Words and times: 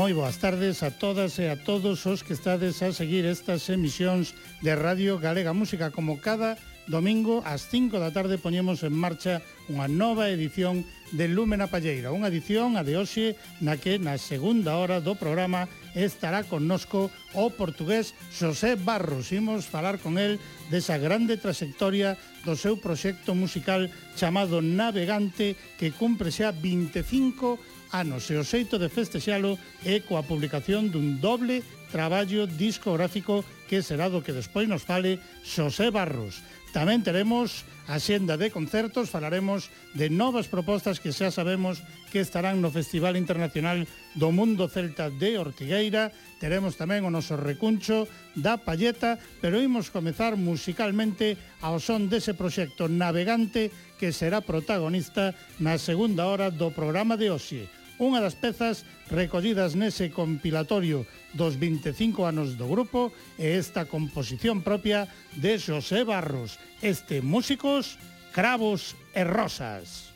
Moi 0.00 0.16
boas 0.16 0.40
tardes 0.40 0.80
a 0.80 0.88
todas 0.88 1.36
e 1.36 1.52
a 1.52 1.60
todos 1.60 2.08
os 2.08 2.24
que 2.24 2.32
estades 2.32 2.80
a 2.80 2.88
seguir 2.88 3.28
estas 3.28 3.68
emisións 3.68 4.32
de 4.64 4.72
Radio 4.72 5.20
Galega 5.20 5.52
Música 5.52 5.92
como 5.92 6.24
cada 6.24 6.56
domingo 6.88 7.44
ás 7.44 7.68
5 7.68 8.00
da 8.00 8.08
tarde 8.08 8.40
poñemos 8.40 8.80
en 8.80 8.96
marcha 8.96 9.44
unha 9.68 9.92
nova 9.92 10.32
edición 10.32 10.88
de 11.12 11.28
Lúmena 11.28 11.68
Palleira, 11.68 12.16
unha 12.16 12.32
edición 12.32 12.80
a 12.80 12.82
de 12.82 12.96
hoxe 12.96 13.36
na 13.60 13.76
que 13.76 14.00
na 14.00 14.16
segunda 14.16 14.80
hora 14.80 15.04
do 15.04 15.20
programa 15.20 15.68
estará 15.92 16.48
connosco 16.48 17.12
o 17.36 17.52
portugués 17.52 18.16
José 18.32 18.80
Barros. 18.80 19.36
Imos 19.36 19.68
falar 19.68 20.00
con 20.00 20.16
el 20.16 20.40
desa 20.72 20.96
grande 20.96 21.36
trayectoria 21.36 22.16
do 22.48 22.56
seu 22.56 22.80
proxecto 22.80 23.36
musical 23.36 23.92
chamado 24.16 24.64
Navegante 24.64 25.60
que 25.76 25.92
cumpre 25.92 26.32
xa 26.32 26.56
25 26.56 27.79
anos 27.92 28.30
e 28.30 28.38
o 28.38 28.46
xeito 28.46 28.78
de 28.78 28.88
festexalo 28.88 29.58
é 29.82 29.98
coa 30.02 30.22
publicación 30.22 30.88
dun 30.90 31.18
doble 31.18 31.62
traballo 31.90 32.46
discográfico 32.46 33.42
que 33.66 33.82
será 33.82 34.06
do 34.06 34.22
que 34.22 34.34
despois 34.34 34.70
nos 34.70 34.86
fale 34.86 35.18
Xosé 35.42 35.90
Barros. 35.90 36.42
Tamén 36.70 37.02
teremos 37.02 37.66
a 37.90 37.98
xenda 37.98 38.38
de 38.38 38.54
concertos, 38.54 39.10
falaremos 39.10 39.74
de 39.98 40.06
novas 40.06 40.46
propostas 40.46 41.02
que 41.02 41.10
xa 41.10 41.34
sabemos 41.34 41.82
que 42.14 42.22
estarán 42.22 42.62
no 42.62 42.70
Festival 42.70 43.18
Internacional 43.18 43.82
do 44.14 44.30
Mundo 44.30 44.70
Celta 44.70 45.10
de 45.10 45.34
Ortigueira, 45.42 46.14
teremos 46.38 46.78
tamén 46.78 47.02
o 47.02 47.10
noso 47.10 47.34
recuncho 47.34 48.06
da 48.38 48.54
palleta, 48.62 49.18
pero 49.42 49.58
imos 49.58 49.90
comezar 49.90 50.38
musicalmente 50.38 51.34
ao 51.58 51.82
son 51.82 52.06
dese 52.06 52.38
proxecto 52.38 52.86
navegante 52.86 53.74
que 53.98 54.14
será 54.14 54.38
protagonista 54.38 55.34
na 55.58 55.74
segunda 55.74 56.30
hora 56.30 56.54
do 56.54 56.70
programa 56.70 57.18
de 57.18 57.34
hoxe 57.34 57.79
unha 58.00 58.24
das 58.24 58.32
pezas 58.32 58.88
recollidas 59.12 59.76
nese 59.76 60.08
compilatorio 60.08 61.04
dos 61.36 61.60
25 61.60 62.24
anos 62.24 62.56
do 62.56 62.64
grupo 62.64 63.12
e 63.36 63.60
esta 63.60 63.84
composición 63.84 64.64
propia 64.64 65.04
de 65.36 65.60
Xosé 65.60 66.08
Barros, 66.08 66.56
este 66.80 67.20
Músicos, 67.20 68.00
Cravos 68.32 68.96
e 69.12 69.20
Rosas. 69.20 70.08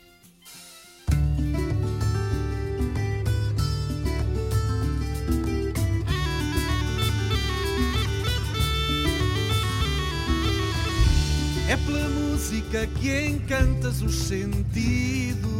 É 11.69 11.77
pela 11.85 12.09
música 12.09 12.89
que 12.97 13.29
encantas 13.29 14.01
os 14.01 14.15
sentidos 14.15 15.54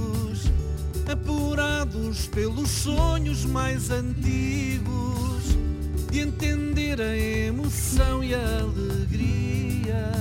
apurados 1.12 2.28
pelos 2.28 2.70
sonhos 2.70 3.46
mais 3.46 3.90
antigos, 3.90 5.44
de 6.12 6.20
entender 6.20 7.00
a 7.00 7.18
emoção 7.18 8.24
e 8.24 8.34
a 8.34 8.60
alegria, 8.60 10.12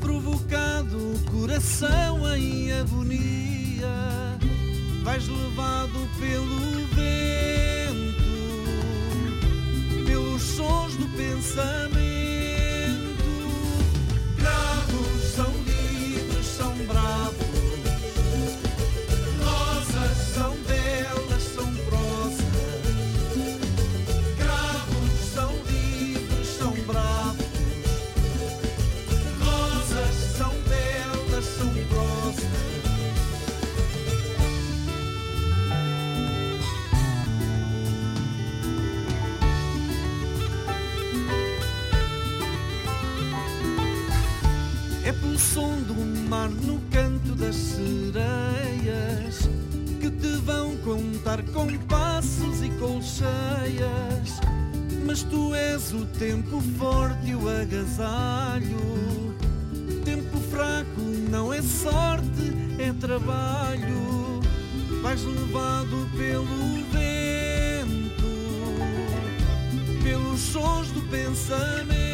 provocado 0.00 0.96
o 0.96 1.18
coração 1.30 2.34
em 2.36 2.72
agonia, 2.72 4.38
vais 5.02 5.28
levado 5.28 6.08
pelo 6.18 6.86
vento, 6.94 8.20
pelos 10.06 10.42
sons 10.42 10.94
do 10.96 11.06
pensamento. 11.16 12.00
Bravos 14.36 15.34
são 15.34 15.52
livres, 15.66 16.46
são 16.46 16.74
bravos. 16.86 17.29
Mar 46.30 46.48
no 46.48 46.78
canto 46.92 47.34
das 47.34 47.56
sereias 47.56 49.48
que 50.00 50.08
te 50.08 50.36
vão 50.44 50.76
contar 50.76 51.42
com 51.52 51.66
passos 51.88 52.62
e 52.62 52.70
colcheias. 52.78 54.38
Mas 55.04 55.24
tu 55.24 55.52
és 55.52 55.92
o 55.92 56.06
tempo 56.06 56.60
forte 56.78 57.30
e 57.30 57.34
o 57.34 57.48
agasalho. 57.48 59.34
Tempo 60.04 60.38
fraco 60.52 61.00
não 61.28 61.52
é 61.52 61.60
sorte, 61.62 62.54
é 62.78 62.92
trabalho. 62.92 64.40
Vais 65.02 65.24
levado 65.24 66.08
pelo 66.16 66.46
vento, 66.92 68.30
pelos 70.04 70.38
sons 70.38 70.92
do 70.92 71.00
pensamento. 71.08 72.09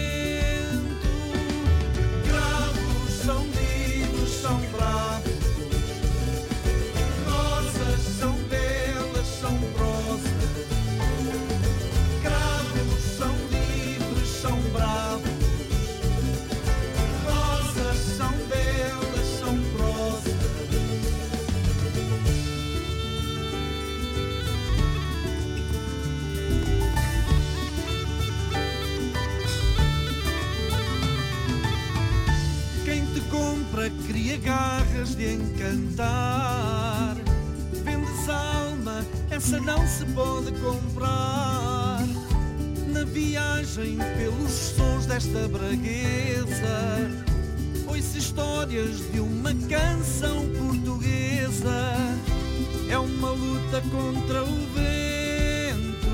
Garras 34.46 35.16
de 35.16 35.34
encantar. 35.34 37.16
Vendes 37.84 38.28
alma, 38.28 39.04
essa 39.28 39.60
não 39.60 39.84
se 39.88 40.04
pode 40.06 40.52
comprar. 40.60 42.06
Na 42.87 43.04
viagem 43.04 43.98
pelos 44.16 44.52
sons 44.52 45.06
desta 45.06 45.48
bragueza, 45.48 47.10
ouço 47.88 48.16
histórias 48.16 48.98
de 49.12 49.19
uma 49.19 49.52
canção 49.69 50.46
portuguesa. 50.56 51.93
É 52.88 52.96
uma 52.96 53.31
luta 53.31 53.82
contra 53.90 54.44
o 54.44 54.56
vento, 54.76 56.06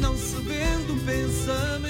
não 0.00 0.16
se 0.16 0.34
vende 0.42 0.90
o 0.90 1.00
pensamento. 1.06 1.87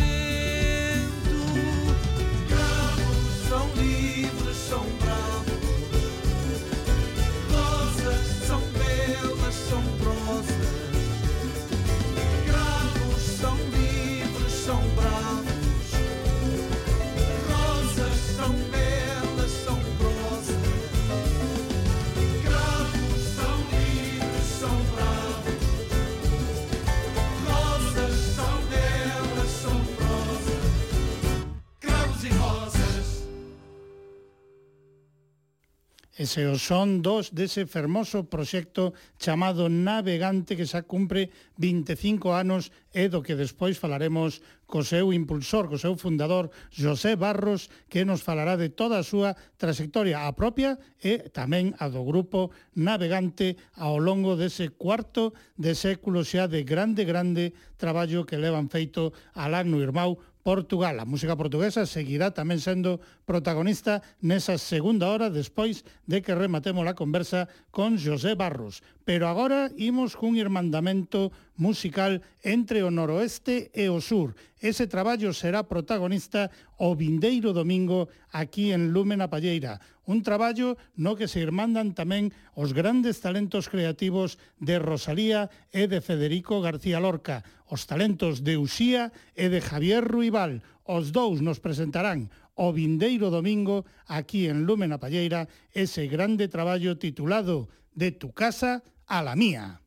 Ese 36.18 36.50
o 36.50 36.58
son 36.58 36.98
dos 36.98 37.30
dese 37.30 37.62
fermoso 37.62 38.26
proxecto 38.26 38.90
chamado 39.22 39.70
Navegante 39.70 40.58
que 40.58 40.66
xa 40.66 40.82
cumpre 40.82 41.30
25 41.62 42.34
anos 42.34 42.74
e 42.90 43.06
do 43.06 43.22
que 43.22 43.38
despois 43.38 43.78
falaremos 43.78 44.42
co 44.66 44.82
seu 44.82 45.14
impulsor, 45.14 45.70
co 45.70 45.78
seu 45.78 45.94
fundador 45.94 46.50
José 46.74 47.14
Barros, 47.14 47.70
que 47.86 48.02
nos 48.02 48.26
falará 48.26 48.58
de 48.58 48.66
toda 48.74 48.98
a 48.98 49.06
súa 49.06 49.38
trayectoria 49.62 50.26
a 50.26 50.34
propia 50.34 50.74
e 50.98 51.30
tamén 51.30 51.78
a 51.78 51.86
do 51.86 52.02
grupo 52.02 52.50
Navegante 52.74 53.54
ao 53.78 54.02
longo 54.02 54.34
dese 54.34 54.74
cuarto 54.74 55.38
de 55.54 55.78
século 55.78 56.26
xa 56.26 56.50
de 56.50 56.66
grande, 56.66 57.06
grande 57.06 57.54
traballo 57.78 58.26
que 58.26 58.42
levan 58.42 58.66
feito 58.66 59.14
Alano 59.38 59.78
Irmão 59.78 60.18
Portugal. 60.48 60.96
A 60.98 61.04
música 61.04 61.36
portuguesa 61.36 61.84
seguirá 61.84 62.32
tamén 62.32 62.56
sendo 62.56 63.04
protagonista 63.28 64.00
nesa 64.24 64.56
segunda 64.56 65.12
hora 65.12 65.28
despois 65.28 65.84
de 66.08 66.24
que 66.24 66.32
rematemos 66.32 66.88
a 66.88 66.96
conversa 66.96 67.52
con 67.68 68.00
José 68.00 68.32
Barros. 68.32 68.80
Pero 69.04 69.28
agora 69.28 69.68
imos 69.76 70.16
cun 70.16 70.40
irmandamento 70.40 71.36
musical 71.60 72.24
entre 72.40 72.80
o 72.80 72.88
noroeste 72.88 73.68
e 73.76 73.92
o 73.92 74.00
sur. 74.00 74.32
Ese 74.64 74.88
traballo 74.88 75.36
será 75.36 75.68
protagonista 75.68 76.48
o 76.80 76.96
vindeiro 76.96 77.52
domingo 77.52 78.08
aquí 78.38 78.70
en 78.70 78.94
Lumen 78.94 79.18
a 79.18 79.26
Palleira, 79.26 79.82
un 80.06 80.22
traballo 80.22 80.78
no 80.94 81.18
que 81.18 81.26
se 81.26 81.42
irmandan 81.42 81.90
tamén 81.92 82.30
os 82.54 82.70
grandes 82.70 83.18
talentos 83.18 83.66
creativos 83.66 84.38
de 84.62 84.78
Rosalía 84.78 85.50
e 85.74 85.90
de 85.90 85.98
Federico 85.98 86.62
García 86.62 87.02
Lorca, 87.02 87.42
os 87.66 87.90
talentos 87.90 88.46
de 88.46 88.54
Uxía 88.54 89.10
e 89.34 89.50
de 89.50 89.58
Javier 89.58 90.06
Ruibal. 90.06 90.62
Os 90.86 91.10
dous 91.10 91.42
nos 91.42 91.58
presentarán 91.58 92.30
o 92.54 92.70
vindeiro 92.70 93.28
domingo 93.34 93.84
aquí 94.06 94.46
en 94.46 94.64
Lumen 94.64 94.94
a 94.94 95.02
Palleira 95.02 95.50
ese 95.74 96.06
grande 96.06 96.46
traballo 96.46 96.96
titulado 96.96 97.66
De 97.92 98.14
tu 98.14 98.30
casa 98.30 98.86
a 99.10 99.20
la 99.20 99.34
mía. 99.34 99.82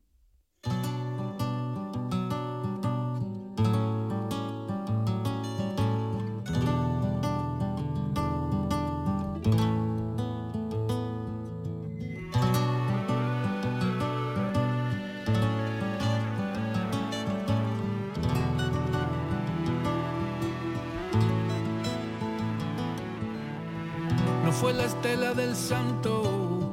Santo 25.54 26.72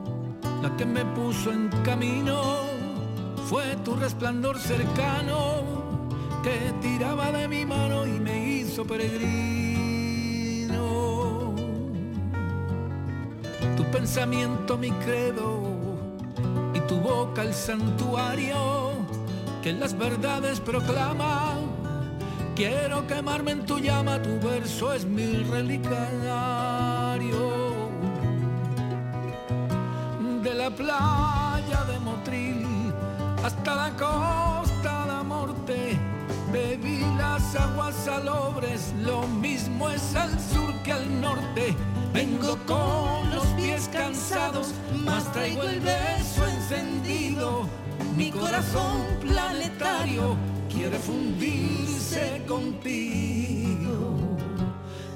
la 0.62 0.76
que 0.76 0.86
me 0.86 1.06
puso 1.06 1.52
en 1.52 1.70
camino, 1.84 2.42
fue 3.48 3.76
tu 3.84 3.96
resplandor 3.96 4.60
cercano 4.60 5.64
que 6.44 6.74
tiraba 6.82 7.32
de 7.32 7.48
mi 7.48 7.66
mano 7.66 8.06
y 8.06 8.20
me 8.20 8.48
hizo 8.50 8.86
peregrino. 8.86 9.50
Tu 13.76 13.84
pensamiento 13.92 14.78
mi 14.78 14.92
credo 14.92 15.62
y 16.74 16.80
tu 16.82 17.00
boca 17.00 17.42
el 17.42 17.54
santuario 17.54 18.92
que 19.62 19.74
las 19.74 19.98
verdades 19.98 20.60
proclama. 20.60 21.56
Quiero 22.56 23.08
quemarme 23.08 23.52
en 23.52 23.66
tu 23.66 23.80
llama, 23.80 24.22
tu 24.22 24.40
verso 24.46 24.94
es 24.94 25.06
mi 25.06 25.44
relicario 25.44 26.69
playa 30.80 31.84
de 31.92 32.00
Motril 32.00 32.94
hasta 33.44 33.76
la 33.76 33.90
costa 33.98 34.94
de 35.12 35.24
Morte. 35.26 36.00
Bebí 36.54 37.04
las 37.18 37.54
aguas 37.56 37.96
salobres, 38.06 38.94
lo 39.02 39.28
mismo 39.28 39.90
es 39.90 40.16
al 40.16 40.32
sur 40.40 40.74
que 40.84 40.94
al 40.94 41.22
norte. 41.22 41.76
Vengo 42.14 42.58
con 42.66 43.30
los 43.36 43.46
pies 43.58 43.90
cansados, 43.92 44.74
más 45.06 45.30
traigo 45.34 45.64
el 45.64 45.82
beso 45.82 46.48
encendido. 46.48 47.68
Mi 48.16 48.32
corazón 48.32 49.06
planetario 49.20 50.38
quiere 50.74 50.98
fundirse 50.98 52.42
contigo. 52.48 54.16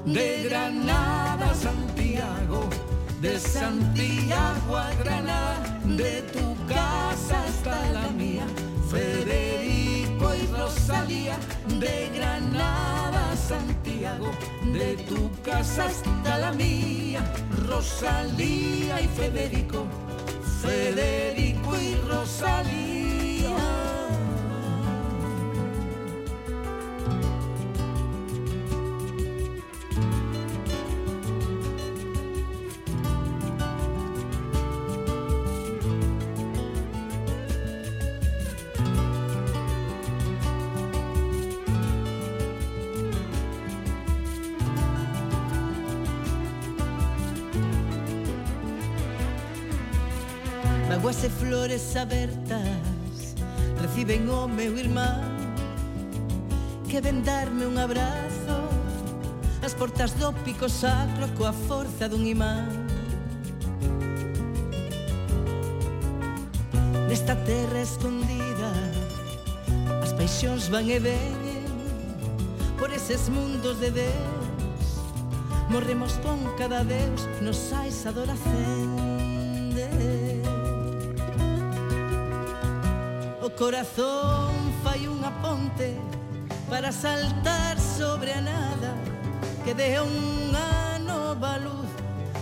De 0.05 0.43
Granada 0.43 1.53
Santiago 1.55 2.69
de 3.23 3.39
Santiago 3.39 4.75
a 4.77 4.93
Granada, 4.95 5.79
de 5.85 6.23
tu 6.33 6.55
casa 6.67 7.41
hasta 7.47 7.89
la 7.91 8.09
mía, 8.09 8.45
Federico 8.91 10.35
y 10.35 10.45
Rosalía, 10.47 11.37
de 11.79 12.11
Granada 12.13 13.31
a 13.31 13.37
Santiago, 13.37 14.29
de 14.73 14.97
tu 15.07 15.31
casa 15.41 15.85
hasta 15.85 16.37
la 16.37 16.51
mía, 16.51 17.23
Rosalía 17.65 18.99
y 18.99 19.07
Federico, 19.07 19.85
Federico 20.61 21.79
y 21.79 21.95
Rosalía. 22.05 23.22
flores 51.63 51.95
abertas 51.95 53.35
reciben 53.81 54.27
o 54.27 54.49
meu 54.49 54.77
irmán 54.77 55.23
que 56.89 56.99
ven 56.99 57.23
darme 57.23 57.65
un 57.65 57.77
abrazo 57.77 58.67
as 59.63 59.73
portas 59.73 60.11
do 60.19 60.33
pico 60.43 60.67
sacro 60.67 61.25
coa 61.37 61.53
forza 61.53 62.09
dun 62.09 62.27
imán. 62.27 62.67
Nesta 67.07 67.33
terra 67.47 67.79
escondida 67.79 68.73
as 70.03 70.11
paixóns 70.11 70.67
van 70.67 70.89
e 70.89 70.99
veñen 70.99 71.63
por 72.77 72.91
eses 72.91 73.29
mundos 73.29 73.79
de 73.79 73.89
Deus. 74.03 74.85
Morremos 75.69 76.19
con 76.19 76.43
cada 76.59 76.83
Deus 76.83 77.23
nos 77.39 77.55
sais 77.55 78.05
adoracende 78.05 79.13
corazón 83.57 84.53
fai 84.83 85.05
unha 85.07 85.29
ponte 85.41 85.93
para 86.69 86.91
saltar 86.91 87.77
sobre 87.77 88.33
a 88.33 88.41
nada 88.41 88.97
que 89.63 89.73
deja 89.73 90.01
unha 90.01 90.97
nova 91.05 91.61
luz 91.61 91.89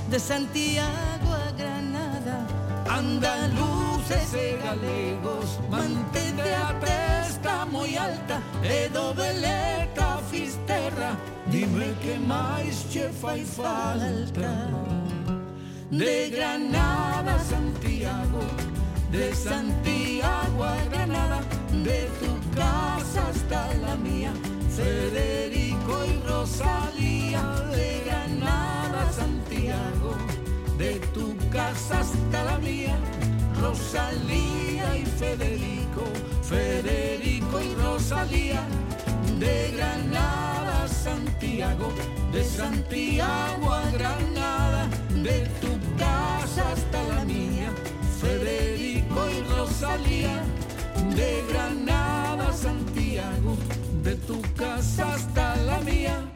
de 0.08 0.20
Santiago 0.20 1.30
a 1.32 1.52
Granada. 1.52 2.48
Andaluces 2.88 4.34
e 4.34 4.60
galegos 4.64 5.60
mantente 5.70 6.48
a 6.56 6.76
testa 6.80 7.66
moi 7.68 7.96
alta 7.96 8.40
e 8.64 8.88
do 8.90 9.14
beleta 9.14 10.20
fisterra 10.32 11.16
dime 11.48 11.96
que 12.00 12.16
máis 12.20 12.88
che 12.92 13.12
fai 13.12 13.44
falta. 13.44 14.52
De 15.92 16.30
Granada 16.32 17.36
a 17.36 17.40
Santiago. 17.40 18.81
De 19.12 19.36
Santiago 19.36 20.64
a 20.64 20.78
Granada, 20.86 21.42
de 21.84 22.10
tu 22.22 22.56
casa 22.56 23.28
hasta 23.28 23.74
la 23.76 23.96
mía, 23.98 24.32
Federico 24.74 26.06
y 26.06 26.28
Rosalía, 26.28 27.42
de 27.72 28.04
Granada 28.06 29.12
Santiago, 29.12 30.16
de 30.78 30.96
tu 31.14 31.36
casa 31.50 32.00
hasta 32.00 32.44
la 32.46 32.58
mía, 32.60 32.98
Rosalía 33.60 34.98
y 34.98 35.06
Federico, 35.06 36.04
Federico 36.42 37.62
y 37.62 37.76
Rosalía, 37.76 38.64
de 39.40 39.74
Granada 39.76 40.88
Santiago, 40.88 41.92
de 42.32 42.44
Santiago 42.46 43.74
a 43.74 43.92
Granada, 43.92 44.90
de 45.14 45.50
tu 45.60 45.98
casa 45.98 46.72
hasta 46.72 47.04
la 47.14 47.26
mía, 47.26 47.74
Federico 48.22 48.91
Franco 49.12 49.30
y 49.30 49.42
Rosalía, 49.42 50.44
de 51.16 51.44
Granada 51.50 52.50
a 52.50 52.54
Santiago, 52.54 53.58
de 54.04 54.16
tu 54.16 54.42
casa 54.56 55.14
hasta 55.14 55.56
la 55.58 55.80
mía. 55.82 56.30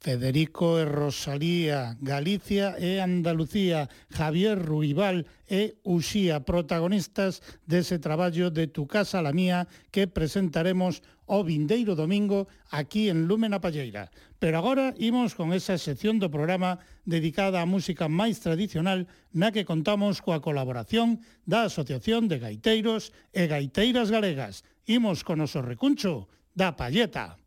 Federico 0.00 0.80
e 0.80 0.84
Rosalía, 0.84 1.96
Galicia 2.00 2.74
e 2.78 2.98
Andalucía, 2.98 3.88
Javier 4.10 4.58
Ruibal 4.58 5.26
e 5.46 5.78
Uxía, 5.84 6.42
protagonistas 6.42 7.38
dese 7.70 8.00
traballo 8.00 8.50
de 8.50 8.66
Tu 8.66 8.88
Casa 8.88 9.22
la 9.22 9.30
Mía 9.30 9.68
que 9.94 10.08
presentaremos 10.08 11.06
o 11.26 11.44
vindeiro 11.44 11.94
domingo 11.94 12.48
aquí 12.74 13.12
en 13.12 13.28
Lúmena 13.28 13.60
Palleira. 13.60 14.10
Pero 14.42 14.58
agora 14.58 14.90
imos 14.98 15.38
con 15.38 15.52
esa 15.52 15.78
sección 15.78 16.18
do 16.18 16.32
programa 16.32 16.82
dedicada 17.04 17.62
á 17.62 17.66
música 17.66 18.06
máis 18.06 18.38
tradicional 18.38 19.10
na 19.34 19.50
que 19.50 19.66
contamos 19.66 20.22
coa 20.22 20.42
colaboración 20.44 21.22
da 21.42 21.66
Asociación 21.66 22.30
de 22.30 22.38
Gaiteiros 22.38 23.10
e 23.34 23.50
Gaiteiras 23.50 24.10
Galegas. 24.14 24.62
Imos 24.86 25.26
con 25.26 25.42
noso 25.42 25.62
recuncho 25.62 26.30
da 26.54 26.74
Palleta. 26.78 27.40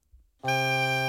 Música 0.43 1.04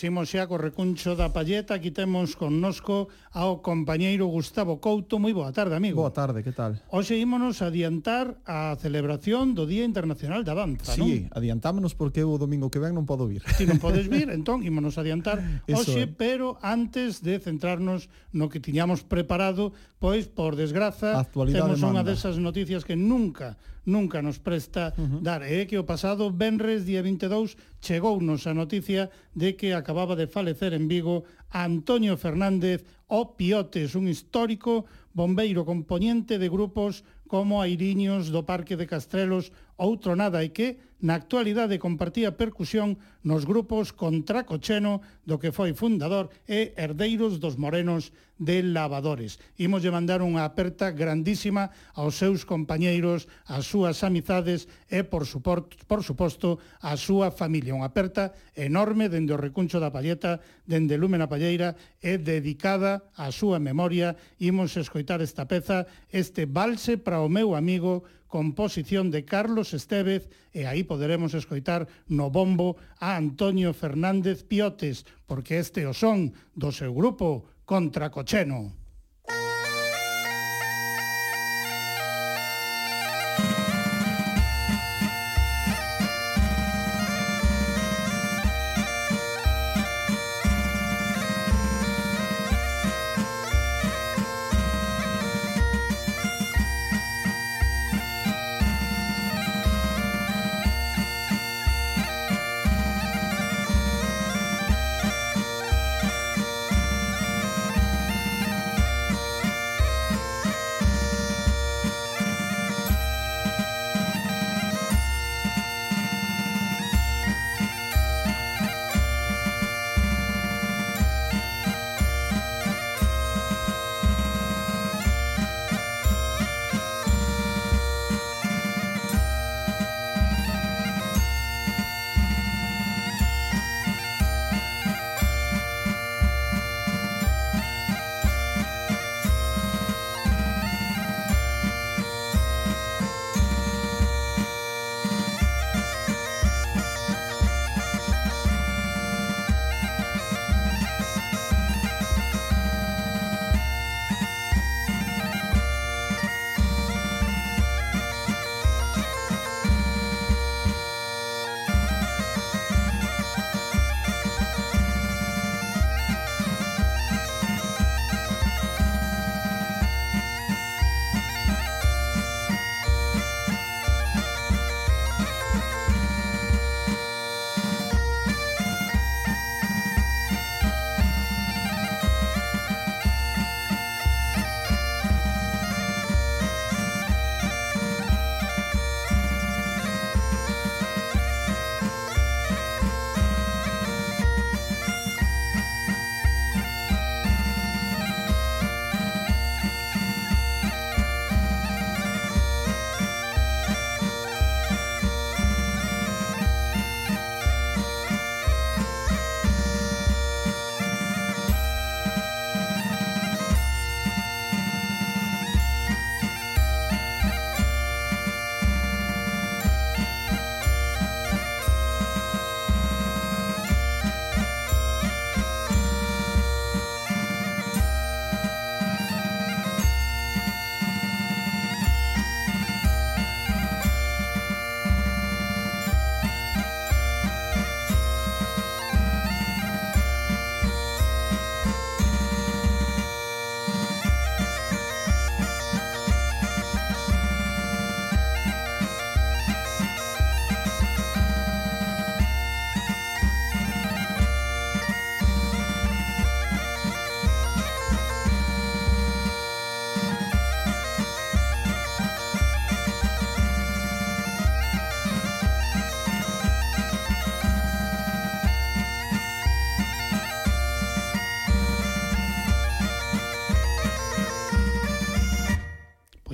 Imos 0.00 0.32
xa 0.32 0.48
co 0.48 0.56
recuncho 0.56 1.12
da 1.12 1.28
palleta, 1.28 1.76
aquí 1.76 1.92
temos 1.92 2.32
connosco 2.32 3.12
ao 3.36 3.60
compañeiro 3.60 4.32
Gustavo 4.32 4.80
Couto. 4.80 5.20
Moi 5.20 5.36
boa 5.36 5.52
tarde, 5.52 5.76
amigo. 5.76 6.00
Boa 6.00 6.14
tarde, 6.14 6.40
que 6.40 6.56
tal? 6.56 6.80
Hoxe 6.88 7.20
ímonos 7.20 7.60
adiantar 7.60 8.40
a 8.48 8.72
celebración 8.80 9.52
do 9.52 9.68
Día 9.68 9.84
Internacional 9.84 10.40
da 10.40 10.56
Danza, 10.56 10.96
sí, 10.96 11.00
non? 11.00 11.08
Sí, 11.08 11.16
adiantámonos 11.36 11.92
porque 11.92 12.24
o 12.24 12.40
domingo 12.40 12.72
que 12.72 12.80
ven 12.80 12.96
non 12.96 13.04
podo 13.04 13.28
vir. 13.28 13.44
Ti 13.44 13.68
non 13.68 13.76
podes 13.76 14.08
vir, 14.08 14.32
entón 14.38 14.64
ímonos 14.64 14.96
adiantar 14.96 15.36
hoxe, 15.68 16.08
Eso, 16.08 16.16
pero 16.16 16.56
antes 16.64 17.20
de 17.20 17.36
centrarnos 17.36 18.08
no 18.32 18.48
que 18.48 18.56
tiñamos 18.56 19.04
preparado, 19.04 19.76
pois, 20.00 20.32
por 20.32 20.56
desgraza, 20.56 21.20
temos 21.28 21.76
demanda. 21.76 21.84
unha 21.92 22.02
desas 22.08 22.40
noticias 22.40 22.88
que 22.88 22.96
nunca 22.96 23.60
nunca 23.84 24.22
nos 24.22 24.38
presta 24.38 24.92
uh 24.96 25.00
-huh. 25.00 25.20
dar. 25.20 25.42
E 25.44 25.66
que 25.66 25.78
o 25.78 25.88
pasado 25.88 26.30
Benres, 26.30 26.84
día 26.84 27.02
22, 27.02 27.56
chegounos 27.80 28.46
a 28.46 28.54
noticia 28.54 29.10
de 29.34 29.56
que 29.56 29.72
acababa 29.72 30.16
de 30.16 30.28
falecer 30.28 30.72
en 30.74 30.88
Vigo 30.88 31.24
Antonio 31.50 32.16
Fernández 32.16 32.84
O 33.10 33.34
Piotes, 33.34 33.98
un 33.98 34.06
histórico 34.06 34.86
bombeiro 35.12 35.66
componente 35.66 36.38
de 36.38 36.48
grupos 36.48 37.02
como 37.26 37.62
Airiños 37.62 38.30
do 38.34 38.42
Parque 38.42 38.74
de 38.74 38.86
Castrelos 38.86 39.54
ou 39.78 39.98
Tronada 39.98 40.42
e 40.42 40.50
que, 40.50 40.82
na 40.98 41.14
actualidade, 41.14 41.78
compartía 41.78 42.34
percusión 42.34 42.98
nos 43.22 43.44
grupos 43.44 43.92
Contracocheno, 43.92 45.04
do 45.28 45.36
que 45.36 45.52
foi 45.52 45.76
fundador, 45.76 46.32
e 46.48 46.72
Herdeiros 46.76 47.36
dos 47.38 47.60
Morenos 47.60 48.12
de 48.40 48.64
Lavadores. 48.64 49.36
Imos 49.60 49.84
lle 49.84 49.92
mandar 49.92 50.24
unha 50.24 50.48
aperta 50.48 50.88
grandísima 50.88 51.68
aos 51.92 52.16
seus 52.16 52.48
compañeiros, 52.48 53.28
ás 53.44 53.68
súas 53.68 54.00
amizades 54.00 54.64
e, 54.88 55.04
por, 55.04 55.28
suport, 55.28 55.76
por 55.84 56.00
suposto, 56.00 56.56
á 56.80 56.96
súa 56.96 57.28
familia. 57.28 57.76
Unha 57.76 57.92
aperta 57.92 58.32
enorme 58.56 59.12
dende 59.12 59.36
o 59.36 59.38
recuncho 59.38 59.76
da 59.76 59.92
Palleta, 59.92 60.40
dende 60.64 60.96
Lúmena 60.96 61.28
Palleira 61.28 61.76
e 62.00 62.16
dedicada 62.16 63.04
á 63.12 63.28
súa 63.28 63.60
memoria. 63.60 64.16
Imos 64.40 64.72
escoitar 64.80 65.20
esta 65.20 65.44
peza, 65.44 65.84
este 66.08 66.48
valse 66.48 66.96
para 66.96 67.20
o 67.20 67.28
meu 67.28 67.52
amigo 67.52 68.08
composición 68.30 69.10
de 69.10 69.26
Carlos 69.26 69.74
Estevez 69.74 70.30
e 70.54 70.64
aí 70.64 70.86
poderemos 70.86 71.34
escoitar 71.34 71.90
no 72.06 72.30
bombo 72.30 72.78
a 73.02 73.09
Antonio 73.16 73.72
Fernández 73.72 74.44
Piotes, 74.44 75.06
porque 75.26 75.58
este 75.58 75.86
o 75.86 75.94
son 75.94 76.34
do 76.54 76.70
seu 76.70 76.92
grupo 76.92 77.46
Contracocheno. 77.64 78.79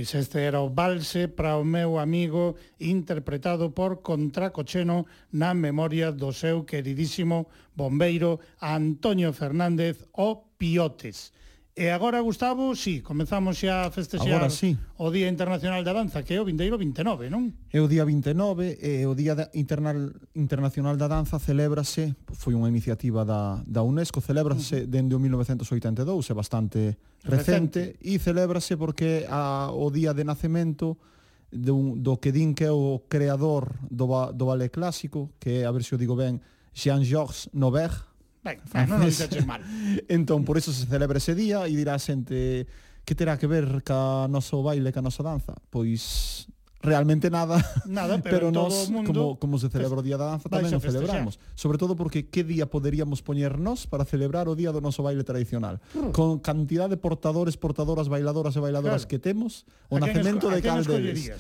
Pois 0.07 0.23
este 0.23 0.39
era 0.39 0.61
o 0.61 0.71
Balse 0.71 1.27
para 1.27 1.59
o 1.59 1.65
meu 1.65 1.99
amigo 1.99 2.55
interpretado 2.79 3.73
por 3.73 4.03
Contracocheno 4.07 5.05
na 5.33 5.53
memoria 5.53 6.13
do 6.13 6.31
seu 6.33 6.63
queridísimo 6.63 7.49
bombeiro 7.75 8.39
Antonio 8.63 9.33
Fernández 9.33 10.07
o 10.13 10.37
Piotes. 10.59 11.33
E 11.77 11.93
agora, 11.93 12.25
Gustavo, 12.25 12.73
si, 12.73 12.81
sí, 12.81 12.95
comenzamos 13.05 13.61
xa 13.61 13.85
a 13.85 13.93
festexear 13.93 14.41
agora, 14.41 14.49
sí. 14.49 14.81
o 14.97 15.13
Día 15.13 15.29
Internacional 15.29 15.85
da 15.85 15.93
Danza, 15.93 16.25
que 16.25 16.33
é 16.33 16.41
o 16.41 16.49
vindeiro 16.49 16.81
29, 16.81 17.29
non? 17.29 17.53
É 17.69 17.85
o 17.85 17.87
día 17.87 18.01
29 18.01 18.81
e 18.81 19.05
o 19.05 19.13
Día 19.13 19.37
Internal, 19.53 20.09
Internacional 20.33 20.97
da 20.97 21.05
Danza 21.05 21.37
celébrase, 21.37 22.17
foi 22.33 22.57
unha 22.57 22.73
iniciativa 22.73 23.29
da, 23.29 23.61
da 23.69 23.85
UNESCO, 23.85 24.25
celébrase 24.25 24.73
uh 24.73 24.89
-huh. 24.89 24.89
dende 24.89 25.13
o 25.13 25.21
1982, 25.21 26.01
é 26.01 26.33
bastante 26.33 26.81
recente, 27.29 27.93
recente. 27.93 28.09
e 28.09 28.17
celébrase 28.25 28.81
porque 28.81 29.29
a, 29.29 29.69
o 29.69 29.93
día 29.93 30.17
de 30.17 30.25
nacemento 30.25 30.97
dun, 31.53 32.01
do 32.01 32.17
que 32.17 32.33
din 32.33 32.57
que 32.57 32.65
é 32.65 32.73
o 32.73 33.05
creador 33.05 33.77
do, 33.93 34.09
do 34.33 34.49
ballet 34.49 34.73
clásico, 34.73 35.37
que 35.37 35.61
é, 35.61 35.69
a 35.69 35.73
ver 35.77 35.85
se 35.85 35.93
o 35.93 36.01
digo 36.01 36.17
ben, 36.17 36.41
Jean-Georges 36.73 37.53
Nobert, 37.53 38.16
Ben, 38.47 38.63
ben 38.63 38.87
non 38.87 39.03
o 39.03 39.11
dixaches 39.11 39.43
mal. 39.43 39.59
entón, 40.07 40.47
por 40.47 40.55
iso 40.55 40.71
se 40.71 40.87
celebra 40.87 41.19
ese 41.19 41.35
día 41.35 41.67
e 41.67 41.75
dirá 41.75 41.99
a 41.99 42.03
xente 42.03 42.71
que 43.03 43.15
terá 43.19 43.35
que 43.35 43.51
ver 43.51 43.83
ca 43.83 44.31
noso 44.31 44.63
baile, 44.63 44.95
ca 44.95 45.03
nosa 45.03 45.27
danza? 45.27 45.59
Pois 45.71 46.47
realmente 46.87 47.31
nada. 47.31 47.59
Nada, 47.87 48.23
pero, 48.23 48.47
pero 48.47 48.53
nós, 48.53 48.89
mundo, 48.89 49.13
como, 49.13 49.39
como 49.39 49.59
se 49.59 49.69
celebra 49.69 49.99
o 49.99 50.03
Día 50.07 50.17
da 50.17 50.31
Danza, 50.31 50.47
tamén 50.47 50.71
o 50.71 50.79
celebramos. 50.79 51.43
Sobre 51.59 51.83
todo 51.83 51.99
porque 51.99 52.31
que 52.31 52.47
día 52.47 52.71
poderíamos 52.71 53.27
poñernos 53.27 53.91
para 53.91 54.07
celebrar 54.07 54.47
o 54.47 54.55
Día 54.55 54.71
do 54.71 54.79
noso 54.79 55.03
baile 55.03 55.27
tradicional? 55.27 55.83
Con 56.15 56.39
cantidad 56.39 56.87
de 56.87 56.97
portadores, 56.97 57.59
portadoras, 57.59 58.07
bailadoras 58.07 58.55
e 58.55 58.63
bailadoras 58.63 59.05
claro. 59.05 59.11
que 59.11 59.19
temos, 59.19 59.67
o 59.91 59.99
a 59.99 60.07
nacemento 60.07 60.47
de 60.47 60.63
Calderes. 60.63 61.35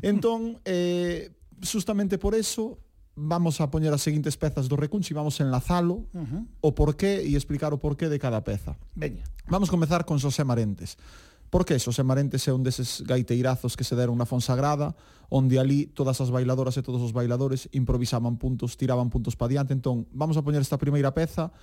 Entón, 0.00 0.58
eh, 0.64 1.30
justamente 1.60 2.16
por 2.16 2.34
eso, 2.34 2.80
vamos 3.16 3.64
a 3.64 3.72
poñer 3.72 3.90
as 3.96 4.04
seguintes 4.04 4.36
pezas 4.36 4.68
do 4.68 4.76
recunchi, 4.76 5.16
vamos 5.16 5.40
a 5.40 5.44
enlazalo, 5.48 6.04
uh 6.12 6.20
-huh. 6.20 6.42
o 6.60 6.70
porqué 6.76 7.24
e 7.24 7.32
explicar 7.34 7.72
o 7.72 7.80
porqué 7.80 8.12
de 8.12 8.20
cada 8.20 8.44
peza. 8.44 8.76
Veña. 8.94 9.24
Vamos 9.48 9.72
comezar 9.72 10.04
con 10.04 10.20
Xosé 10.20 10.44
Marentes. 10.44 11.00
Por 11.48 11.64
que 11.64 11.80
Xosé 11.80 12.04
Marentes 12.04 12.44
é 12.46 12.52
un 12.52 12.60
deses 12.60 13.00
gaiteirazos 13.08 13.74
que 13.74 13.88
se 13.88 13.96
deron 13.96 14.20
na 14.20 14.28
Fonsagrada, 14.28 14.92
onde 15.32 15.56
ali 15.56 15.88
todas 15.88 16.20
as 16.20 16.28
bailadoras 16.28 16.76
e 16.76 16.84
todos 16.84 17.00
os 17.00 17.16
bailadores 17.16 17.72
improvisaban 17.72 18.36
puntos, 18.36 18.76
tiraban 18.76 19.08
puntos 19.08 19.34
pa 19.34 19.48
diante. 19.48 19.72
Entón, 19.72 20.04
vamos 20.12 20.36
a 20.36 20.44
poñer 20.44 20.60
esta 20.60 20.76
primeira 20.76 21.16
peza 21.16 21.56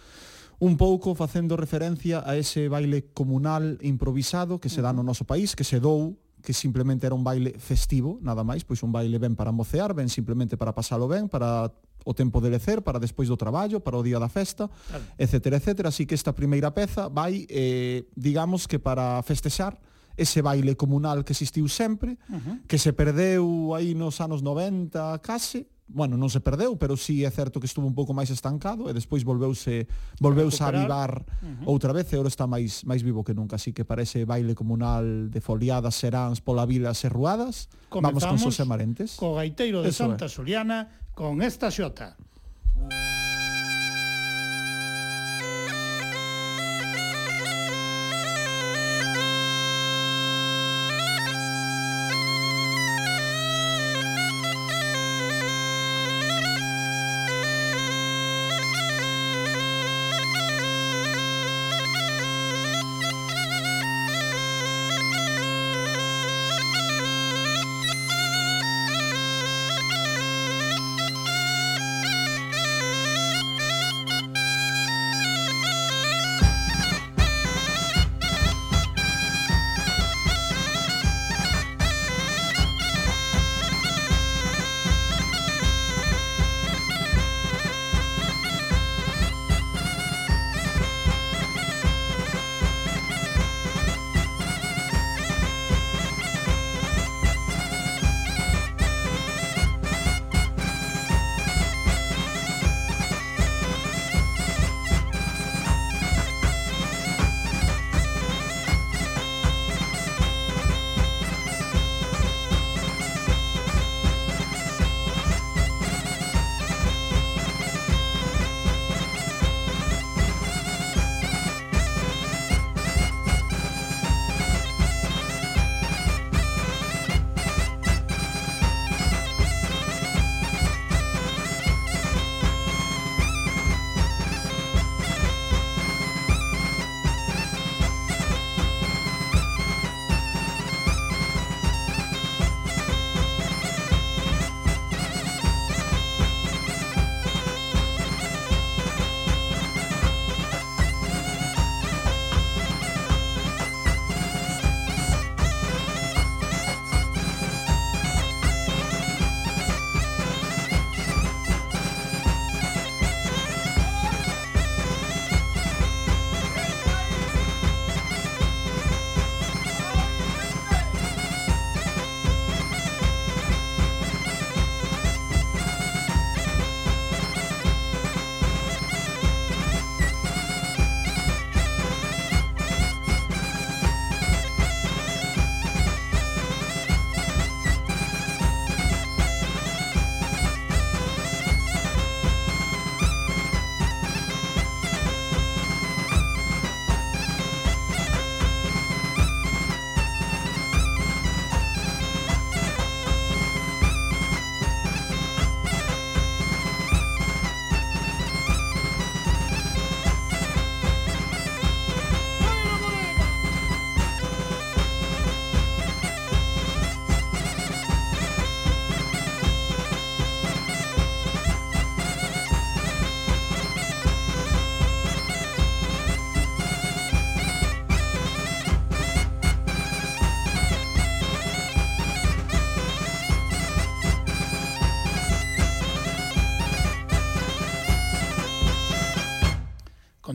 un 0.59 0.77
pouco 0.77 1.13
facendo 1.15 1.57
referencia 1.57 2.23
a 2.25 2.37
ese 2.37 2.69
baile 2.69 3.11
comunal 3.13 3.77
improvisado 3.81 4.59
que 4.59 4.69
se 4.69 4.81
dá 4.81 4.93
no 4.93 5.03
noso 5.03 5.25
país, 5.25 5.57
que 5.57 5.67
se 5.67 5.83
dou 5.83 6.17
que 6.43 6.51
simplemente 6.51 7.08
era 7.08 7.15
un 7.15 7.23
baile 7.23 7.56
festivo, 7.58 8.19
nada 8.21 8.43
máis, 8.43 8.67
pois 8.67 8.84
un 8.84 8.91
baile 8.91 9.15
ben 9.17 9.34
para 9.34 9.56
mocear, 9.56 9.95
ben 9.95 10.12
simplemente 10.12 10.60
para 10.60 10.75
pasalo 10.75 11.08
ben, 11.08 11.32
para 11.32 11.71
o 12.03 12.13
tempo 12.13 12.43
de 12.43 12.51
lecer, 12.51 12.84
para 12.84 12.99
despois 12.99 13.32
do 13.32 13.39
traballo, 13.39 13.79
para 13.79 13.95
o 13.95 14.03
día 14.03 14.19
da 14.19 14.27
festa, 14.27 14.67
claro. 14.67 15.03
etcétera, 15.15 15.56
etcétera. 15.56 15.88
Así 15.88 16.03
que 16.06 16.13
esta 16.13 16.36
primeira 16.36 16.75
peza 16.75 17.08
vai, 17.08 17.47
eh, 17.47 18.12
digamos 18.13 18.67
que 18.67 18.77
para 18.77 19.23
festexar, 19.23 19.79
ese 20.17 20.43
baile 20.43 20.75
comunal 20.75 21.23
que 21.23 21.34
existiu 21.34 21.65
sempre, 21.71 22.19
uh 22.29 22.38
-huh. 22.38 22.62
que 22.67 22.77
se 22.77 22.93
perdeu 22.93 23.73
aí 23.73 23.95
nos 23.95 24.21
anos 24.21 24.43
90 24.43 25.17
case, 25.23 25.65
bueno, 25.88 26.15
non 26.15 26.32
se 26.32 26.39
perdeu, 26.39 26.80
pero 26.80 26.96
sí 26.96 27.28
é 27.28 27.32
certo 27.32 27.60
que 27.60 27.67
estuvo 27.67 27.86
un 27.86 27.93
pouco 27.93 28.15
máis 28.15 28.32
estancado 28.32 28.88
e 28.88 28.96
despois 28.96 29.28
volveuse 29.28 29.86
volveuse 30.24 30.63
a 30.63 30.72
avivar 30.72 31.22
uh 31.22 31.43
-huh. 31.43 31.67
outra 31.67 31.91
vez 31.91 32.08
e 32.12 32.15
agora 32.15 32.32
está 32.32 32.48
máis 32.48 32.88
máis 32.88 33.04
vivo 33.04 33.22
que 33.22 33.36
nunca, 33.36 33.60
así 33.60 33.76
que 33.76 33.84
parece 33.84 34.24
baile 34.24 34.56
comunal 34.56 35.30
de 35.30 35.39
foliadas, 35.43 35.96
seráns 36.00 36.39
pola 36.39 36.65
vila 36.65 36.96
serruadas. 36.96 37.67
Comezamos 37.91 38.24
Vamos 38.24 38.41
con 38.41 38.52
Xosé 38.52 38.63
Marentes. 38.63 39.19
Co 39.19 39.36
gaiteiro 39.36 39.84
de 39.84 39.91
Eso 39.91 40.08
Santa 40.08 40.26
é. 40.26 40.88
Con 41.13 41.46
esta 41.46 41.69
xota. 41.69 42.17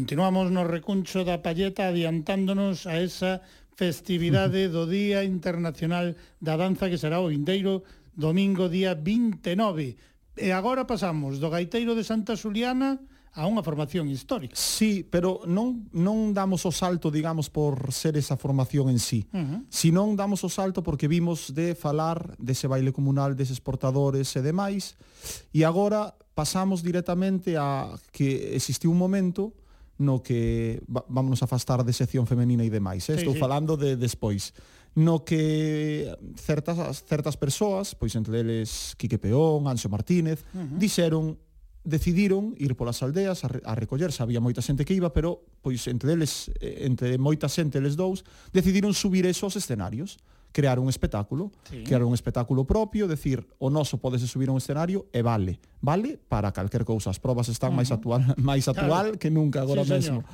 Continuamos 0.09 0.49
no 0.49 0.64
recuncho 0.64 1.21
da 1.21 1.44
palleta 1.44 1.92
adiantándonos 1.92 2.88
a 2.88 2.97
esa 2.97 3.44
festividade 3.77 4.73
do 4.73 4.88
Día 4.88 5.21
Internacional 5.21 6.16
da 6.40 6.57
Danza 6.57 6.88
que 6.88 6.97
será 6.97 7.21
o 7.21 7.29
vindeiro 7.29 7.85
domingo 8.16 8.73
día 8.73 8.97
29. 8.97 10.01
E 10.33 10.49
agora 10.49 10.88
pasamos 10.88 11.44
do 11.44 11.53
gaiteiro 11.53 11.92
de 11.92 12.09
Santa 12.09 12.40
Xuliana 12.40 12.97
a 13.37 13.44
unha 13.44 13.61
formación 13.61 14.09
histórica. 14.09 14.57
Sí, 14.57 15.05
pero 15.05 15.44
non 15.44 15.92
non 15.92 16.33
damos 16.33 16.64
o 16.64 16.73
salto, 16.73 17.12
digamos, 17.12 17.53
por 17.53 17.92
ser 17.92 18.16
esa 18.16 18.40
formación 18.40 18.88
en 18.88 19.05
sí. 19.05 19.29
Uh 19.37 19.44
-huh. 19.44 19.61
Sinón 19.68 20.16
damos 20.16 20.40
o 20.40 20.49
salto 20.49 20.81
porque 20.81 21.05
vimos 21.05 21.53
de 21.53 21.77
falar 21.77 22.33
dese 22.40 22.64
baile 22.64 22.97
comunal, 22.97 23.37
deses 23.37 23.61
portadores 23.61 24.33
e 24.33 24.40
demais, 24.40 24.97
e 25.53 25.68
agora 25.68 26.16
pasamos 26.33 26.81
directamente 26.81 27.61
a 27.61 27.92
que 28.09 28.57
existiu 28.57 28.88
un 28.88 28.97
momento 28.97 29.53
no 29.99 30.23
que 30.23 30.81
vámonos 30.87 31.43
a 31.43 31.51
afastar 31.51 31.85
de 31.85 31.93
sección 31.93 32.27
femenina 32.27 32.63
e 32.63 32.71
demais, 32.71 33.05
eh? 33.11 33.19
Sí, 33.19 33.27
estou 33.27 33.35
sí. 33.35 33.43
falando 33.43 33.77
de 33.77 33.99
despois 33.99 34.55
no 34.95 35.23
que 35.23 36.11
certas 36.35 37.05
certas 37.07 37.37
persoas, 37.37 37.95
pois 37.95 38.15
entre 38.17 38.41
eles 38.41 38.95
Quique 38.97 39.19
Peón, 39.19 39.69
Anxo 39.69 39.91
Martínez, 39.91 40.43
uh 40.55 40.65
-huh. 40.65 40.79
dixeron 40.79 41.39
decidiron 41.85 42.53
ir 42.59 42.77
polas 42.77 43.01
aldeas 43.03 43.45
a, 43.45 43.49
a 43.65 43.75
recoller, 43.75 44.13
había 44.19 44.43
moita 44.43 44.61
xente 44.61 44.85
que 44.85 44.95
iba, 44.95 45.15
pero 45.15 45.43
pois 45.63 45.87
entre 45.89 46.13
eles 46.13 46.51
eh, 46.61 46.85
entre 46.85 47.17
moita 47.17 47.49
xente 47.49 47.79
eles 47.79 47.97
dous, 47.97 48.25
decidiron 48.53 48.93
subir 48.93 49.25
esos 49.27 49.57
escenarios 49.57 50.19
crear 50.59 50.81
un 50.81 50.88
espectáculo, 50.88 51.53
sí. 51.71 51.85
crear 51.85 52.03
un 52.03 52.14
espectáculo 52.14 52.66
propio, 52.66 53.07
decir, 53.07 53.47
o 53.62 53.71
noso 53.71 54.03
podese 54.03 54.27
subir 54.27 54.51
a 54.51 54.53
un 54.53 54.59
escenario 54.59 55.07
e 55.14 55.23
vale, 55.23 55.62
vale 55.79 56.18
para 56.18 56.51
calquer 56.51 56.83
cousa, 56.83 57.14
as 57.14 57.23
probas 57.23 57.47
están 57.47 57.71
uh 57.71 57.79
-huh. 57.79 57.79
máis 57.79 57.90
actual, 57.94 58.23
máis 58.42 58.66
actual 58.66 59.14
claro. 59.14 59.23
que 59.23 59.31
nunca 59.31 59.62
agora 59.62 59.87
sí, 59.87 59.94
mesmo. 59.94 60.27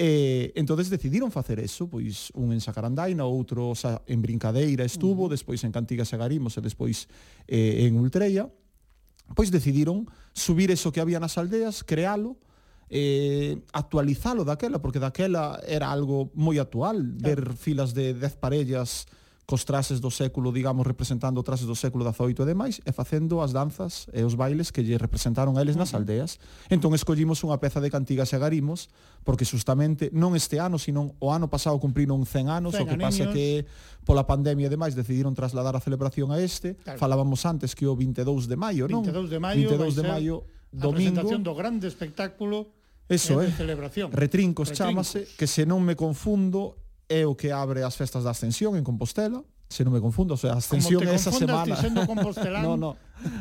Eh, 0.00 0.56
entonces 0.56 0.88
decidiron 0.88 1.28
facer 1.28 1.60
eso, 1.60 1.92
pois 1.92 2.32
un 2.32 2.56
en 2.56 2.64
Sacarandaina, 2.64 3.28
outro 3.28 3.76
xa, 3.76 4.00
en 4.08 4.24
Brincadeira 4.24 4.80
estuvo, 4.80 5.24
uh 5.24 5.28
-huh. 5.28 5.36
despois 5.36 5.60
en 5.60 5.76
Cantigas 5.76 6.08
e 6.08 6.16
Garimos 6.16 6.56
e 6.56 6.64
despois 6.64 7.04
eh, 7.44 7.84
en 7.84 8.00
Ultreia, 8.00 8.48
Pois 9.34 9.50
decidiron 9.50 10.06
subir 10.30 10.70
eso 10.70 10.94
que 10.94 11.02
había 11.02 11.18
nas 11.18 11.34
aldeas, 11.34 11.82
crealo, 11.82 12.38
eh, 12.86 13.58
actualizalo 13.74 14.46
daquela, 14.46 14.78
porque 14.78 15.02
daquela 15.02 15.58
era 15.66 15.90
algo 15.90 16.30
moi 16.38 16.62
actual, 16.62 17.02
claro. 17.02 17.26
ver 17.26 17.40
filas 17.58 17.90
de 17.90 18.14
10 18.14 18.38
parellas 18.38 19.10
cos 19.46 19.62
trases 19.64 20.02
do 20.02 20.10
século, 20.10 20.50
digamos, 20.50 20.82
representando 20.82 21.38
trases 21.46 21.70
do 21.70 21.78
século 21.78 22.02
XVIII 22.02 22.42
e 22.42 22.46
demais, 22.50 22.74
e 22.82 22.90
facendo 22.90 23.38
as 23.38 23.54
danzas 23.54 24.10
e 24.10 24.26
os 24.26 24.34
bailes 24.34 24.74
que 24.74 24.82
lle 24.82 24.98
representaron 24.98 25.54
a 25.54 25.62
eles 25.62 25.78
nas 25.78 25.94
aldeas. 25.94 26.42
Entón 26.66 26.98
escollimos 26.98 27.38
unha 27.46 27.54
peza 27.62 27.78
de 27.78 27.86
cantigas 27.86 28.34
e 28.34 28.38
garimos, 28.42 28.90
porque 29.22 29.46
justamente 29.46 30.10
non 30.10 30.34
este 30.34 30.58
ano, 30.58 30.82
sino 30.82 31.14
o 31.22 31.30
ano 31.30 31.46
pasado 31.46 31.78
cumpriron 31.78 32.26
100 32.26 32.50
anos, 32.50 32.74
100 32.74 32.82
o 32.82 32.86
que 32.90 32.98
pasa 32.98 33.24
que 33.30 33.46
pola 34.02 34.26
pandemia 34.26 34.66
e 34.66 34.72
demais 34.74 34.98
decidiron 34.98 35.30
trasladar 35.30 35.78
a 35.78 35.80
celebración 35.80 36.34
a 36.34 36.42
este. 36.42 36.74
Claro. 36.82 36.98
Falábamos 36.98 37.46
antes 37.46 37.78
que 37.78 37.86
o 37.86 37.94
22 37.94 38.50
de 38.50 38.58
maio, 38.58 38.90
non? 38.90 39.06
22 39.06 39.30
de 39.30 39.38
maio, 39.38 39.66
22 39.70 39.94
de 39.94 40.04
maio 40.04 40.34
domingo. 40.74 41.22
A 41.22 41.22
presentación 41.22 41.40
do 41.46 41.54
grande 41.54 41.86
espectáculo 41.86 42.74
eh, 43.06 43.14
Eso, 43.14 43.38
eh, 43.38 43.54
celebración. 43.54 44.10
Retrincos, 44.10 44.74
Retrincos 44.74 44.74
chamase, 44.74 45.30
que 45.38 45.46
se 45.46 45.62
non 45.62 45.86
me 45.86 45.94
confundo, 45.94 46.74
é 47.08 47.26
o 47.26 47.34
que 47.34 47.50
abre 47.50 47.82
as 47.82 47.96
festas 47.96 48.24
da 48.24 48.30
Ascensión 48.30 48.76
en 48.76 48.84
Compostela, 48.84 49.42
se 49.68 49.82
non 49.82 49.90
me 49.90 49.98
confundo, 49.98 50.34
o 50.34 50.40
sea, 50.40 50.54
a 50.54 50.58
Ascensión 50.62 51.02
esa 51.10 51.34
semana. 51.34 51.74
no, 52.62 52.76
no. 52.76 52.90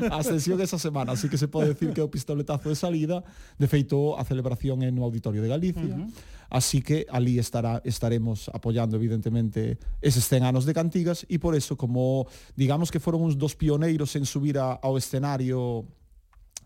A 0.10 0.18
Ascensión 0.18 0.58
esa 0.62 0.80
semana, 0.82 1.14
así 1.14 1.30
que 1.30 1.38
se 1.38 1.48
pode 1.48 1.70
decir 1.70 1.94
que 1.94 2.02
é 2.02 2.06
o 2.06 2.10
pistoletazo 2.10 2.70
de 2.70 2.76
salida, 2.76 3.22
de 3.58 3.68
feito 3.70 4.18
a 4.18 4.26
celebración 4.26 4.82
é 4.82 4.90
no 4.90 5.06
Auditorio 5.06 5.42
de 5.42 5.50
Galicia. 5.50 5.86
Uh 5.86 6.10
-huh. 6.10 6.34
Así 6.50 6.82
que 6.82 7.06
ali 7.10 7.38
estará 7.38 7.82
estaremos 7.86 8.50
apoyando 8.54 8.98
evidentemente 8.98 9.78
eses 10.02 10.26
100 10.30 10.46
anos 10.46 10.66
de 10.66 10.74
Cantigas 10.74 11.26
e 11.30 11.38
por 11.38 11.54
eso 11.58 11.78
como 11.78 12.26
digamos 12.58 12.90
que 12.90 13.02
foron 13.02 13.22
uns 13.22 13.38
dos 13.38 13.58
pioneiros 13.58 14.14
en 14.16 14.26
subir 14.26 14.58
a, 14.58 14.78
ao 14.78 14.98
escenario 14.98 15.86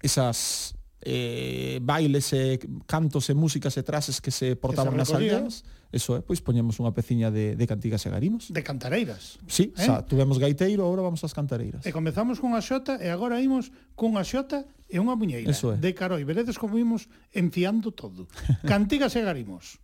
esas 0.04 0.76
eh, 1.02 1.80
bailes 1.82 2.34
e 2.34 2.60
cantos 2.86 3.30
e 3.32 3.34
músicas 3.34 3.76
e 3.80 3.84
trases 3.84 4.20
que 4.20 4.32
se 4.32 4.56
portaban 4.56 4.96
que 4.96 5.06
se 5.06 5.12
nas 5.12 5.12
aldeas. 5.16 5.56
Eso 5.90 6.14
é, 6.14 6.20
eh, 6.20 6.22
pois 6.22 6.38
poñemos 6.38 6.78
unha 6.78 6.94
peciña 6.94 7.34
de, 7.34 7.58
de 7.58 7.66
cantigas 7.66 8.06
e 8.06 8.10
garimos 8.14 8.54
de 8.54 8.62
cantareiras. 8.62 9.42
Sí, 9.50 9.74
eh? 9.74 9.86
xa, 9.90 10.06
tuvemos 10.06 10.38
gaiteiro, 10.38 10.86
agora 10.86 11.02
vamos 11.02 11.24
ás 11.26 11.34
cantareiras. 11.34 11.82
E 11.82 11.90
comezamos 11.90 12.38
cunha 12.38 12.62
xota 12.62 13.02
e 13.02 13.10
agora 13.10 13.42
imos 13.42 13.74
cunha 13.98 14.22
xota 14.22 14.70
e 14.86 15.02
unha 15.02 15.18
muñeira. 15.18 15.50
Eso 15.50 15.74
é. 15.74 15.82
de 15.82 15.92
caroi, 15.98 16.22
veredes 16.22 16.62
como 16.62 16.78
imos 16.78 17.10
enfiando 17.34 17.90
todo. 17.90 18.30
Cantigas 18.70 19.18
e 19.18 19.26
garimos. 19.26 19.82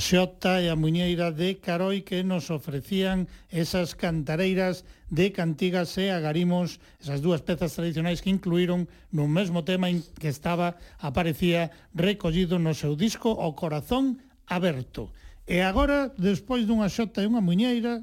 Xota 0.00 0.64
e 0.64 0.72
a 0.72 0.74
Muñeira 0.74 1.28
de 1.30 1.60
Caroi 1.60 2.00
que 2.00 2.24
nos 2.24 2.48
ofrecían 2.48 3.28
esas 3.52 3.92
cantareiras 3.92 4.88
de 5.12 5.30
cantigas 5.30 5.94
e 6.00 6.08
agarimos, 6.08 6.80
esas 6.98 7.20
dúas 7.20 7.44
pezas 7.44 7.76
tradicionais 7.76 8.24
que 8.24 8.32
incluíron 8.32 8.88
no 9.12 9.28
mesmo 9.28 9.62
tema 9.62 9.92
en 9.92 10.00
que 10.16 10.32
estaba, 10.32 10.80
aparecía 10.98 11.70
recollido 11.92 12.56
no 12.56 12.72
seu 12.72 12.96
disco 12.96 13.30
O 13.30 13.52
Corazón 13.52 14.24
Aberto. 14.48 15.12
E 15.44 15.60
agora, 15.60 16.10
despois 16.16 16.64
dunha 16.64 16.88
xota 16.88 17.20
e 17.20 17.28
unha 17.28 17.44
muñeira, 17.44 18.02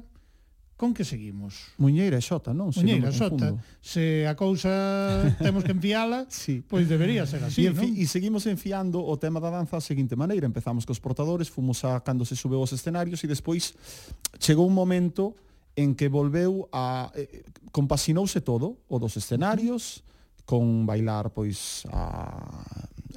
Con 0.78 0.94
que 0.94 1.02
seguimos? 1.02 1.74
Muñeira 1.74 2.14
e 2.14 2.22
Xota, 2.22 2.54
non? 2.54 2.70
Se 2.70 2.86
Muñeira 2.86 3.10
e 3.10 3.18
Xota. 3.18 3.58
Se 3.82 4.30
a 4.30 4.38
cousa 4.38 4.70
temos 5.42 5.66
que 5.66 5.74
enfiala, 5.74 6.30
sí. 6.30 6.62
pois 6.62 6.86
debería 6.86 7.26
ser 7.26 7.42
así, 7.42 7.66
e, 7.66 7.74
non? 7.74 7.82
E 7.98 8.06
seguimos 8.06 8.46
enfiando 8.46 9.02
o 9.02 9.18
tema 9.18 9.42
da 9.42 9.50
danza 9.50 9.74
a 9.74 9.82
seguinte 9.82 10.14
maneira. 10.14 10.46
Empezamos 10.46 10.86
cos 10.86 11.02
portadores, 11.02 11.50
fomos 11.50 11.82
a 11.82 11.98
cando 12.06 12.22
se 12.22 12.38
subeu 12.38 12.62
aos 12.62 12.70
escenarios 12.70 13.18
e 13.20 13.26
despois 13.26 13.74
chegou 14.38 14.70
un 14.70 14.76
momento 14.78 15.34
en 15.74 15.98
que 15.98 16.06
volveu 16.06 16.70
a... 16.70 17.10
Eh, 17.18 17.42
compasinouse 17.74 18.38
todo, 18.46 18.78
o 18.86 19.02
dos 19.02 19.18
escenarios, 19.18 20.06
con 20.46 20.86
bailar, 20.86 21.34
pois, 21.34 21.90
a... 21.90 22.62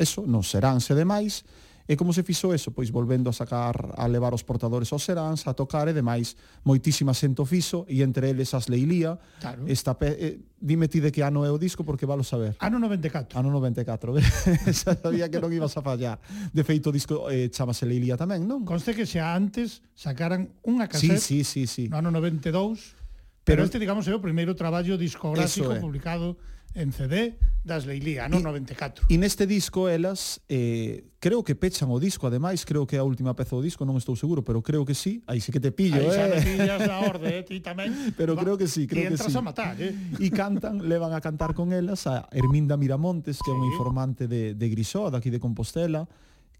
Eso, 0.01 0.25
non 0.25 0.41
seránse 0.41 0.97
demais, 0.97 1.45
E 1.91 1.99
como 1.99 2.15
se 2.15 2.23
fixo 2.23 2.55
eso? 2.55 2.71
Pois 2.71 2.87
volvendo 2.87 3.27
a 3.27 3.35
sacar, 3.35 3.75
a 3.99 4.07
levar 4.07 4.31
os 4.31 4.47
portadores 4.47 4.87
aos 4.95 5.03
seráns, 5.03 5.43
a 5.43 5.51
tocar 5.51 5.91
e 5.91 5.93
demais, 5.93 6.39
moitísima 6.63 7.11
xento 7.11 7.43
fiso 7.43 7.83
fixo, 7.83 7.85
e 7.91 7.99
entre 7.99 8.31
eles 8.31 8.53
as 8.55 8.71
Leilía. 8.71 9.19
Claro. 9.43 9.67
Esta 9.67 9.99
pe... 9.99 10.07
eh, 10.15 10.39
dime 10.55 10.87
ti 10.87 11.03
de 11.03 11.11
que 11.11 11.19
ano 11.19 11.43
é 11.43 11.51
o 11.51 11.59
disco, 11.59 11.83
porque 11.83 12.05
valo 12.05 12.23
saber. 12.23 12.55
Ano 12.59 12.79
94. 12.79 13.35
Ano 13.35 13.51
94. 13.51 14.15
xa 14.71 14.95
sabía 14.95 15.27
que 15.27 15.43
non 15.43 15.51
ibas 15.51 15.75
a 15.75 15.81
fallar. 15.83 16.23
De 16.55 16.63
feito, 16.63 16.89
o 16.89 16.93
disco 16.95 17.27
eh, 17.27 17.51
chamase 17.51 17.83
Leilía 17.83 18.15
tamén, 18.15 18.47
non? 18.47 18.63
Conste 18.63 18.95
que 18.95 19.03
xa 19.03 19.35
antes 19.35 19.83
sacaran 19.91 20.47
unha 20.63 20.87
casete 20.87 21.19
sí, 21.19 21.43
sí, 21.43 21.67
sí, 21.67 21.87
sí. 21.87 21.91
no 21.91 21.99
ano 21.99 22.07
92, 22.15 22.95
pero, 23.43 23.61
pero 23.61 23.61
este, 23.67 23.83
digamos, 23.83 24.07
é 24.07 24.13
o 24.15 24.21
primeiro 24.23 24.55
traballo 24.55 24.95
discográfico 24.95 25.75
é. 25.75 25.83
publicado 25.83 26.39
en 26.73 26.91
CD 26.91 27.37
das 27.63 27.85
Leilía, 27.85 28.25
no 28.25 28.41
94. 28.41 29.05
E 29.05 29.15
neste 29.21 29.45
disco 29.45 29.85
elas 29.85 30.41
eh, 30.49 31.05
creo 31.21 31.45
que 31.45 31.53
pechan 31.53 31.93
o 31.93 32.01
disco, 32.01 32.25
ademais 32.25 32.65
creo 32.65 32.89
que 32.89 32.97
é 32.97 33.01
a 33.01 33.05
última 33.05 33.37
peza 33.37 33.53
do 33.53 33.61
disco, 33.61 33.85
non 33.85 34.01
estou 34.01 34.17
seguro, 34.17 34.41
pero 34.41 34.65
creo 34.65 34.81
que 34.81 34.97
sí, 34.97 35.21
aí 35.29 35.37
sí 35.37 35.53
que 35.53 35.61
te 35.61 35.69
pillo, 35.69 36.01
aí 36.01 36.09
eh. 36.09 36.09
Aí 36.09 36.17
xa 36.17 36.25
me 36.25 36.39
eh. 36.41 36.45
pillas 36.45 36.81
na 36.89 36.97
orde, 37.05 37.29
eh, 37.37 37.45
ti 37.45 37.61
tamén. 37.61 37.93
Pero 38.17 38.33
Va, 38.33 38.41
creo 38.41 38.57
que 38.57 38.65
sí, 38.65 38.89
creo 38.89 39.13
que 39.13 39.13
sí. 39.13 39.29
E 39.29 39.29
entras 39.29 39.35
a 39.37 39.43
matar, 39.45 39.77
eh. 39.77 39.93
E 40.17 40.27
cantan, 40.33 40.81
levan 40.89 41.13
a 41.13 41.21
cantar 41.21 41.53
con 41.53 41.69
elas 41.69 42.09
a 42.09 42.25
Herminda 42.33 42.81
Miramontes, 42.81 43.37
que 43.37 43.49
sí. 43.49 43.53
é 43.53 43.55
unha 43.55 43.69
informante 43.69 44.25
de, 44.25 44.57
de 44.57 44.67
Grisó, 44.73 45.13
daqui 45.13 45.29
de 45.29 45.37
Compostela, 45.37 46.09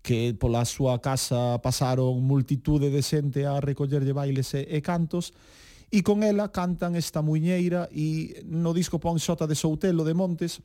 que 0.06 0.38
pola 0.38 0.65
súa 0.69 1.02
casa 1.02 1.58
pasaron 1.65 2.21
multitude 2.21 2.93
de 2.93 3.02
xente 3.02 3.50
a 3.50 3.58
recollerlle 3.58 4.13
bailes 4.13 4.54
e, 4.54 4.69
e 4.69 4.86
cantos, 4.86 5.34
e 5.91 5.99
con 6.01 6.23
ela 6.23 6.49
cantan 6.49 6.95
esta 6.95 7.19
muñeira 7.19 7.91
e 7.91 8.39
no 8.47 8.71
disco 8.71 8.95
pon 8.97 9.19
Xota 9.19 9.43
de 9.43 9.60
Soutelo 9.60 10.08
de 10.08 10.15
Montes 10.15 10.63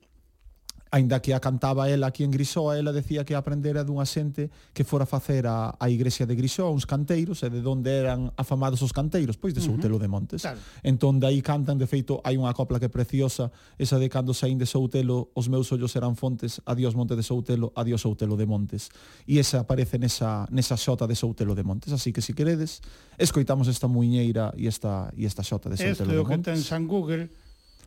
aínda 0.97 1.21
que 1.21 1.37
a 1.37 1.41
cantaba 1.41 1.89
ela 1.93 2.09
aquí 2.09 2.25
en 2.25 2.33
Grisoa, 2.33 2.79
ela 2.79 2.93
decía 2.93 3.25
que 3.25 3.37
aprendera 3.37 3.85
dunha 3.85 4.09
xente 4.09 4.49
que 4.73 4.83
fora 4.83 5.05
facer 5.05 5.45
a, 5.45 5.77
a 5.77 5.87
igrexa 5.93 6.25
de 6.25 6.33
Grisoa 6.33 6.73
uns 6.73 6.89
canteiros, 6.89 7.45
e 7.45 7.53
de 7.53 7.61
onde 7.61 7.93
eran 7.93 8.33
afamados 8.41 8.81
os 8.81 8.97
canteiros, 8.97 9.37
pois 9.37 9.53
de 9.53 9.61
Soutelo 9.61 9.97
uh 9.97 9.99
-huh. 10.01 10.03
de 10.03 10.09
Montes. 10.09 10.41
Claro. 10.43 10.59
Entón, 10.81 11.21
aí 11.21 11.45
cantan, 11.45 11.77
de 11.77 11.85
feito, 11.85 12.25
hai 12.25 12.41
unha 12.41 12.57
copla 12.57 12.81
que 12.81 12.89
é 12.89 12.93
preciosa, 12.93 13.53
esa 13.77 14.01
de 14.01 14.09
cando 14.09 14.33
saín 14.33 14.57
de 14.57 14.65
Soutelo, 14.65 15.29
os 15.37 15.53
meus 15.53 15.69
ollos 15.71 15.93
eran 15.95 16.17
fontes, 16.17 16.65
adiós 16.65 16.97
Monte 16.97 17.13
de 17.13 17.23
Soutelo, 17.23 17.77
adiós 17.77 18.01
Soutelo 18.01 18.35
de 18.41 18.49
Montes. 18.49 18.89
E 19.29 19.37
esa 19.37 19.69
aparece 19.69 20.01
nesa, 20.01 20.49
nesa 20.49 20.81
xota 20.81 21.05
de 21.05 21.15
Soutelo 21.15 21.53
de 21.53 21.63
Montes, 21.63 21.93
así 21.93 22.11
que 22.11 22.25
se 22.25 22.33
si 22.33 22.33
queredes, 22.33 22.81
escoitamos 23.21 23.69
esta 23.69 23.87
muiñeira 23.87 24.51
e 24.57 24.67
esta, 24.67 25.13
e 25.13 25.29
esta 25.29 25.45
xota 25.45 25.69
de 25.69 25.77
Soutelo 25.77 25.93
este 25.93 26.09
de 26.09 26.25
Montes. 26.25 26.57
Este 26.57 26.57
o 26.57 26.57
que 26.57 26.57
ten 26.57 26.61
San 26.65 26.89
Google 26.89 27.29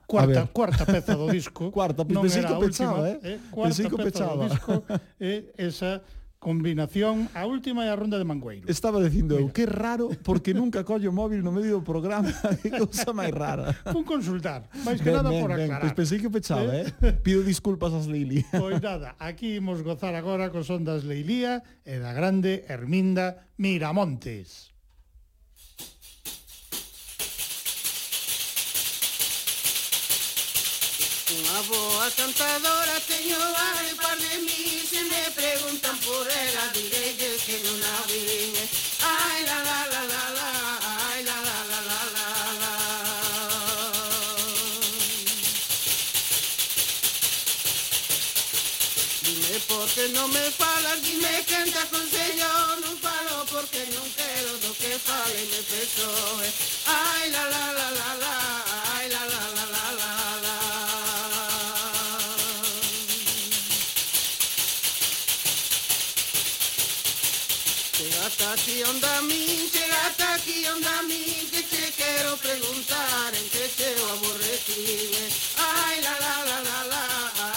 cuarta, 0.10 0.50
cuarta 0.50 0.84
peza 0.90 1.14
do 1.14 1.30
disco. 1.30 1.70
cuarta, 1.78 2.02
non 2.10 2.26
pensei 2.26 2.42
era 2.42 2.58
que 2.58 2.66
pechaba, 2.66 3.06
última, 3.06 3.30
eh? 3.30 3.38
eh? 3.38 3.38
Cuarta 3.54 3.68
pensei 3.70 3.86
que 3.86 3.98
peza 4.02 4.10
pechaba. 4.10 4.34
do 4.34 4.44
disco, 4.50 4.74
eh? 5.22 5.54
esa 5.62 6.02
combinación, 6.40 7.28
a 7.36 7.44
última 7.46 7.84
e 7.84 7.92
a 7.92 7.96
ronda 8.00 8.16
de 8.16 8.24
Mangueiro. 8.24 8.64
Estaba 8.72 9.04
dicindo 9.04 9.36
eu, 9.36 9.52
que 9.52 9.68
raro, 9.68 10.08
porque 10.24 10.56
nunca 10.56 10.88
collo 10.88 11.12
o 11.12 11.14
móvil 11.14 11.44
no 11.44 11.52
medio 11.52 11.84
do 11.84 11.84
programa, 11.84 12.32
que 12.64 12.72
cousa 12.72 13.12
máis 13.12 13.36
rara. 13.36 13.76
Pon 13.92 14.08
consultar, 14.08 14.72
máis 14.88 15.04
que 15.04 15.12
ben, 15.12 15.20
nada 15.20 15.30
ben, 15.30 15.44
por 15.44 15.52
aclarar. 15.52 15.84
Pois 15.84 15.94
pensei 16.00 16.18
que 16.18 16.32
pechaba, 16.32 16.72
eh? 16.72 16.88
eh? 16.88 17.12
Pido 17.20 17.44
disculpas 17.44 17.92
ás 17.92 18.08
Leili. 18.08 18.48
Pois 18.56 18.80
nada, 18.80 19.20
aquí 19.20 19.60
imos 19.60 19.84
gozar 19.84 20.16
agora 20.16 20.48
cos 20.48 20.72
ondas 20.72 21.04
Leilía 21.04 21.60
e 21.84 22.00
da 22.00 22.16
grande 22.16 22.64
Herminda 22.72 23.52
Miramontes. 23.60 24.69
Unha 31.30 31.62
boa 31.70 32.10
cantadora 32.18 32.98
teño 33.06 33.38
hai 33.38 33.94
par 34.02 34.18
de 34.18 34.34
mí 34.50 34.82
Se 34.82 34.98
me 35.06 35.30
preguntan 35.30 35.94
por 36.02 36.26
ela 36.26 36.66
direille 36.74 37.38
que 37.46 37.62
non 37.70 37.78
a 37.86 37.98
vin 38.10 38.58
Ai 39.06 39.46
la 39.46 39.58
la 39.62 39.80
la 39.94 40.02
la 40.10 40.24
la 40.38 40.50
Ai 40.90 41.22
la 41.30 41.38
la 41.46 41.58
la 41.70 41.80
la 41.86 42.00
la 42.16 42.34
la 42.62 42.74
Dime 49.22 49.56
por 49.70 49.86
que 49.94 50.06
non 50.10 50.34
me 50.34 50.46
falas 50.58 50.98
Dime 51.06 51.46
que 51.46 51.60
te 51.70 51.78
aconsello 51.78 52.52
Non 52.82 52.98
falo 53.06 53.46
porque 53.54 53.86
non 53.94 54.08
quero 54.18 54.58
do 54.66 54.74
que 54.82 54.98
fale 54.98 55.42
me 55.46 55.62
pesoe 55.70 56.50
Ai 56.90 57.30
la 57.30 57.44
la 57.54 57.66
la 57.78 57.88
la 58.02 58.12
la 58.18 58.69
Taqui 68.40 68.84
onda 68.84 69.22
mi, 69.28 69.70
llega 69.74 70.14
taqui 70.16 70.66
onda 70.74 71.02
mi, 71.10 71.24
que 71.52 71.62
te 71.62 71.92
quiero 71.98 72.38
preguntar 72.38 73.36
en 73.36 73.50
qué 73.50 73.68
te 73.78 73.90
aborrecí. 74.14 75.12
Ay, 75.58 76.02
la, 76.02 76.16
la, 76.24 76.36
la, 76.50 76.58
la, 76.68 76.80
la, 76.92 77.04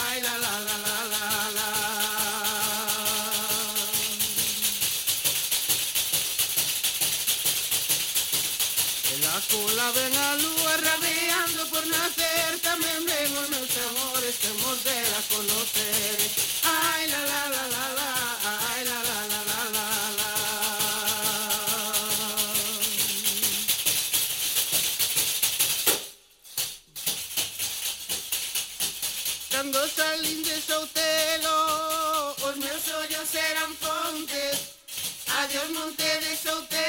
ay, 0.06 0.22
la, 0.22 0.34
la, 0.44 0.54
la, 0.66 0.76
la, 0.82 0.96
la, 1.12 1.50
la. 1.56 1.68
En 9.14 9.20
la 9.22 9.36
cola 9.52 9.86
ven 9.92 10.16
a 10.16 10.34
luz 10.42 10.80
rabeando 10.88 11.62
por 11.70 11.86
nacer, 11.86 12.58
también 12.60 13.06
vengo 13.06 13.38
en 13.44 13.50
mis 13.50 13.76
amores, 13.88 14.34
temor 14.44 14.76
de 14.82 14.98
la 15.12 15.20
conocer. 15.30 16.51
Adiós 35.54 35.68
monte 35.68 36.18
de 36.20 36.34
Soutelo 36.34 36.81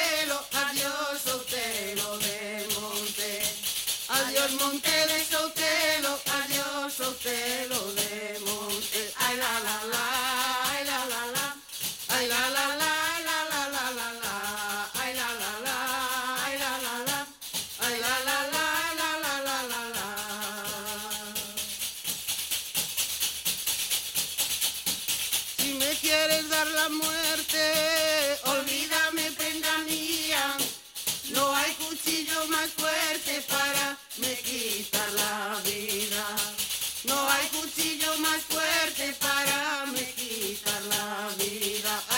más 38.20 38.42
fuerte 38.44 39.14
para 39.20 39.86
me 39.88 40.04
quitar 40.14 40.82
la 40.84 41.30
vida. 41.38 42.13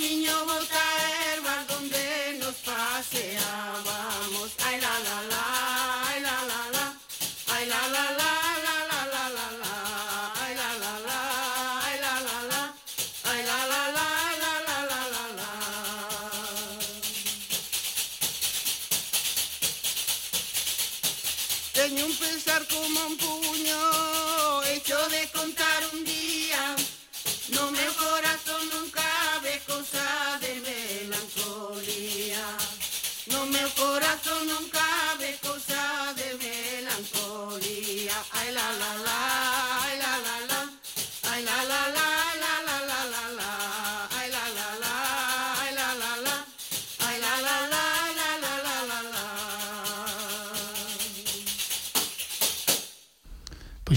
In 0.00 0.22
your 0.22 0.30
heart. 0.30 0.87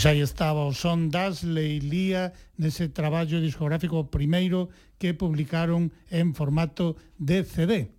Pois 0.02 0.18
aí 0.18 0.26
estaba 0.26 0.66
o 0.66 0.74
son 0.74 1.14
das 1.14 1.46
Leilía 1.46 2.34
nese 2.58 2.90
traballo 2.90 3.38
discográfico 3.38 4.10
primeiro 4.10 4.74
que 4.98 5.14
publicaron 5.14 5.94
en 6.10 6.34
formato 6.34 6.98
de 7.22 7.46
CD. 7.46 7.94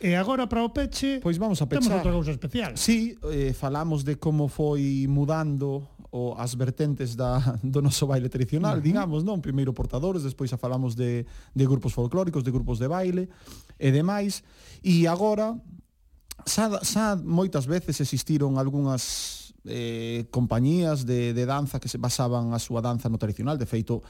E 0.00 0.16
agora 0.16 0.48
para 0.48 0.64
o 0.64 0.72
peche 0.72 1.20
Pois 1.20 1.36
vamos 1.36 1.60
a 1.60 1.68
pechar 1.68 1.84
Temos 1.84 2.00
outra 2.00 2.16
cousa 2.16 2.32
especial 2.32 2.80
Si, 2.80 3.12
sí, 3.12 3.28
eh, 3.28 3.52
falamos 3.52 4.08
de 4.08 4.16
como 4.16 4.48
foi 4.48 5.04
mudando 5.04 5.84
o, 6.08 6.32
as 6.32 6.56
vertentes 6.56 7.12
da, 7.12 7.36
do 7.60 7.84
noso 7.84 8.08
baile 8.08 8.32
tradicional, 8.32 8.76
uh 8.76 8.80
-huh. 8.80 8.88
digamos, 8.88 9.20
non? 9.20 9.44
Primeiro 9.44 9.76
portadores, 9.76 10.24
despois 10.24 10.48
xa 10.48 10.56
falamos 10.56 10.96
de, 10.96 11.28
de 11.28 11.64
grupos 11.68 11.92
folclóricos, 11.92 12.40
de 12.40 12.56
grupos 12.56 12.80
de 12.80 12.88
baile 12.88 13.28
e 13.76 13.92
demais. 13.92 14.40
E 14.80 15.04
agora, 15.04 15.60
xa, 16.48 16.72
xa 16.80 17.20
moitas 17.20 17.68
veces 17.68 18.00
existiron 18.00 18.56
algunhas 18.56 19.43
eh, 19.66 20.26
compañías 20.30 21.06
de, 21.06 21.32
de 21.32 21.46
danza 21.46 21.80
que 21.80 21.88
se 21.88 21.98
basaban 21.98 22.52
a 22.52 22.60
súa 22.60 22.84
danza 22.84 23.08
no 23.08 23.18
tradicional, 23.18 23.56
de 23.56 23.66
feito 23.66 24.04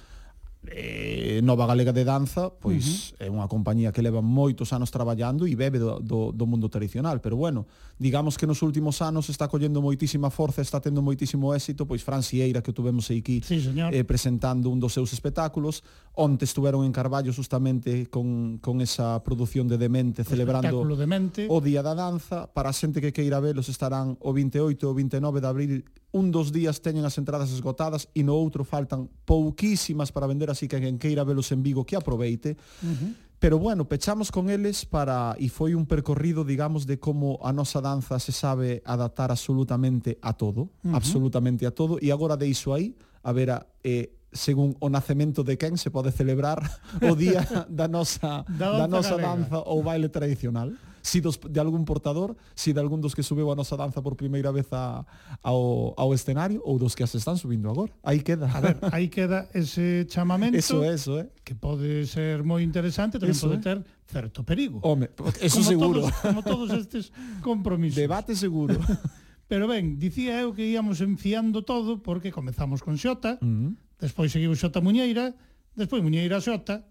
eh, 0.71 1.41
Nova 1.43 1.67
Galega 1.67 1.93
de 1.93 2.05
Danza 2.05 2.51
pois 2.51 3.13
uh 3.13 3.17
-huh. 3.19 3.27
é 3.27 3.29
unha 3.31 3.49
compañía 3.49 3.93
que 3.93 4.01
leva 4.01 4.23
moitos 4.23 4.73
anos 4.73 4.91
traballando 4.91 5.47
e 5.47 5.55
bebe 5.57 5.79
do, 5.79 6.01
do, 6.01 6.33
do 6.33 6.45
mundo 6.47 6.69
tradicional 6.69 7.21
pero 7.21 7.37
bueno, 7.37 7.67
digamos 7.99 8.39
que 8.39 8.47
nos 8.47 8.63
últimos 8.63 9.03
anos 9.03 9.29
está 9.29 9.49
collendo 9.49 9.83
moitísima 9.83 10.31
forza 10.31 10.63
está 10.63 10.81
tendo 10.81 11.03
moitísimo 11.03 11.53
éxito, 11.55 11.87
pois 11.87 12.03
Fran 12.03 12.23
Sieira 12.23 12.63
que 12.63 12.73
tuvemos 12.73 13.11
aquí 13.11 13.43
sí, 13.45 13.61
señor. 13.61 13.95
eh, 13.95 14.05
presentando 14.05 14.71
un 14.71 14.81
dos 14.81 14.93
seus 14.93 15.13
espectáculos 15.13 15.83
onte 16.15 16.45
estuveron 16.45 16.85
en 16.85 16.93
Carballo 16.93 17.33
justamente 17.33 18.07
con, 18.07 18.59
con 18.59 18.81
esa 18.81 19.23
produción 19.23 19.69
de 19.69 19.77
Demente 19.79 20.23
o 20.23 20.25
celebrando 20.25 20.85
de 20.97 21.07
Mente. 21.07 21.47
o 21.49 21.61
Día 21.61 21.83
da 21.83 21.95
Danza 21.95 22.47
para 22.53 22.71
a 22.71 22.77
xente 22.77 23.01
que 23.01 23.13
queira 23.13 23.41
velos 23.41 23.69
estarán 23.69 24.17
o 24.21 24.31
28 24.33 24.87
ou 24.87 24.95
29 24.95 25.41
de 25.41 25.47
abril 25.47 25.73
un 26.15 26.31
dos 26.31 26.55
días 26.55 26.79
teñen 26.79 27.03
as 27.03 27.19
entradas 27.19 27.51
esgotadas 27.51 28.07
e 28.15 28.23
no 28.23 28.39
outro 28.39 28.63
faltan 28.63 29.11
pouquísimas 29.27 30.15
para 30.15 30.31
vender, 30.31 30.47
así 30.47 30.71
que 30.71 30.79
quen 30.79 30.95
queira 30.97 31.27
velos 31.27 31.51
en 31.51 31.67
Vigo 31.67 31.83
que 31.83 31.99
aproveite. 31.99 32.55
Uh 32.81 32.95
-huh. 32.95 33.11
Pero 33.43 33.59
bueno, 33.59 33.85
pechamos 33.85 34.31
con 34.31 34.49
eles 34.49 34.87
para 34.87 35.35
e 35.43 35.51
foi 35.51 35.75
un 35.75 35.91
percorrido, 35.91 36.47
digamos, 36.47 36.87
de 36.87 37.03
como 37.03 37.43
a 37.43 37.51
nosa 37.51 37.83
danza 37.83 38.23
se 38.23 38.31
sabe 38.31 38.81
adaptar 38.87 39.35
absolutamente 39.35 40.17
a 40.23 40.39
todo, 40.39 40.71
uh 40.71 40.71
-huh. 40.87 40.97
absolutamente 40.97 41.67
a 41.67 41.75
todo, 41.75 41.99
e 41.99 42.15
agora 42.15 42.39
deixo 42.39 42.71
aí 42.73 42.95
a 43.27 43.35
ver 43.35 43.51
a 43.51 43.67
eh, 43.83 44.15
según 44.31 44.79
o 44.79 44.87
nacemento 44.87 45.43
de 45.43 45.59
quen 45.59 45.75
se 45.79 45.91
pode 45.91 46.15
celebrar 46.15 46.63
o 47.11 47.19
día 47.19 47.43
da 47.67 47.91
nosa 47.91 48.47
da, 48.47 48.79
da 48.79 48.87
nosa 48.87 49.19
galega. 49.19 49.51
danza 49.51 49.59
ou 49.67 49.83
baile 49.83 50.09
tradicional 50.09 50.71
si 51.05 51.21
dos, 51.21 51.39
de 51.39 51.61
algún 51.61 51.85
portador, 51.85 52.35
si 52.57 52.73
de 52.73 52.81
algún 52.81 53.05
dos 53.05 53.15
que 53.15 53.23
subeu 53.23 53.53
a 53.53 53.55
nosa 53.55 53.77
danza 53.77 54.01
por 54.01 54.17
primeira 54.17 54.49
vez 54.49 54.73
a, 54.73 55.05
ao, 55.45 55.93
ao 56.01 56.17
escenario 56.17 56.65
ou 56.65 56.81
dos 56.81 56.97
que 56.97 57.05
as 57.05 57.13
están 57.13 57.37
subindo 57.37 57.69
agora. 57.69 57.93
Aí 58.01 58.25
queda. 58.25 58.49
A 58.49 58.61
ver, 58.65 58.81
aí 58.89 59.13
queda 59.13 59.45
ese 59.53 60.09
chamamento. 60.09 60.57
Eso, 60.57 60.81
eso, 60.81 61.21
eh. 61.21 61.29
Que 61.45 61.53
pode 61.53 62.09
ser 62.09 62.41
moi 62.41 62.65
interesante, 62.65 63.21
tamén 63.21 63.37
eso, 63.37 63.53
pode 63.53 63.61
ter 63.61 63.85
certo 64.09 64.49
perigo. 64.49 64.81
Home, 64.81 65.13
eso 65.45 65.61
como 65.61 65.69
seguro. 65.69 66.01
Todos, 66.09 66.17
como 66.25 66.41
todos 66.41 66.69
estes 66.73 67.13
compromisos. 67.45 68.01
Debate 68.01 68.33
seguro. 68.33 68.81
Pero 69.45 69.69
ben, 69.69 70.01
dicía 70.01 70.41
eu 70.41 70.57
que 70.57 70.65
íamos 70.65 71.05
enfiando 71.05 71.69
todo 71.69 72.01
porque 72.01 72.33
comezamos 72.33 72.81
con 72.81 72.97
Xota, 72.97 73.37
uh 73.37 73.45
-huh. 73.45 73.77
despois 74.01 74.33
seguiu 74.33 74.57
Xota 74.57 74.81
Muñeira, 74.81 75.37
despois 75.77 76.01
Muñeira 76.01 76.41
Xota, 76.41 76.89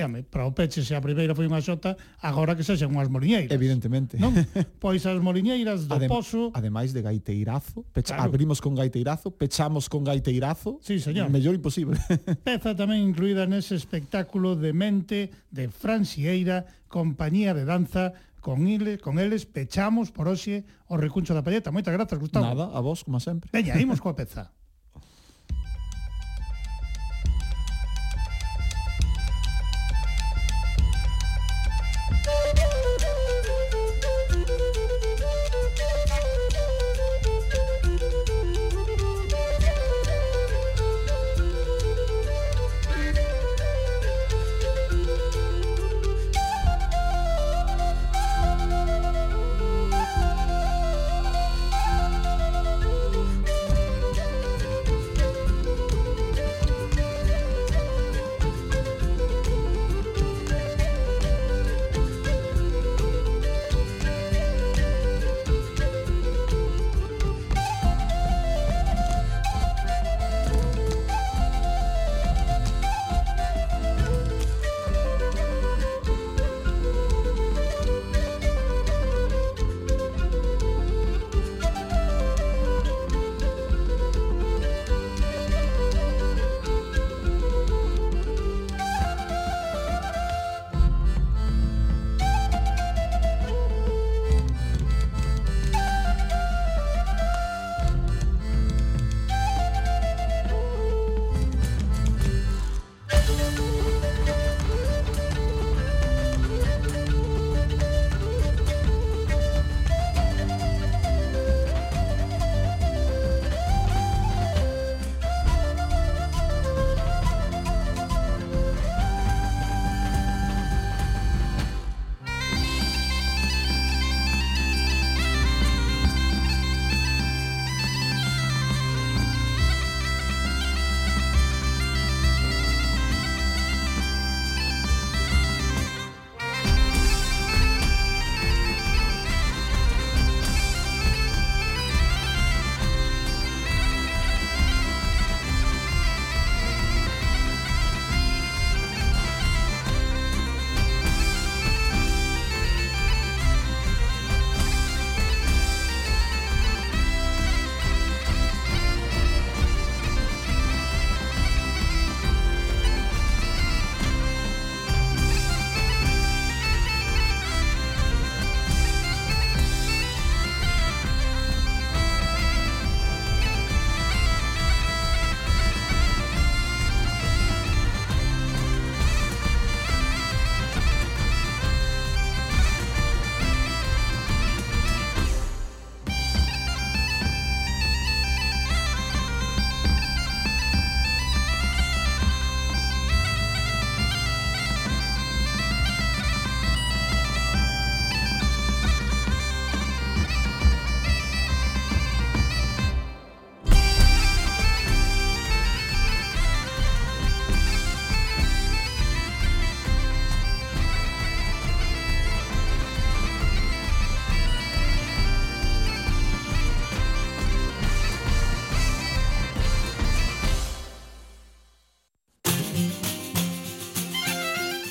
E, 0.00 0.04
home, 0.04 0.22
para 0.22 0.46
o 0.46 0.52
peche, 0.52 0.80
se 0.82 0.96
a 0.96 1.00
primeira 1.00 1.36
foi 1.36 1.44
unha 1.44 1.60
xota, 1.60 1.92
agora 2.24 2.56
que 2.56 2.64
sexen 2.64 2.88
unhas 2.88 3.12
moliñeiras. 3.12 3.52
Evidentemente. 3.52 4.16
Non? 4.16 4.32
Pois 4.80 5.04
as 5.04 5.20
moliñeiras 5.20 5.84
do 5.84 6.00
Adem, 6.00 6.08
Pozo... 6.08 6.48
Ademais 6.56 6.96
de 6.96 7.04
gaiteirazo, 7.04 7.84
pecha, 7.92 8.16
claro. 8.16 8.32
abrimos 8.32 8.64
con 8.64 8.72
gaiteirazo, 8.72 9.28
pechamos 9.36 9.92
con 9.92 10.08
gaiteirazo... 10.08 10.80
Sí, 10.80 10.96
señor. 10.96 11.28
Mellor 11.28 11.52
imposible. 11.52 12.00
Peza 12.48 12.72
tamén 12.72 13.04
incluída 13.04 13.44
nese 13.44 13.76
espectáculo 13.76 14.56
de 14.56 14.72
mente 14.72 15.28
de 15.52 15.68
Fran 15.68 16.08
Sieira, 16.08 16.64
compañía 16.88 17.52
de 17.52 17.68
danza, 17.68 18.16
con, 18.40 18.64
ile, 18.64 18.96
con 18.96 19.20
eles 19.20 19.44
pechamos 19.44 20.08
por 20.08 20.32
hoxe 20.32 20.64
o 20.88 20.96
recuncho 20.96 21.36
da 21.36 21.44
palleta. 21.44 21.68
Moitas 21.68 21.92
grazas, 21.92 22.16
Gustavo. 22.16 22.48
Nada, 22.48 22.72
a 22.72 22.80
vos, 22.80 23.04
como 23.04 23.20
sempre. 23.20 23.52
Veña, 23.52 23.76
imos 23.76 24.00
coa 24.04 24.16
peza. 24.16 24.48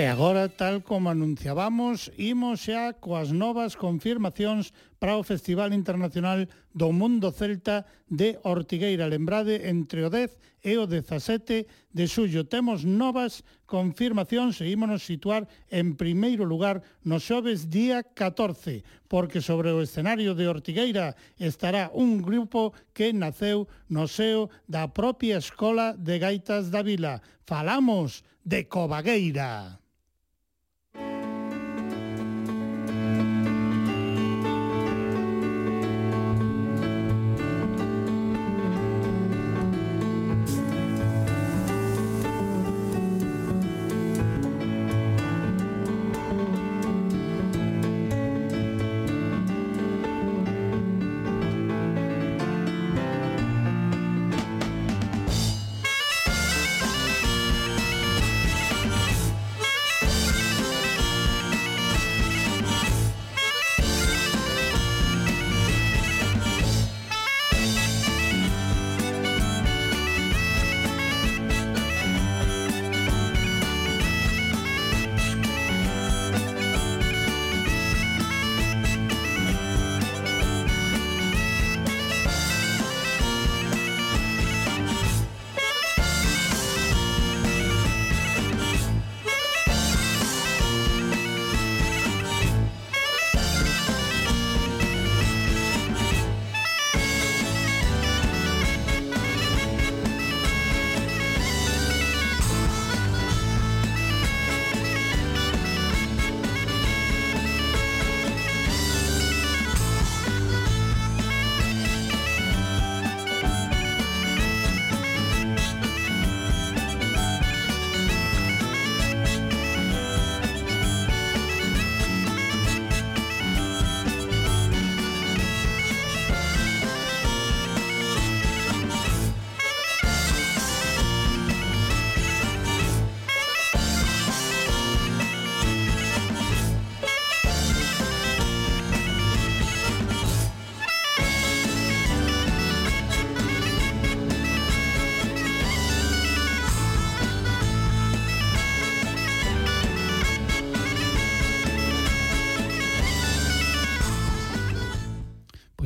E 0.00 0.08
agora, 0.08 0.48
tal 0.48 0.80
como 0.80 1.12
anunciábamos, 1.12 2.08
imos 2.16 2.64
xa 2.64 2.96
coas 3.04 3.36
novas 3.36 3.76
confirmacións 3.76 4.72
para 4.96 5.20
o 5.20 5.26
Festival 5.30 5.76
Internacional 5.76 6.48
do 6.72 6.88
Mundo 6.88 7.28
Celta 7.28 7.84
de 8.08 8.40
Ortigueira. 8.40 9.04
Lembrade, 9.04 9.68
entre 9.68 10.00
o 10.00 10.08
10 10.08 10.64
e 10.64 10.80
o 10.80 10.88
17 10.88 11.68
de 11.92 12.04
xullo 12.08 12.48
temos 12.48 12.80
novas 12.80 13.44
confirmacións 13.68 14.64
e 14.64 14.72
ímonos 14.72 15.04
situar 15.04 15.44
en 15.68 15.92
primeiro 16.00 16.48
lugar 16.48 16.80
no 17.04 17.20
xoves 17.20 17.68
día 17.68 18.00
14, 18.00 18.80
porque 19.04 19.44
sobre 19.44 19.68
o 19.68 19.84
escenario 19.84 20.32
de 20.32 20.48
Ortigueira 20.48 21.12
estará 21.36 21.92
un 21.92 22.24
grupo 22.24 22.72
que 22.96 23.12
naceu 23.12 23.68
no 23.92 24.08
seo 24.08 24.48
da 24.64 24.88
propia 24.88 25.36
Escola 25.36 25.92
de 25.92 26.16
Gaitas 26.16 26.72
da 26.72 26.80
Vila. 26.80 27.20
Falamos 27.44 28.24
de 28.40 28.64
Cobagueira. 28.64 29.79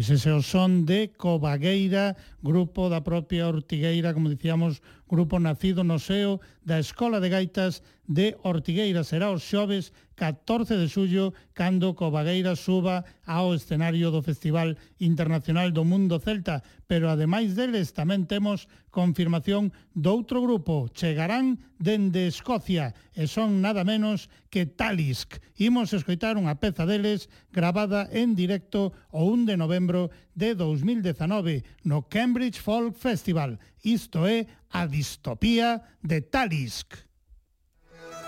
Pois 0.04 0.20
ese 0.20 0.28
é 0.28 0.36
o 0.36 0.44
son 0.44 0.84
de 0.84 1.16
Cobagueira, 1.16 2.12
grupo 2.44 2.92
da 2.92 3.00
propia 3.00 3.48
Ortigueira, 3.48 4.12
como 4.12 4.28
dicíamos, 4.28 4.84
grupo 5.08 5.40
nacido 5.40 5.80
no 5.80 5.96
seo 5.96 6.44
da 6.60 6.76
Escola 6.76 7.24
de 7.24 7.32
Gaitas 7.32 7.80
de 8.04 8.36
Ortigueira. 8.44 9.00
Será 9.00 9.32
os 9.32 9.40
xoves 9.40 9.96
14 10.14 10.78
de 10.78 10.88
xullo 10.88 11.34
cando 11.52 11.94
Cobagueira 11.98 12.54
suba 12.54 13.04
ao 13.26 13.54
escenario 13.54 14.14
do 14.14 14.22
Festival 14.22 14.78
Internacional 15.02 15.74
do 15.74 15.82
Mundo 15.82 16.22
Celta, 16.22 16.62
pero 16.86 17.10
ademais 17.10 17.58
deles 17.58 17.90
tamén 17.90 18.30
temos 18.30 18.70
confirmación 18.94 19.74
doutro 19.92 20.38
grupo. 20.42 20.86
Chegarán 20.94 21.58
dende 21.78 22.30
Escocia 22.30 22.94
e 23.10 23.26
son 23.26 23.58
nada 23.58 23.82
menos 23.82 24.30
que 24.48 24.64
Talisk. 24.70 25.42
Imos 25.58 25.90
escoitar 25.90 26.38
unha 26.38 26.54
peza 26.62 26.86
deles 26.86 27.26
gravada 27.50 28.06
en 28.14 28.38
directo 28.38 28.94
o 29.10 29.26
1 29.26 29.50
de 29.50 29.56
novembro 29.58 30.14
de 30.38 30.54
2019 30.54 31.66
no 31.82 32.06
Cambridge 32.06 32.62
Folk 32.62 32.94
Festival. 32.94 33.58
Isto 33.82 34.26
é 34.30 34.46
a 34.70 34.86
distopía 34.86 35.82
de 36.02 36.22
Talisk. 36.22 37.04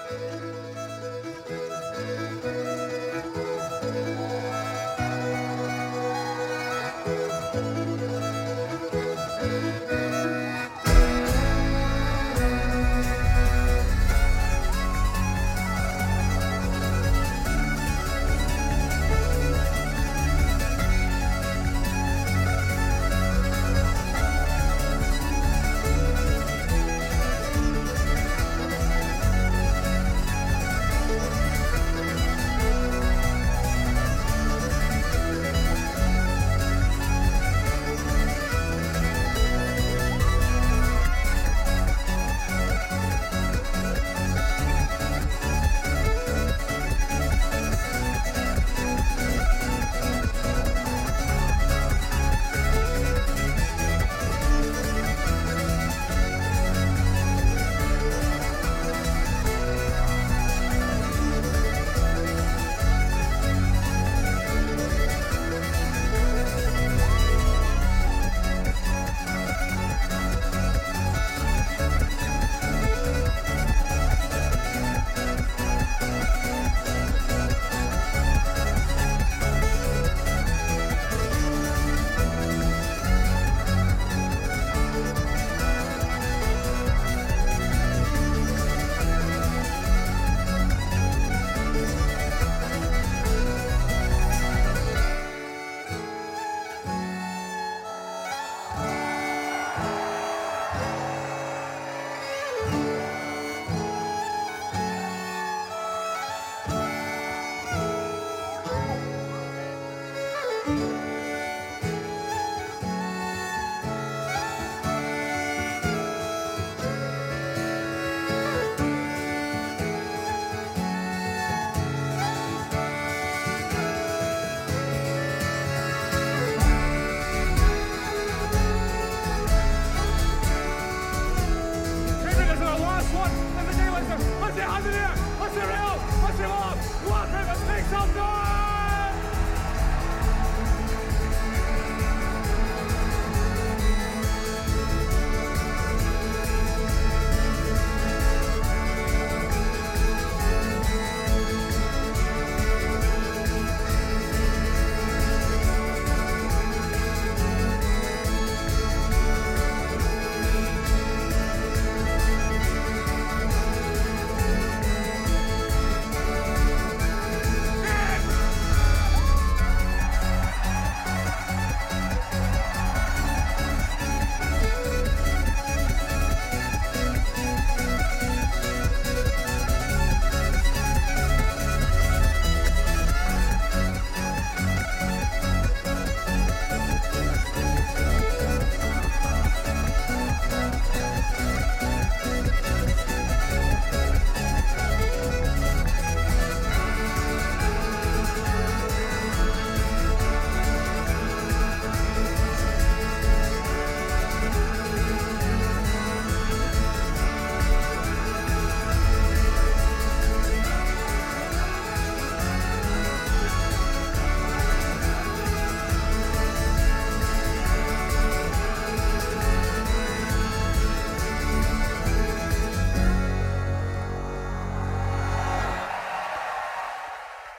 Thank 0.09 0.45
you. 0.45 0.56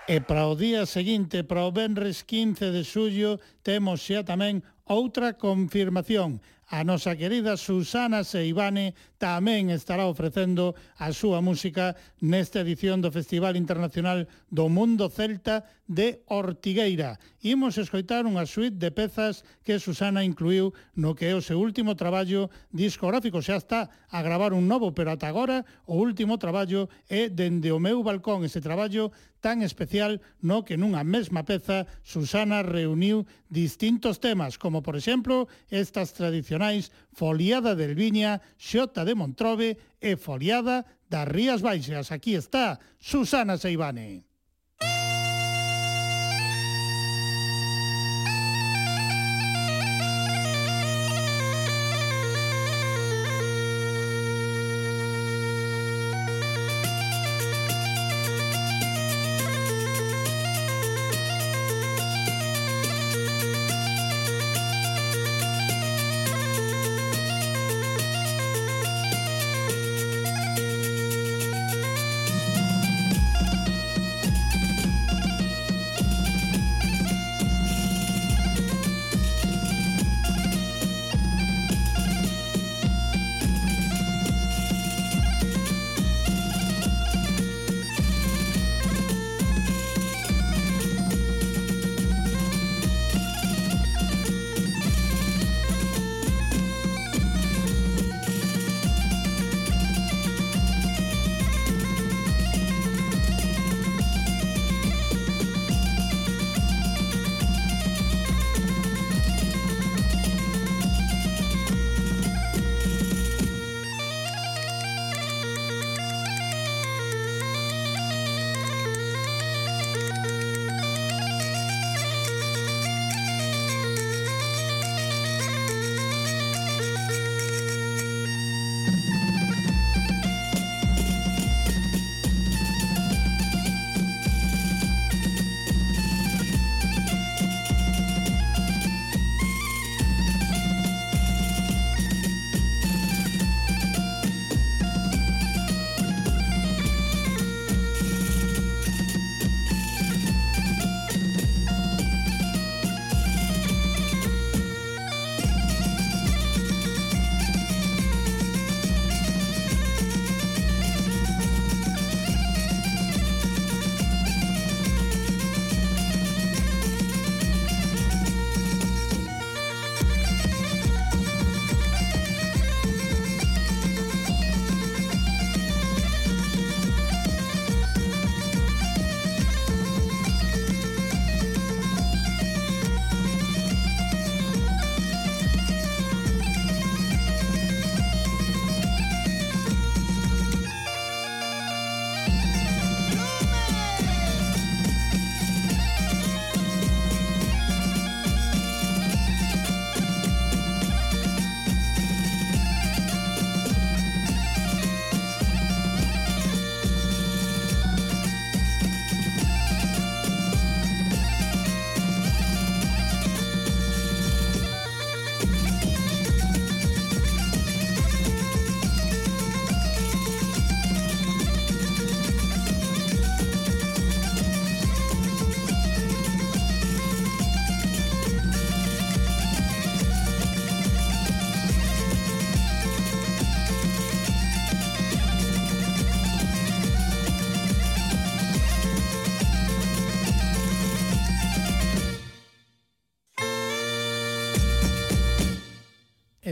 E 0.08 0.24
para 0.24 0.48
o 0.48 0.56
día 0.56 0.88
seguinte, 0.88 1.44
para 1.44 1.68
o 1.68 1.76
Benres 1.76 2.24
15 2.24 2.72
de 2.72 2.88
xullo, 2.88 3.44
temos 3.60 4.00
xa 4.00 4.24
tamén 4.24 4.64
outra 4.88 5.36
confirmación. 5.36 6.40
A 6.68 6.84
nosa 6.84 7.16
querida 7.16 7.56
Susana 7.56 8.28
Seivane 8.28 8.92
tamén 9.24 9.72
estará 9.72 10.04
ofrecendo 10.04 10.76
a 11.00 11.16
súa 11.16 11.40
música 11.40 11.96
nesta 12.20 12.60
edición 12.60 13.00
do 13.00 13.08
Festival 13.08 13.56
Internacional 13.56 14.28
do 14.52 14.68
Mundo 14.68 15.08
Celta 15.08 15.64
de 15.88 16.28
Ortigueira. 16.28 17.24
Imos 17.40 17.80
escoitar 17.80 18.28
unha 18.28 18.44
suite 18.44 18.76
de 18.76 18.92
pezas 18.92 19.48
que 19.64 19.80
Susana 19.80 20.28
incluiu 20.28 20.76
no 21.00 21.16
que 21.16 21.32
é 21.32 21.34
o 21.36 21.44
seu 21.44 21.56
último 21.56 21.96
traballo 21.96 22.52
discográfico. 22.76 23.40
Xa 23.40 23.64
está 23.64 23.88
a 24.12 24.20
gravar 24.20 24.52
un 24.52 24.68
novo, 24.68 24.92
pero 24.92 25.16
ata 25.16 25.32
agora 25.32 25.64
o 25.88 25.96
último 25.96 26.36
traballo 26.36 26.92
é 27.08 27.32
Dende 27.32 27.72
o 27.72 27.80
meu 27.80 28.04
balcón. 28.04 28.44
Ese 28.44 28.60
traballo 28.60 29.16
tan 29.48 29.64
especial 29.64 30.20
no 30.44 30.68
que 30.68 30.76
nunha 30.76 31.08
mesma 31.08 31.48
peza 31.48 31.88
Susana 32.04 32.68
reuniu 32.68 33.24
distintos 33.48 34.20
temas, 34.20 34.60
como 34.60 34.84
por 34.84 35.00
exemplo 35.00 35.48
estas 35.72 36.12
tradicionais 36.12 36.92
Foliada 37.16 37.72
del 37.72 37.96
Viña, 37.96 38.44
Xota 38.60 39.08
de 39.08 39.16
Montrobe 39.16 39.80
e 40.04 40.20
Foliada 40.20 40.84
das 41.08 41.32
Rías 41.32 41.64
Baixas. 41.64 42.12
Aquí 42.12 42.36
está 42.36 42.84
Susana 43.00 43.56
Seibane. 43.56 44.27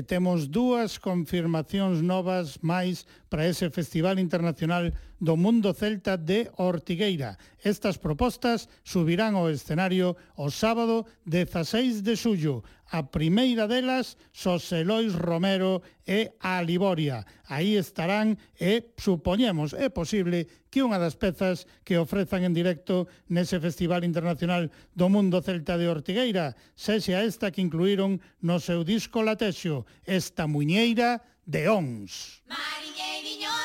temos 0.06 0.48
dúas 0.48 1.02
confirmacións 1.02 2.00
novas 2.06 2.62
máis 2.62 3.04
para 3.28 3.50
ese 3.50 3.68
Festival 3.74 4.22
Internacional 4.22 4.94
do 5.26 5.34
mundo 5.34 5.74
celta 5.74 6.22
de 6.22 6.54
Ortigueira. 6.62 7.42
Estas 7.66 7.98
propostas 7.98 8.70
subirán 8.86 9.34
ao 9.34 9.50
escenario 9.50 10.14
o 10.38 10.54
sábado 10.54 11.10
16 11.26 12.06
de 12.06 12.14
xullo. 12.14 12.62
A 12.94 13.10
primeira 13.10 13.66
delas, 13.66 14.22
Xosé 14.30 14.86
Lois 14.86 15.18
Romero 15.18 15.82
e 16.06 16.38
Aliboria. 16.38 17.26
Aí 17.50 17.74
estarán 17.74 18.38
e 18.54 18.94
supoñemos 19.02 19.74
é 19.74 19.90
posible 19.90 20.46
que 20.70 20.86
unha 20.86 21.02
das 21.02 21.18
pezas 21.18 21.66
que 21.82 21.98
ofrezan 21.98 22.46
en 22.46 22.54
directo 22.54 23.10
nese 23.26 23.58
Festival 23.58 24.06
Internacional 24.06 24.70
do 24.94 25.10
Mundo 25.10 25.42
Celta 25.42 25.82
de 25.82 25.90
Ortigueira 25.90 26.54
sexe 26.78 27.18
a 27.18 27.26
esta 27.26 27.50
que 27.50 27.66
incluíron 27.66 28.22
no 28.46 28.62
seu 28.62 28.86
disco 28.86 29.26
Latesio, 29.26 29.90
esta 30.06 30.46
muñeira 30.46 31.26
de 31.50 31.66
Ons. 31.66 32.46
Mariñeiriñón 32.46 33.65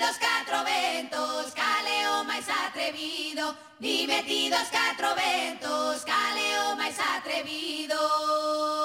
metidos 0.00 0.16
catro 0.16 0.64
ventos, 0.64 1.52
cale 1.52 2.08
o 2.08 2.24
máis 2.24 2.48
atrevido, 2.48 3.54
divertidos 3.78 4.68
catro 4.72 5.14
ventos, 5.14 6.04
cale 6.04 6.58
o 6.72 6.76
máis 6.76 6.96
atrevido. 6.98 8.79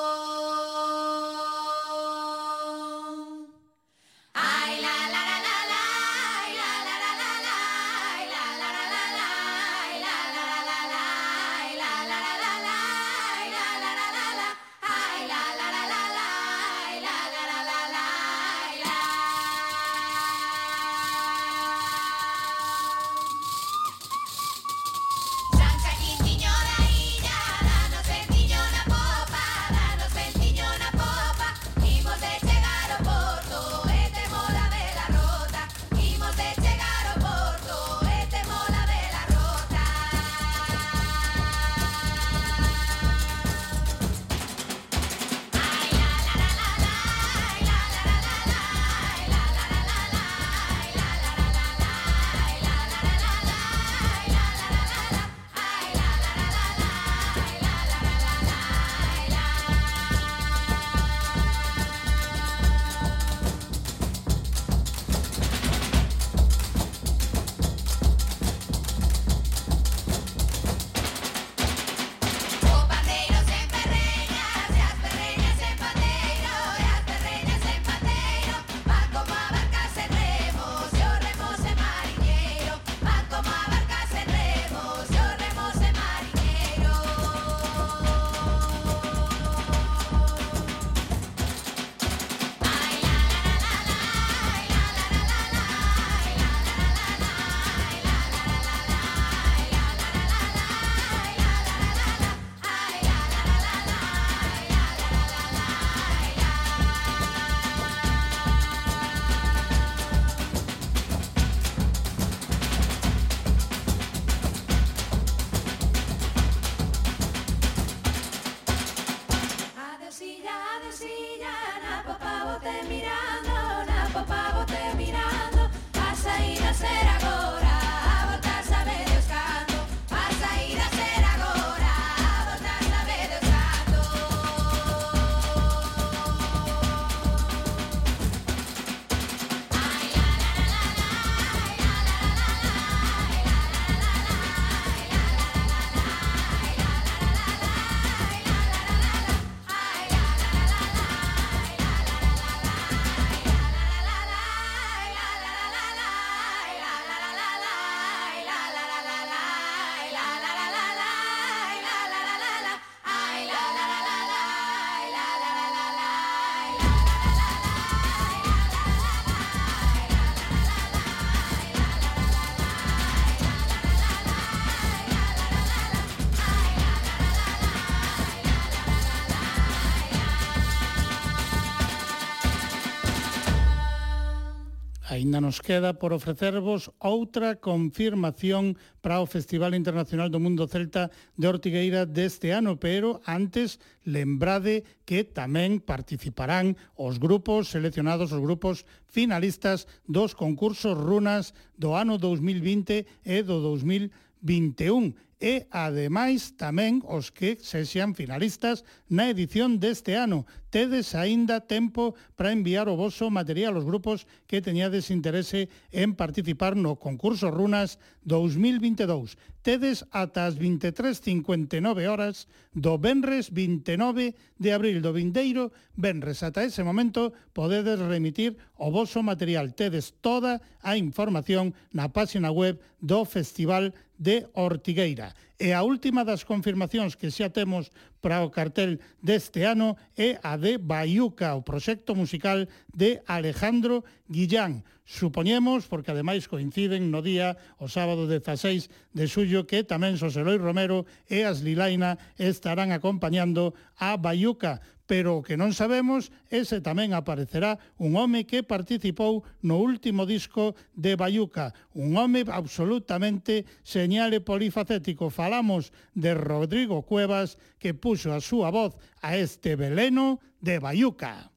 Nos 185.56 185.64
queda 185.64 185.94
por 185.96 186.12
ofrecervos 186.12 186.92
outra 187.00 187.56
confirmación 187.56 188.76
para 189.00 189.24
o 189.24 189.26
Festival 189.26 189.72
Internacional 189.72 190.28
do 190.28 190.36
Mundo 190.36 190.68
Celta 190.68 191.08
de 191.40 191.48
Ortigueira 191.48 192.04
deste 192.04 192.52
ano, 192.52 192.76
pero 192.76 193.24
antes 193.24 193.80
lembrade 194.04 194.84
que 195.08 195.24
tamén 195.24 195.80
participarán 195.80 196.76
os 197.00 197.24
grupos 197.24 197.72
seleccionados, 197.72 198.36
os 198.36 198.44
grupos 198.44 198.84
finalistas 199.08 199.88
dos 200.04 200.36
concursos 200.36 200.92
runas 200.92 201.56
do 201.80 201.96
ano 201.96 202.20
2020 202.20 203.08
e 203.24 203.38
do 203.40 203.64
2021 203.64 205.16
e, 205.40 205.68
ademais, 205.72 206.56
tamén 206.56 207.04
os 207.04 207.32
que 207.32 207.60
se 207.60 207.84
finalistas 208.16 208.84
na 209.12 209.32
edición 209.32 209.80
deste 209.80 210.16
ano 210.16 210.48
tedes 210.76 211.16
aínda 211.16 211.64
tempo 211.64 212.20
para 212.36 212.52
enviar 212.52 212.92
o 212.92 213.00
voso 213.00 213.32
material 213.32 213.80
aos 213.80 213.88
grupos 213.88 214.28
que 214.44 214.60
teñades 214.60 215.08
interese 215.08 215.72
en 215.96 216.20
participar 216.20 216.76
no 216.76 217.00
concurso 217.00 217.48
Runas 217.48 217.96
2022. 218.28 219.40
Tedes 219.64 220.04
ata 220.12 220.44
as 220.44 220.60
23.59 220.60 221.80
horas 222.12 222.52
do 222.76 223.00
Benres 223.00 223.56
29 223.56 224.36
de 224.36 224.70
abril 224.76 225.00
do 225.00 225.16
Vindeiro, 225.16 225.72
Benres 225.96 226.44
ata 226.44 226.68
ese 226.68 226.84
momento 226.84 227.32
podedes 227.56 228.04
remitir 228.04 228.60
o 228.76 228.92
voso 228.92 229.24
material. 229.24 229.72
Tedes 229.80 230.12
toda 230.20 230.60
a 230.84 231.00
información 231.00 231.72
na 231.96 232.12
página 232.12 232.52
web 232.52 232.84
do 233.00 233.24
Festival 233.24 233.96
de 234.20 234.44
Ortigueira. 234.52 235.32
E 235.56 235.72
a 235.72 235.88
última 235.88 236.28
das 236.28 236.44
confirmacións 236.44 237.16
que 237.16 237.32
xa 237.32 237.48
temos 237.48 237.88
para 238.20 238.44
o 238.44 238.52
cartel 238.52 239.00
deste 239.24 239.64
ano 239.64 239.96
é 240.20 240.36
a 240.44 240.60
de 240.60 240.76
Bayuca, 240.76 241.56
o 241.56 241.64
proxecto 241.64 242.12
musical 242.12 242.68
de 242.92 243.24
Alejandro 243.24 244.04
Guillán. 244.28 244.84
Supoñemos, 245.08 245.88
porque 245.88 246.12
ademais 246.12 246.52
coinciden 246.52 247.08
no 247.08 247.24
día 247.24 247.56
o 247.80 247.88
sábado 247.88 248.28
16 248.28 248.92
de 249.16 249.26
xullo 249.32 249.64
que 249.64 249.88
tamén 249.88 250.20
Soseloi 250.20 250.60
Romero 250.60 251.08
e 251.32 251.48
as 251.48 251.64
Lilaina 251.64 252.20
estarán 252.36 252.92
acompañando 252.92 253.72
a 253.96 254.20
Bayuca 254.20 254.84
pero 255.06 255.38
o 255.38 255.44
que 255.46 255.58
non 255.58 255.72
sabemos 255.72 256.34
é 256.50 256.66
se 256.66 256.82
tamén 256.82 257.14
aparecerá 257.14 257.78
un 258.02 258.18
home 258.18 258.50
que 258.50 258.66
participou 258.66 259.46
no 259.62 259.78
último 259.78 260.26
disco 260.26 260.74
de 260.98 261.14
Bayuca, 261.14 261.74
un 261.94 262.18
home 262.18 262.42
absolutamente 262.50 263.70
señale 263.86 264.42
polifacético. 264.42 265.30
Falamos 265.30 265.94
de 266.18 266.34
Rodrigo 266.34 267.06
Cuevas, 267.06 267.62
que 267.78 267.94
puxo 267.94 268.34
a 268.34 268.42
súa 268.42 268.74
voz 268.74 268.98
a 269.22 269.38
este 269.38 269.78
veleno 269.78 270.42
de 270.58 270.82
Bayuca. 270.82 271.54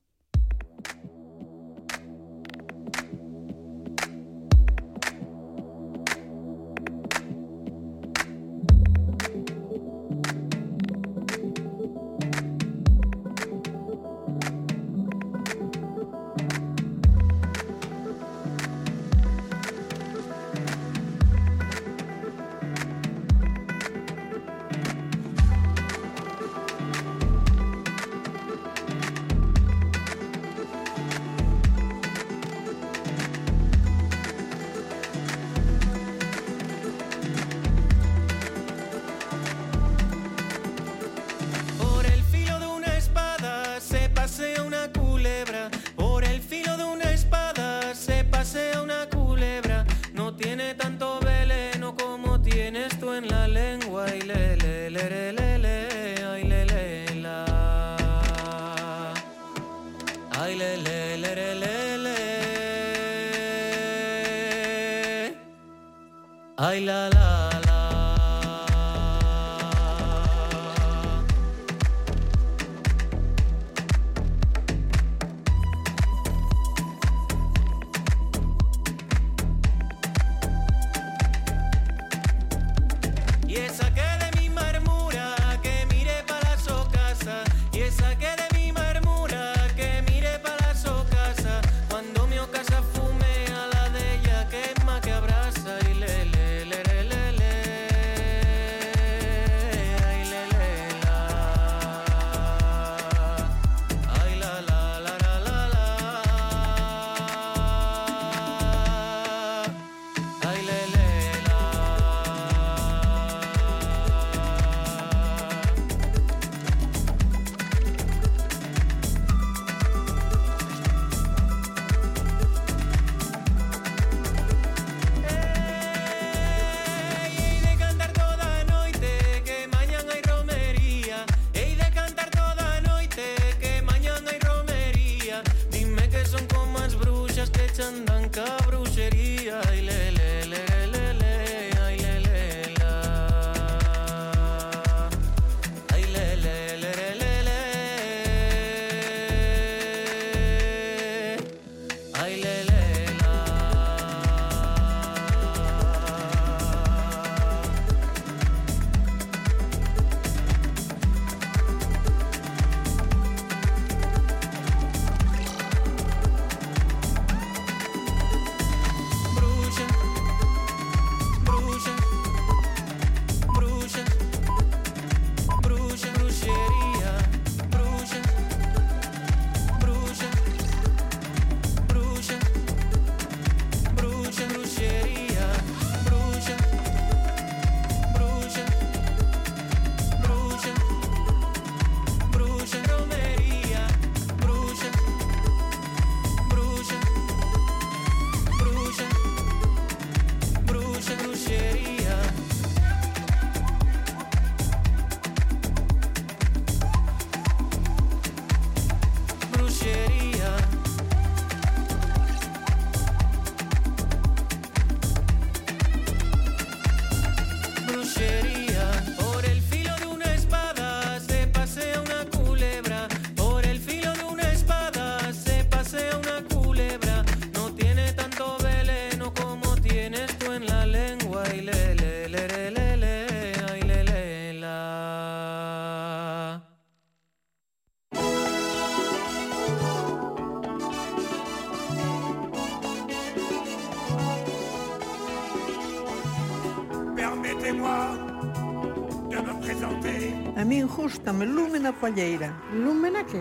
gústame 251.08 251.46
Lúmena 251.46 251.90
Palleira. 251.90 252.52
Lúmena 252.70 253.24
que? 253.24 253.40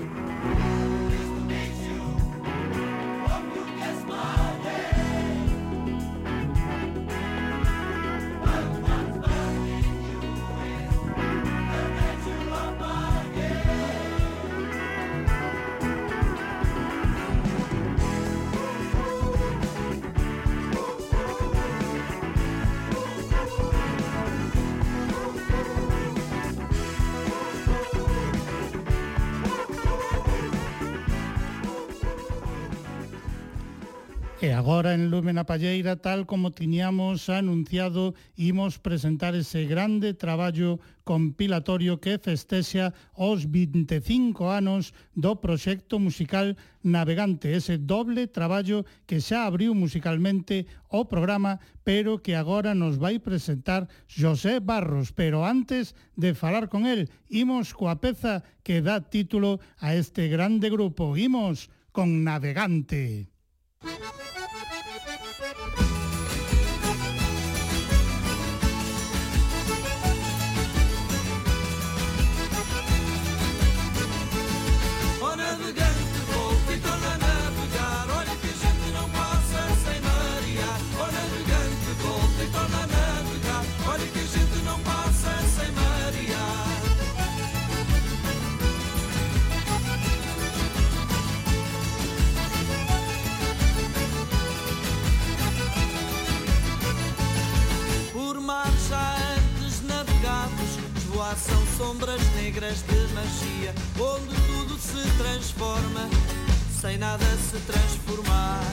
Agora 34.68 34.94
en 34.94 35.08
Lume 35.08 35.32
na 35.32 35.48
Palleira, 35.48 35.96
tal 35.96 36.28
como 36.28 36.52
tiñamos 36.52 37.32
anunciado, 37.32 38.20
imos 38.36 38.84
presentar 38.84 39.32
ese 39.32 39.64
grande 39.64 40.12
traballo 40.12 40.84
compilatorio 41.08 42.04
que 42.04 42.20
festexa 42.20 42.92
os 43.16 43.48
25 43.48 44.52
anos 44.52 44.92
do 45.16 45.40
proxecto 45.40 46.04
musical 46.04 46.60
Navegante, 46.84 47.56
ese 47.56 47.80
doble 47.80 48.28
traballo 48.28 48.84
que 49.08 49.24
xa 49.24 49.48
abriu 49.48 49.72
musicalmente 49.72 50.68
o 50.92 51.08
programa, 51.08 51.64
pero 51.88 52.20
que 52.20 52.36
agora 52.36 52.76
nos 52.76 53.00
vai 53.00 53.24
presentar 53.24 53.88
José 54.12 54.60
Barros. 54.60 55.16
Pero 55.16 55.48
antes 55.48 55.96
de 56.20 56.36
falar 56.36 56.68
con 56.68 56.84
el, 56.84 57.08
imos 57.32 57.72
coa 57.72 58.04
peza 58.04 58.44
que 58.68 58.84
dá 58.84 59.00
título 59.00 59.64
a 59.80 59.96
este 59.96 60.28
grande 60.28 60.68
grupo. 60.68 61.16
Imos 61.16 61.72
con 61.96 62.28
Navegante. 62.28 63.32
Navegante. 63.80 64.37
Sombras 101.78 102.22
negras 102.34 102.82
de 102.88 103.14
magia, 103.14 103.74
onde 104.00 104.36
tudo 104.48 104.80
se 104.80 105.08
transforma, 105.16 106.10
sem 106.82 106.98
nada 106.98 107.24
se 107.38 107.58
transformar. 107.68 108.64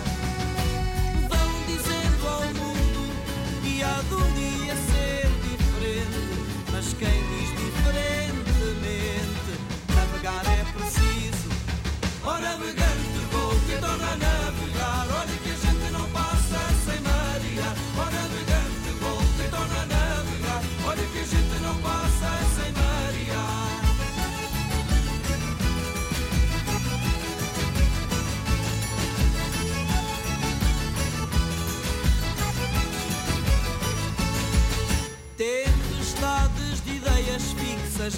Vão 1.28 1.66
dizendo 1.66 2.26
ao 2.26 2.40
mundo 2.54 3.14
que 3.62 3.82
há 3.82 4.00
de 4.08 4.14
um 4.14 4.32
dia 4.32 4.74
ser 4.74 5.28
diferente, 5.42 6.72
mas 6.72 6.94
quem 6.94 7.38
diz 7.38 7.43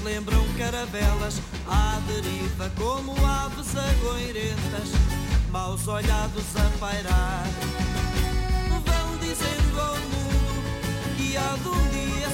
lembram 0.03 0.45
caravelas 0.59 1.41
à 1.69 2.01
deriva 2.09 2.69
como 2.77 3.13
aves 3.25 3.69
agoirentas, 3.77 4.91
maus 5.53 5.87
olhados 5.87 6.45
a 6.57 6.79
pairar. 6.81 7.45
Vão 8.69 9.17
dizendo 9.19 9.81
ao 9.81 9.97
mundo 9.97 11.17
que 11.17 11.37
há 11.37 11.57
de 11.63 11.69
um 11.69 11.89
dia 11.91 12.29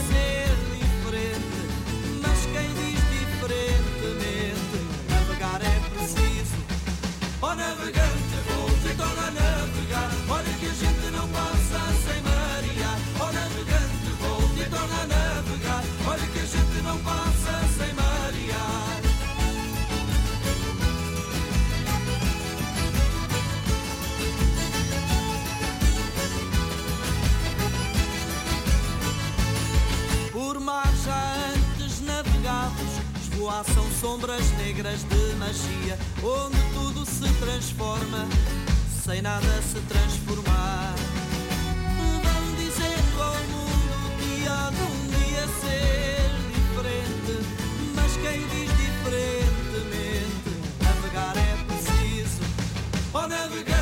esvoaçam 33.62 33.90
sombras 34.00 34.50
negras 34.58 35.04
de 35.04 35.34
magia, 35.36 35.98
onde 36.22 36.56
tudo 36.74 37.06
se 37.06 37.32
transforma, 37.34 38.26
sem 39.04 39.22
nada 39.22 39.62
se 39.62 39.80
transformar. 39.80 40.94
Vão 42.22 42.54
dizendo 42.56 43.22
ao 43.22 43.34
mundo 43.34 44.16
que 44.18 44.48
há 44.48 44.70
de 44.70 44.82
um 44.82 45.06
dia 45.16 45.46
ser 45.60 46.30
diferente, 46.52 47.34
mas 47.94 48.12
quem 48.16 48.40
diz 48.48 48.70
diferentemente, 48.76 50.50
navegar 50.82 51.36
é 51.36 51.56
preciso. 51.64 52.42
Navegante, 53.12 53.72
volte 53.72 53.81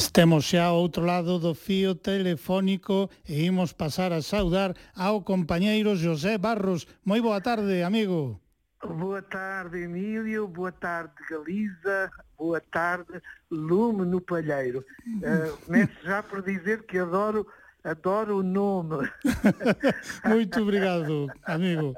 Pois 0.00 0.10
temos 0.10 0.46
xa 0.48 0.64
ao 0.64 0.80
outro 0.80 1.04
lado 1.04 1.38
do 1.38 1.52
fío 1.54 1.94
telefónico 1.94 3.10
e 3.28 3.44
imos 3.44 3.74
pasar 3.74 4.14
a 4.14 4.22
saudar 4.22 4.72
ao 4.96 5.20
compañeiro 5.20 5.94
José 5.94 6.38
Barros. 6.38 6.88
Moi 7.04 7.20
boa 7.20 7.38
tarde, 7.38 7.82
amigo. 7.82 8.40
Boa 8.80 9.20
tarde, 9.20 9.84
Emílio. 9.84 10.48
Boa 10.48 10.72
tarde, 10.72 11.12
Galiza. 11.28 12.08
Boa 12.38 12.62
tarde, 12.62 13.20
Lume 13.50 14.06
no 14.06 14.22
Palheiro. 14.22 14.82
Uh, 15.20 15.52
começo 15.68 15.92
já 16.02 16.22
por 16.22 16.40
dizer 16.40 16.86
que 16.86 16.96
adoro, 16.96 17.46
adoro 17.84 18.38
o 18.38 18.42
nome. 18.42 19.04
Moito 20.24 20.62
obrigado, 20.62 21.28
amigo. 21.44 21.94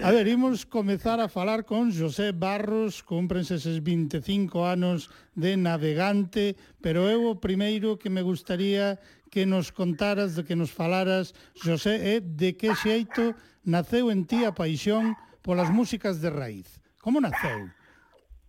A 0.00 0.12
ver, 0.12 0.28
imos 0.28 0.64
comezar 0.64 1.18
a 1.18 1.28
falar 1.28 1.64
con 1.64 1.90
José 1.90 2.30
Barros, 2.30 3.02
cúmprense 3.02 3.58
eses 3.58 3.82
25 3.82 4.62
anos 4.62 5.10
de 5.34 5.56
navegante, 5.58 6.54
pero 6.80 7.10
eu 7.10 7.26
o 7.26 7.40
primeiro 7.42 7.98
que 7.98 8.06
me 8.06 8.22
gustaría 8.22 9.02
que 9.26 9.42
nos 9.42 9.74
contaras, 9.74 10.38
de 10.38 10.46
que 10.46 10.54
nos 10.54 10.70
falaras, 10.70 11.34
José, 11.58 12.14
é 12.14 12.20
de 12.22 12.54
que 12.54 12.78
xeito 12.78 13.34
naceu 13.66 14.14
en 14.14 14.22
ti 14.22 14.46
a 14.46 14.54
paixón 14.54 15.18
polas 15.42 15.66
músicas 15.66 16.22
de 16.22 16.30
raíz. 16.30 16.78
Como 17.02 17.18
naceu? 17.18 17.66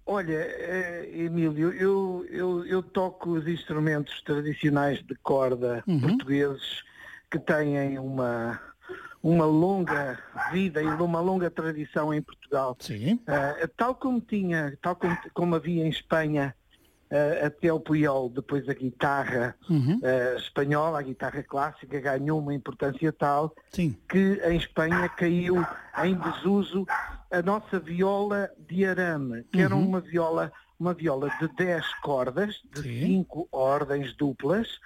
Olha, 0.05 0.41
eh, 0.41 1.09
Emílio, 1.25 1.73
eu, 1.73 2.25
eu, 2.29 2.65
eu 2.65 2.81
toco 2.81 3.41
os 3.41 3.47
instrumentos 3.47 4.21
tradicionais 4.21 5.01
de 5.01 5.17
corda 5.25 5.83
uhum. 5.89 5.99
portugueses 5.99 6.85
que 7.29 7.37
têm 7.37 7.97
uma, 7.97 8.59
uma 9.21 9.45
longa 9.45 10.17
vida 10.51 10.81
e 10.81 10.85
uma 10.87 11.19
longa 11.19 11.49
tradição 11.51 12.13
em 12.13 12.21
Portugal. 12.21 12.75
Sim. 12.79 13.19
Eh, 13.27 13.67
tal 13.75 13.93
como 13.95 14.21
tinha, 14.21 14.77
tal 14.81 14.95
como, 14.95 15.17
como 15.33 15.55
havia 15.55 15.85
em 15.85 15.89
Espanha 15.89 16.55
eh, 17.09 17.45
até 17.45 17.71
o 17.73 17.79
Puyol, 17.79 18.29
depois 18.29 18.67
a 18.69 18.73
guitarra 18.73 19.55
Uhum. 19.69 19.99
eh, 20.01 20.35
espanhola, 20.37 20.99
a 20.99 21.03
guitarra 21.03 21.43
clássica 21.43 21.99
ganhou 21.99 22.39
uma 22.39 22.53
importância 22.53 23.11
tal 23.11 23.53
Sim. 23.71 23.95
que 24.07 24.41
em 24.45 24.57
Espanha 24.57 25.09
caiu 25.09 25.65
em 26.03 26.15
desuso 26.15 26.85
a 27.31 27.41
nossa 27.41 27.79
viola 27.79 28.49
de 28.57 28.85
arame, 28.85 29.43
que 29.51 29.61
era 29.61 29.75
Uhum. 29.75 29.85
uma 29.87 29.99
viola, 30.01 30.51
uma 30.79 30.93
viola 30.93 31.29
de 31.39 31.47
10 31.49 31.85
cordas, 32.01 32.55
de 32.73 32.81
Sim. 32.83 33.05
5 33.25 33.47
ordens 33.51 34.15
duplas, 34.15 34.79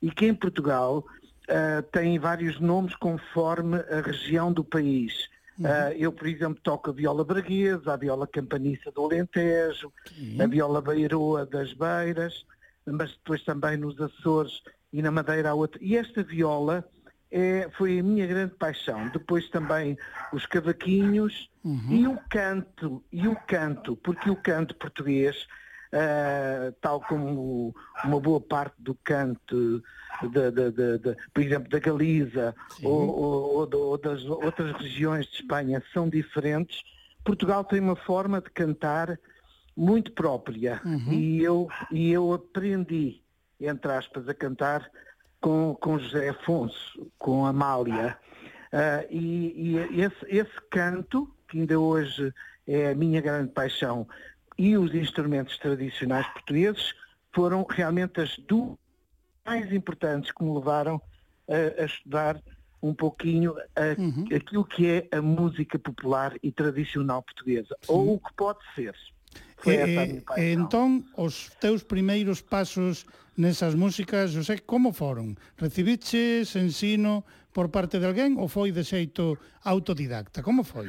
e 0.00 0.10
que 0.10 0.26
em 0.26 0.34
Portugal 0.34 1.04
ah, 1.48 1.82
tem 1.90 2.18
vários 2.18 2.60
nomes 2.60 2.94
conforme 2.96 3.76
a 3.76 4.00
região 4.00 4.52
do 4.52 4.64
país. 4.64 5.28
Uhum. 5.58 5.66
Ah, 5.66 5.92
eu, 5.92 6.12
por 6.12 6.26
exemplo, 6.26 6.60
toco 6.62 6.90
a 6.90 6.92
viola 6.92 7.24
braguesa, 7.24 7.92
a 7.92 7.96
viola 7.96 8.26
campaniça 8.26 8.90
do 8.90 9.04
Alentejo, 9.04 9.92
Sim. 10.06 10.40
a 10.40 10.46
viola 10.46 10.80
beiroa 10.80 11.44
das 11.44 11.72
Beiras, 11.72 12.44
mas 12.86 13.10
depois 13.12 13.42
também 13.44 13.76
nos 13.76 14.00
Açores 14.00 14.62
e 14.92 15.02
na 15.02 15.10
Madeira 15.10 15.50
há 15.50 15.54
outra. 15.54 15.78
E 15.82 15.96
esta 15.96 16.22
viola 16.22 16.84
é, 17.30 17.68
foi 17.76 18.00
a 18.00 18.02
minha 18.02 18.26
grande 18.26 18.54
paixão. 18.54 19.08
Depois 19.08 19.48
também 19.50 19.96
os 20.32 20.46
cavaquinhos 20.46 21.48
e 21.90 22.06
o 22.06 22.18
canto, 22.28 23.04
e 23.12 23.28
o 23.28 23.36
canto, 23.46 23.96
porque 23.96 24.30
o 24.30 24.36
canto 24.36 24.74
português, 24.74 25.46
ah, 25.92 26.72
tal 26.80 27.00
como 27.00 27.74
uma 28.04 28.20
boa 28.20 28.40
parte 28.40 28.74
do 28.78 28.94
canto, 29.04 29.82
da- 30.32 30.50
da- 30.50 30.70
da- 30.70 31.16
por 31.32 31.42
exemplo, 31.42 31.68
da 31.68 31.78
Galiza 31.78 32.54
ou, 32.82 33.08
ou- 33.08 33.56
ou 33.58 33.96
de- 33.96 34.02
das 34.02 34.24
outras 34.24 34.72
regiões 34.80 35.26
de 35.26 35.36
Espanha 35.36 35.82
são 35.92 36.08
diferentes, 36.08 36.82
Portugal 37.24 37.64
tem 37.64 37.80
uma 37.80 37.96
forma 37.96 38.40
de 38.40 38.50
cantar 38.50 39.18
muito 39.76 40.12
própria. 40.12 40.80
E, 41.12 41.42
eu, 41.42 41.68
e 41.90 42.10
eu 42.12 42.32
aprendi, 42.32 43.22
entre 43.60 43.92
aspas, 43.92 44.28
a 44.28 44.34
cantar 44.34 44.90
com, 45.40 45.74
com 45.80 45.98
José 45.98 46.28
Afonso, 46.30 47.10
com 47.18 47.44
Amália. 47.46 48.16
Ah, 48.72 49.04
e 49.10 49.74
e 49.92 50.00
esse, 50.00 50.26
esse 50.28 50.60
canto, 50.70 51.28
que 51.48 51.58
ainda 51.58 51.78
hoje 51.80 52.32
é 52.66 52.90
a 52.90 52.94
minha 52.94 53.20
grande 53.20 53.50
paixão, 53.52 54.06
e 54.60 54.76
os 54.76 54.92
instrumentos 54.94 55.56
tradicionais 55.56 56.26
portugueses 56.36 56.92
foram 57.32 57.64
realmente 57.64 58.20
as 58.20 58.36
duas 58.46 58.76
mais 59.46 59.72
importantes 59.72 60.30
que 60.30 60.44
me 60.44 60.52
levaram 60.52 61.00
a, 61.48 61.82
a 61.82 61.84
estudar 61.86 62.36
um 62.82 62.92
pouquinho 62.92 63.56
a- 63.74 63.96
aquilo 64.36 64.64
que 64.64 64.84
é 64.86 65.08
a 65.16 65.22
música 65.22 65.78
popular 65.78 66.36
e 66.42 66.52
tradicional 66.52 67.22
portuguesa, 67.22 67.74
ou 67.88 68.14
o 68.14 68.20
que 68.20 68.32
pode 68.36 68.60
ser. 68.74 68.92
Foi 69.56 69.76
essa 69.76 70.00
a 70.00 70.04
E, 70.04 70.08
minha 70.08 70.20
e, 70.20 70.24
paixão. 70.28 70.44
e 70.44 70.52
entón, 70.52 70.90
os 71.16 71.34
teus 71.56 71.80
primeiros 71.82 72.44
pasos 72.44 73.06
nesas 73.40 73.72
músicas, 73.74 74.32
José, 74.36 74.60
como 74.60 74.92
foron? 74.92 75.36
Recibiches 75.56 76.52
ensino 76.56 77.24
por 77.56 77.72
parte 77.72 77.96
de 77.96 78.04
alguén 78.04 78.36
ou 78.36 78.44
foi 78.48 78.72
de 78.76 78.84
xeito 78.84 79.40
autodidacta? 79.64 80.44
Como 80.44 80.64
foi? 80.64 80.88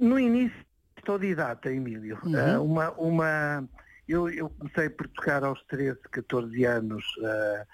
No 0.00 0.16
início, 0.16 0.64
autodidata, 1.00 1.72
Emílio. 1.72 2.18
Uhum. 2.24 2.32
Ah, 2.38 2.60
uma, 2.60 2.90
uma, 2.92 3.68
eu, 4.08 4.28
eu 4.28 4.50
comecei 4.50 4.88
por 4.88 5.08
tocar 5.08 5.42
aos 5.42 5.62
13, 5.64 5.98
14 6.10 6.64
anos 6.64 7.04
ah, 7.24 7.66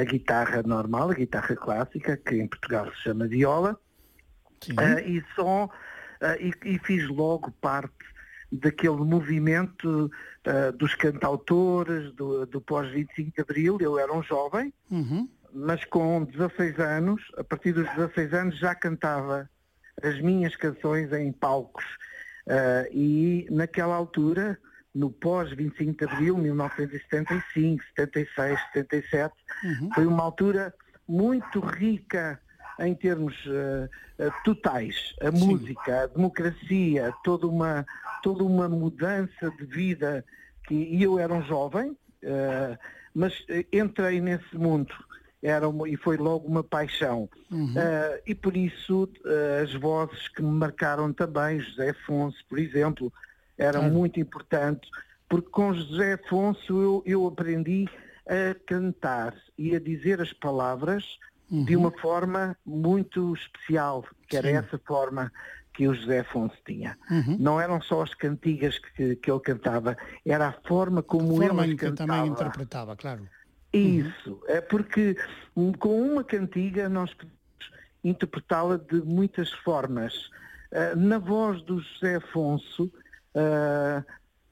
a 0.00 0.04
guitarra 0.04 0.62
normal, 0.62 1.10
a 1.10 1.14
guitarra 1.14 1.56
clássica, 1.56 2.16
que 2.16 2.36
em 2.36 2.46
Portugal 2.46 2.86
se 2.92 3.02
chama 3.02 3.26
viola, 3.26 3.78
ah, 4.76 5.00
e 5.00 5.22
só 5.34 5.68
ah, 6.20 6.36
e, 6.38 6.52
e 6.64 6.78
fiz 6.78 7.08
logo 7.08 7.50
parte 7.60 7.92
daquele 8.52 8.98
movimento 8.98 10.08
dos 10.78 10.94
cantautores, 10.94 12.12
do, 12.12 12.46
do 12.46 12.60
pós-25 12.60 13.34
de 13.34 13.40
Abril. 13.40 13.78
Eu 13.80 13.98
era 13.98 14.12
um 14.12 14.22
jovem, 14.22 14.72
Uhum. 14.90 15.28
mas 15.52 15.84
com 15.86 16.22
16 16.24 16.78
anos, 16.78 17.22
a 17.36 17.42
partir 17.42 17.72
dos 17.72 17.88
16 17.96 18.32
anos 18.32 18.58
já 18.58 18.72
cantava 18.72 19.50
as 20.00 20.20
minhas 20.20 20.54
canções 20.54 21.12
em 21.12 21.32
palcos. 21.32 21.84
Ah, 22.48 22.86
e 22.90 23.46
naquela 23.50 23.94
altura, 23.94 24.58
no 24.94 25.10
pós-25 25.10 25.96
de 25.98 26.04
Abril, 26.04 26.36
1975, 26.38 27.82
76, 27.96 28.60
77, 28.72 29.34
Uhum. 29.64 29.90
foi 29.94 30.06
uma 30.06 30.22
altura 30.22 30.74
muito 31.08 31.60
rica 31.60 32.40
em 32.80 32.94
termos 32.94 33.34
ah, 33.46 33.88
ah, 34.20 34.30
totais. 34.44 35.14
A 35.20 35.32
Sim. 35.32 35.46
música, 35.46 36.02
a 36.02 36.06
democracia, 36.06 37.12
toda 37.24 37.46
uma, 37.46 37.84
toda 38.22 38.44
uma 38.44 38.68
mudança 38.68 39.50
de 39.58 39.64
vida. 39.64 40.24
Que, 40.66 40.74
e 40.74 41.02
eu 41.02 41.18
era 41.18 41.32
um 41.32 41.42
jovem, 41.42 41.94
mas 43.14 43.34
entrei 43.70 44.18
nesse 44.18 44.56
mundo 44.56 44.94
era 45.44 45.68
uma- 45.68 45.86
e 45.86 45.94
foi 45.96 46.16
logo 46.16 46.48
uma 46.48 46.64
paixão. 46.64 47.28
Uhum. 47.52 47.74
Ah, 47.76 48.16
e 48.26 48.34
por 48.34 48.56
isso 48.56 49.06
ah, 49.26 49.62
as 49.62 49.74
vozes 49.74 50.26
que 50.28 50.40
me 50.42 50.50
marcaram 50.50 51.12
também, 51.12 51.60
José 51.60 51.90
Afonso, 51.90 52.38
por 52.48 52.58
exemplo, 52.58 53.12
eram 53.58 53.80
Claro. 53.82 53.94
muito 53.94 54.18
importantes, 54.18 54.88
porque 55.28 55.50
com 55.50 55.74
José 55.74 56.14
Afonso 56.14 56.72
eu, 56.80 57.02
eu 57.04 57.26
aprendi 57.26 57.84
a 58.26 58.54
cantar 58.66 59.34
e 59.58 59.76
a 59.76 59.80
dizer 59.80 60.18
as 60.20 60.32
palavras 60.32 61.04
de 61.50 61.76
uma 61.76 61.92
forma 62.00 62.56
muito 62.64 63.34
especial, 63.34 64.02
que 64.26 64.36
era 64.36 64.48
Sim. 64.48 64.56
essa 64.56 64.78
forma 64.78 65.30
que 65.74 65.86
o 65.86 65.94
José 65.94 66.20
Afonso 66.20 66.56
tinha. 66.66 66.96
Uhum. 67.10 67.36
Não 67.38 67.60
eram 67.60 67.80
só 67.82 68.00
as 68.02 68.14
cantigas 68.14 68.78
que, 68.78 69.14
que 69.16 69.30
ele 69.30 69.40
cantava, 69.40 69.94
era 70.24 70.48
a 70.48 70.52
forma 70.66 71.02
como 71.02 71.36
Forma 71.36 71.64
ele 71.64 71.76
que 71.76 71.84
cantava. 71.84 72.08
tamén 72.10 72.32
interpretaba, 72.32 72.96
claro. 73.74 74.08
Isso, 74.08 74.40
é 74.48 74.60
porque 74.60 75.16
hum, 75.56 75.72
com 75.72 76.00
uma 76.00 76.22
cantiga 76.24 76.88
nós 76.88 77.12
podemos 77.14 77.34
interpretá-la 78.02 78.76
de 78.76 79.00
muitas 79.02 79.50
formas. 79.50 80.30
Ah, 80.72 80.94
na 80.96 81.18
voz 81.18 81.62
do 81.62 81.80
José 81.80 82.16
Afonso, 82.16 82.92
ah, 83.34 84.02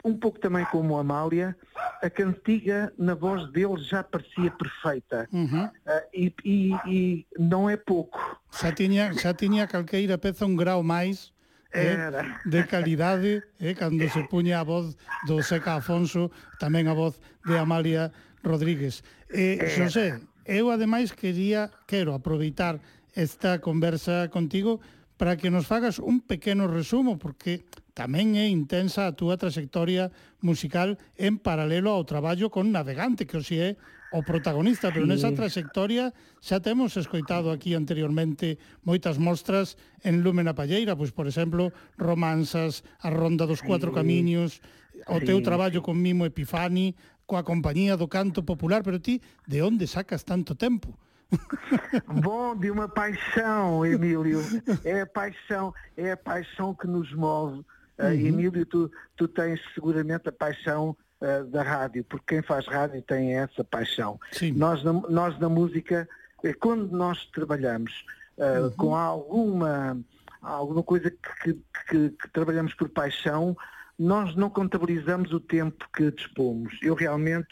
um 0.05 0.17
pouco 0.19 0.39
também 0.41 0.65
como 0.67 0.99
Amália, 0.99 1.57
a 2.03 2.11
cantiga 2.11 2.93
na 2.99 3.15
voz 3.15 3.51
dele 3.53 3.77
já 3.79 4.03
parecia 4.03 4.51
perfeita. 4.51 5.29
Uhum. 5.33 5.71
Ah, 5.87 6.03
e, 6.13 6.33
e- 6.45 6.75
e 6.87 7.27
não 7.39 7.69
é 7.71 7.77
pouco. 7.77 8.19
Xa 8.51 8.73
tiña, 8.73 9.13
xa 9.15 9.33
tiña 9.35 9.67
calqueira 9.67 10.19
peza 10.19 10.45
un 10.47 10.57
grau 10.57 10.83
máis 10.83 11.33
eh, 11.73 11.95
Era. 11.95 12.41
de 12.45 12.65
calidade 12.65 13.43
eh, 13.61 13.75
cando 13.75 14.05
se 14.11 14.23
puña 14.29 14.61
a 14.61 14.65
voz 14.65 14.97
do 15.27 15.41
Seca 15.43 15.77
Afonso, 15.77 16.31
tamén 16.61 16.85
a 16.89 16.93
voz 16.93 17.17
de 17.47 17.57
Amalia 17.57 18.13
Rodríguez. 18.43 19.07
Eh, 19.31 19.59
eh. 19.59 19.71
Xosé, 19.71 20.21
eu 20.45 20.71
ademais 20.71 21.15
quería, 21.15 21.71
quero 21.87 22.15
aproveitar 22.15 22.83
esta 23.15 23.61
conversa 23.61 24.29
contigo 24.29 24.81
para 25.17 25.37
que 25.37 25.51
nos 25.51 25.67
fagas 25.67 25.99
un 25.99 26.21
pequeno 26.21 26.67
resumo, 26.67 27.15
porque 27.15 27.63
tamén 27.95 28.35
é 28.35 28.51
intensa 28.51 29.07
a 29.07 29.15
túa 29.15 29.39
trayectoria 29.39 30.11
musical 30.43 30.99
en 31.15 31.39
paralelo 31.39 31.95
ao 31.95 32.03
traballo 32.09 32.51
con 32.51 32.75
Navegante, 32.75 33.29
que 33.29 33.39
hoxe 33.39 33.57
é 33.63 33.71
o 34.13 34.21
protagonista, 34.27 34.91
pero 34.91 35.07
nesa 35.07 35.31
trayectoria 35.31 36.11
xa 36.43 36.59
temos 36.59 36.99
escoitado 36.99 37.55
aquí 37.55 37.73
anteriormente 37.79 38.59
moitas 38.83 39.17
mostras 39.17 39.79
en 40.03 40.27
Lúmena 40.27 40.59
Palleira, 40.59 40.99
pois 40.99 41.15
por 41.15 41.31
exemplo, 41.31 41.71
Romanzas, 41.97 42.83
A 42.99 43.09
Ronda 43.09 43.47
dos 43.47 43.63
Cuatro 43.63 43.95
Camiños, 43.95 44.59
o 45.09 45.21
teu 45.21 45.39
Sí, 45.39 45.43
traballo 45.43 45.83
con 45.83 46.01
Mimo 46.01 46.25
Epifani, 46.27 46.95
coa 47.27 47.43
compañía 47.43 47.97
do 47.97 48.09
canto 48.09 48.43
popular, 48.45 48.83
pero 48.83 49.01
ti 49.01 49.21
de 49.47 49.63
onde 49.63 49.87
sacas 49.87 50.25
tanto 50.25 50.55
tempo? 50.55 50.99
Bom, 52.23 52.57
de 52.57 52.71
uma 52.71 52.89
paixão, 52.89 53.85
Emílio. 53.87 54.41
É 54.85 55.01
a 55.03 55.07
paixão, 55.07 55.73
é 55.97 56.13
a 56.13 56.17
paixão 56.17 56.75
que 56.75 56.87
nos 56.87 57.13
move. 57.15 57.65
Ah, 57.99 58.13
Emílio, 58.15 58.67
tu, 58.67 58.91
tu 59.17 59.29
tens 59.29 59.61
seguramente 59.75 60.29
a 60.29 60.33
paixão 60.33 60.97
ah, 61.21 61.43
da 61.49 61.63
rádio, 61.63 62.05
porque 62.05 62.35
quem 62.35 62.43
faz 62.43 62.67
rádio 62.67 63.01
tem 63.03 63.35
essa 63.35 63.65
paixão. 63.65 64.21
Sim. 64.33 64.53
Nós, 64.53 64.83
na, 64.85 64.93
nós 64.93 65.39
na 65.39 65.49
música, 65.49 66.09
eh, 66.45 66.53
quando 66.53 66.91
nós 66.95 67.25
trabalhamos 67.33 68.05
ah, 68.39 68.71
com 68.77 68.95
alguma, 68.97 69.97
alguma 70.43 70.83
coisa 70.83 71.11
que, 71.11 71.55
que- 71.89 72.11
que 72.11 72.29
trabalhamos 72.33 72.75
por 72.75 72.89
paixão, 72.89 73.57
nós 74.03 74.35
não 74.35 74.51
contabilizamos 74.51 75.33
o 75.33 75.41
tempo 75.41 75.89
que 75.95 76.11
dispomos. 76.11 76.77
Eu 76.83 76.95
realmente 76.95 77.49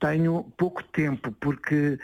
tenho 0.00 0.52
pouco 0.56 0.82
tempo, 0.82 1.30
porque 1.40 1.96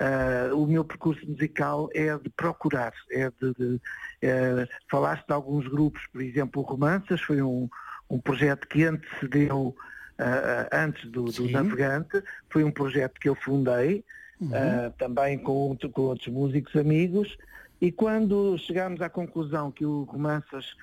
ah, 0.00 0.52
o 0.52 0.66
meu 0.66 0.84
percurso 0.84 1.24
musical 1.28 1.88
é 1.94 2.16
de 2.18 2.28
procurar, 2.30 2.92
é 3.12 3.30
de, 3.30 3.54
de 3.54 3.80
eh, 4.22 4.66
falaste 4.90 5.24
de 5.24 5.32
alguns 5.32 5.68
grupos, 5.68 6.04
por 6.12 6.20
exemplo, 6.20 6.62
o 6.62 6.64
Romanças 6.64 7.20
foi 7.20 7.40
um, 7.40 7.68
um 8.10 8.18
projeto 8.18 8.66
que 8.66 8.82
antecedeu 8.82 9.76
ah, 10.18 10.66
ah, 10.72 10.84
antes 10.84 11.08
do, 11.10 11.26
do. 11.26 11.48
Navegante, 11.48 12.22
foi 12.50 12.64
um 12.64 12.72
projeto 12.72 13.20
que 13.20 13.28
eu 13.28 13.36
fundei, 13.36 14.04
ah, 14.52 14.92
também 14.98 15.38
com, 15.38 15.76
com 15.92 16.02
outros 16.02 16.26
músicos 16.26 16.74
amigos, 16.74 17.38
e 17.80 17.92
quando 17.92 18.58
chegámos 18.58 19.00
à 19.00 19.08
conclusão 19.08 19.70
que 19.70 19.86
o 19.86 20.02
Romanças 20.02 20.74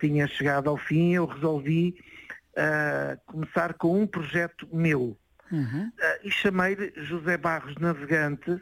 tinha 0.00 0.26
chegado 0.26 0.68
ao 0.68 0.76
fim, 0.76 1.14
eu 1.14 1.26
resolvi 1.26 1.94
ah, 2.56 3.16
começar 3.26 3.74
com 3.74 4.00
um 4.00 4.06
projeto 4.06 4.68
meu. 4.72 5.16
Uhum. 5.50 5.90
Ah, 6.00 6.18
e 6.22 6.30
chamei-lhe 6.30 6.92
José 6.96 7.36
Barros 7.36 7.74
Navegante, 7.76 8.60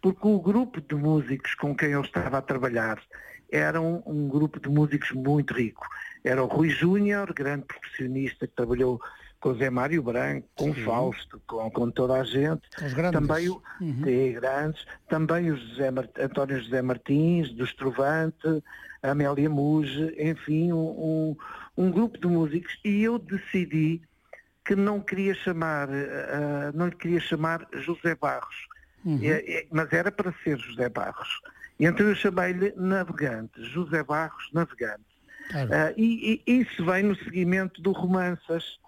porque 0.00 0.26
o 0.26 0.40
grupo 0.40 0.80
de 0.80 0.94
músicos 0.94 1.54
com 1.54 1.74
quem 1.74 1.90
eu 1.90 2.02
estava 2.02 2.38
a 2.38 2.42
trabalhar 2.42 3.00
era 3.50 3.80
um, 3.80 4.02
um 4.06 4.28
grupo 4.28 4.60
de 4.60 4.68
músicos 4.68 5.10
muito 5.12 5.54
rico. 5.54 5.86
Era 6.22 6.42
o 6.42 6.46
Rui 6.46 6.68
Júnior, 6.70 7.32
grande 7.32 7.64
percussionista 7.66 8.46
que 8.46 8.54
trabalhou 8.54 9.00
com 9.40 9.50
o 9.50 9.54
Zé 9.54 9.70
Mário 9.70 10.02
Branco, 10.02 10.46
com 10.54 10.70
o 10.70 10.74
Sim. 10.74 10.84
Fausto, 10.84 11.42
com, 11.46 11.70
com 11.70 11.90
toda 11.90 12.14
a 12.20 12.24
gente. 12.24 12.62
Os 12.84 12.92
grandes. 12.92 13.18
Também 13.20 13.48
o, 13.48 13.62
Uhum. 13.80 14.32
Grandes. 14.34 14.86
Também 15.08 15.50
o 15.50 15.56
José 15.56 15.88
António 16.20 16.60
José 16.60 16.82
Martins, 16.82 17.50
do 17.54 17.64
Estrovante, 17.64 18.62
Amélia 19.02 19.48
Muge, 19.48 20.14
enfim, 20.18 20.72
um, 20.72 20.76
um- 20.78 21.36
um 21.76 21.90
grupo 21.90 22.18
de 22.18 22.26
músicos. 22.26 22.78
E 22.84 23.02
eu 23.02 23.18
decidi 23.18 24.02
que 24.64 24.76
não 24.76 25.00
queria 25.00 25.34
chamar, 25.34 25.88
ah, 25.90 26.70
não 26.74 26.86
lhe 26.88 26.94
queria 26.96 27.20
chamar 27.20 27.66
José 27.72 28.14
Barros, 28.14 28.68
Uhum. 29.04 29.18
É- 29.22 29.60
é- 29.60 29.66
mas 29.70 29.90
era 29.94 30.12
para 30.12 30.30
ser 30.44 30.58
José 30.58 30.88
Barros. 30.90 31.40
E 31.78 31.86
então 31.86 32.06
eu 32.06 32.14
chamei-lhe 32.14 32.72
Navegante, 32.76 33.62
José 33.64 34.02
Barros 34.04 34.50
Navegante. 34.52 35.04
Claro. 35.50 35.70
Ah, 35.72 35.92
e, 35.96 36.42
e 36.46 36.60
isso 36.60 36.84
vem 36.84 37.02
no 37.04 37.16
seguimento 37.16 37.80
do 37.80 37.92
Romanças, 37.92 38.78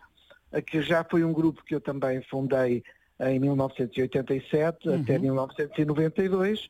que 0.67 0.83
já 0.83 1.03
foi 1.03 1.25
um 1.25 1.33
grupo 1.33 1.65
que 1.65 1.75
eu 1.75 1.81
também 1.81 2.21
fundei 2.29 2.85
em 3.19 3.39
1987 3.41 4.89
Uhum. 4.89 5.01
até 5.01 5.19
1992 5.19 6.69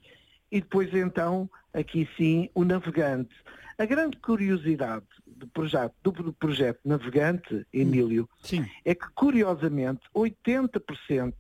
e 0.51 0.61
depois 0.61 0.95
então, 0.95 1.51
aqui 1.73 2.09
sim, 2.17 2.49
o 2.55 2.65
Navegante. 2.65 3.35
A 3.79 3.87
grande 3.87 4.17
curiosidade 4.19 5.07
do 5.27 5.47
projeto, 5.49 5.95
do, 6.03 6.33
projeto 6.33 6.81
Navegante, 6.85 7.67
Emílio, 7.73 8.29
Sim. 8.43 8.65
é 8.85 8.95
que 8.95 9.09
curiosamente 9.15 10.03
80% 10.15 11.35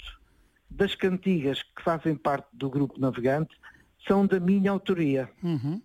das 0.70 0.94
cantigas 0.94 1.62
que 1.62 1.82
fazem 1.82 2.14
parte 2.16 2.48
do 2.52 2.68
grupo 2.70 2.98
Navegante 2.98 3.54
são 4.08 4.26
da 4.26 4.40
minha 4.40 4.70
autoria. 4.70 5.30
Uhum. 5.42 5.80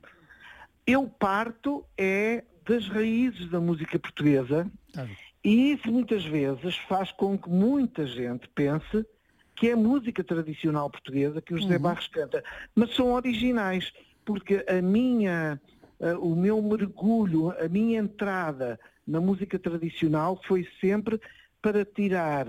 Eu 0.86 1.07
parto 1.07 1.86
é 1.98 2.44
das 2.65 2.88
raízes 2.88 3.49
da 3.49 3.60
música 3.60 3.99
portuguesa 3.99 4.69
Claro. 4.94 5.10
e 5.44 5.74
isso 5.74 5.91
muitas 5.91 6.26
vezes 6.26 6.76
faz 6.88 7.11
com 7.11 7.38
que 7.38 7.49
muita 7.49 8.06
gente 8.07 8.48
pense 8.56 9.06
que 9.56 9.69
é 9.69 9.76
música 9.76 10.24
tradicional 10.24 10.90
portuguesa 10.90 11.41
que 11.41 11.53
o 11.53 11.57
José 11.57 11.76
Uhum. 11.76 11.82
Barros 11.82 12.07
canta, 12.07 12.44
mas 12.76 12.95
são 12.95 13.11
originais, 13.14 13.91
porque 14.28 14.66
a 14.68 14.82
minha, 14.82 15.60
eh, 16.02 16.14
o 16.16 16.36
meu 16.36 16.62
mergulho, 16.62 17.52
a 17.64 17.70
minha 17.70 17.98
entrada 17.99 18.78
na 19.08 19.22
música 19.22 19.58
tradicional 19.58 20.40
foi 20.45 20.68
sempre 20.82 21.18
para 21.62 21.86
tirar 21.86 22.45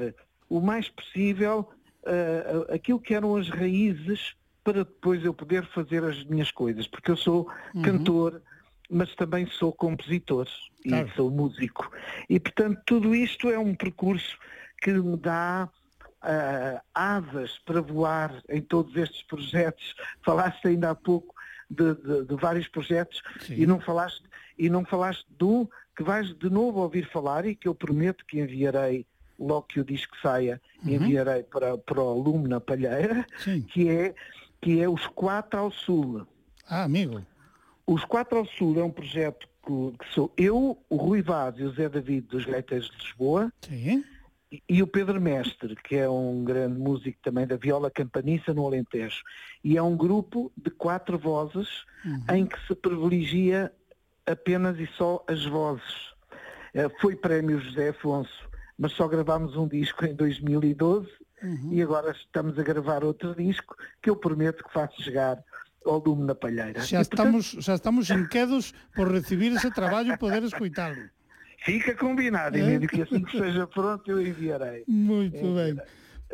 o 0.50 0.60
mais 0.60 0.88
possível 0.88 1.70
eh, 2.04 2.66
aquilo 2.74 3.00
que 3.00 3.14
eram 3.14 3.36
as 3.36 3.48
raízes 3.48 4.34
para 4.64 4.84
depois 4.84 5.24
eu 5.24 5.32
poder 5.32 5.64
fazer 5.68 6.02
as 6.02 6.24
minhas 6.24 6.50
coisas, 6.50 6.88
porque 6.88 7.12
eu 7.12 7.16
sou 7.16 7.48
Uhum. 7.74 7.82
cantor, 7.82 8.42
mas 8.90 9.14
também 9.14 9.46
sou 9.46 9.72
compositor 9.72 10.46
Claro. 10.88 11.08
e 11.08 11.14
sou 11.14 11.30
músico. 11.30 11.88
E 12.28 12.40
portanto 12.40 12.80
tudo 12.84 13.14
isto 13.14 13.48
é 13.48 13.58
um 13.58 13.74
percurso 13.74 14.36
que 14.82 14.92
me 14.92 15.16
dá 15.16 15.70
ah, 16.22 16.82
asas 16.92 17.58
para 17.64 17.80
voar 17.80 18.42
em 18.48 18.60
todos 18.60 18.96
estes 18.96 19.22
projetos. 19.22 19.94
Falaste 20.24 20.66
ainda 20.66 20.90
há 20.90 20.94
pouco 20.94 21.37
de, 21.70 21.94
de- 21.94 22.24
de 22.24 22.34
vários 22.36 22.66
projetos 22.68 23.22
Sim. 23.40 23.54
e 23.54 23.66
não 23.66 23.80
falaste 23.80 24.22
e 24.58 24.68
não 24.70 24.84
falaste 24.84 25.26
um 25.42 25.66
que 25.96 26.02
vais 26.02 26.32
de 26.34 26.48
novo 26.50 26.80
ouvir 26.80 27.06
falar 27.10 27.44
e 27.46 27.54
que 27.54 27.68
eu 27.68 27.74
prometo 27.74 28.24
que 28.26 28.40
enviarei 28.40 29.04
logo 29.38 29.62
que 29.62 29.80
o 29.80 29.84
disco 29.84 30.16
saia, 30.20 30.60
Uhum. 30.84 30.92
enviarei 30.94 31.42
para, 31.42 31.76
para 31.78 32.00
o 32.00 32.20
Lume 32.20 32.48
na 32.48 32.60
Palheira, 32.60 33.24
Sim. 33.38 33.62
que 33.62 33.88
é, 33.88 34.14
que 34.60 34.80
é 34.80 34.88
os 34.88 35.06
Quatro 35.08 35.58
ao 35.60 35.70
Sul. 35.70 36.26
Ah, 36.68 36.84
amigo. 36.84 37.24
Os 37.86 38.04
Quatro 38.04 38.38
ao 38.38 38.46
Sul 38.46 38.78
é 38.80 38.84
um 38.84 38.90
projeto 38.90 39.48
que, 39.64 39.98
que 39.98 40.12
sou 40.14 40.32
eu, 40.36 40.76
o 40.88 40.96
Rui 40.96 41.22
Vaz 41.22 41.56
e 41.58 41.62
o 41.64 41.70
Zé 41.72 41.88
David 41.88 42.26
dos 42.28 42.44
Gaiteiros 42.44 42.90
de 42.90 42.96
Lisboa 42.98 43.52
Sim. 43.62 44.04
E, 44.50 44.62
e 44.68 44.82
o 44.82 44.86
Pedro 44.86 45.20
Mestre, 45.20 45.76
que 45.76 45.96
é 45.96 46.08
um 46.08 46.44
grande 46.44 46.78
músico 46.78 47.18
também 47.22 47.46
da 47.46 47.56
viola 47.56 47.90
campaniça 47.90 48.52
no 48.54 48.66
Alentejo. 48.66 49.22
E 49.62 49.76
é 49.76 49.82
um 49.82 49.96
grupo 49.96 50.52
de 50.56 50.70
quatro 50.70 51.18
vozes 51.18 51.84
em 52.32 52.46
que 52.46 52.58
se 52.66 52.74
privilegia 52.74 53.72
apenas 54.26 54.78
e 54.78 54.86
só 54.96 55.24
as 55.28 55.44
vozes. 55.44 56.12
Eh, 56.74 56.88
Foi 57.00 57.16
prémio 57.16 57.60
José 57.60 57.90
Afonso, 57.90 58.48
mas 58.78 58.92
só 58.92 59.08
gravámos 59.08 59.56
um 59.56 59.66
disco 59.66 60.04
em 60.04 60.14
2012 60.14 61.08
e 61.70 61.82
agora 61.82 62.10
estamos 62.12 62.58
a 62.58 62.62
gravar 62.62 63.04
outro 63.04 63.34
disco 63.34 63.76
que 64.02 64.10
eu 64.10 64.16
prometo 64.16 64.64
que 64.64 64.72
faço 64.72 65.00
chegar 65.02 65.42
ao 65.84 65.98
Lume 65.98 66.24
na 66.24 66.34
Palheira. 66.34 66.80
Xa 66.80 67.00
E, 67.00 67.04
portanto, 67.04 67.38
estamos, 67.38 67.64
xa 67.64 67.74
estamos 67.74 68.10
inquedos 68.10 68.74
por 68.94 69.10
recibir 69.10 69.52
ese 69.52 69.70
traballo 69.70 70.12
e 70.12 70.16
poder 70.16 70.42
escoitalo. 70.42 70.96
Fica 71.64 71.94
combinado, 71.94 72.56
e 72.56 72.62
mesmo 72.62 72.86
que 72.86 73.02
assim 73.02 73.22
que 73.24 73.38
seja 73.38 73.66
pronto 73.66 74.10
eu 74.10 74.20
enviarei. 74.24 74.84
Muito 74.86 75.36
enviarei. 75.36 75.74
bem. 75.74 75.84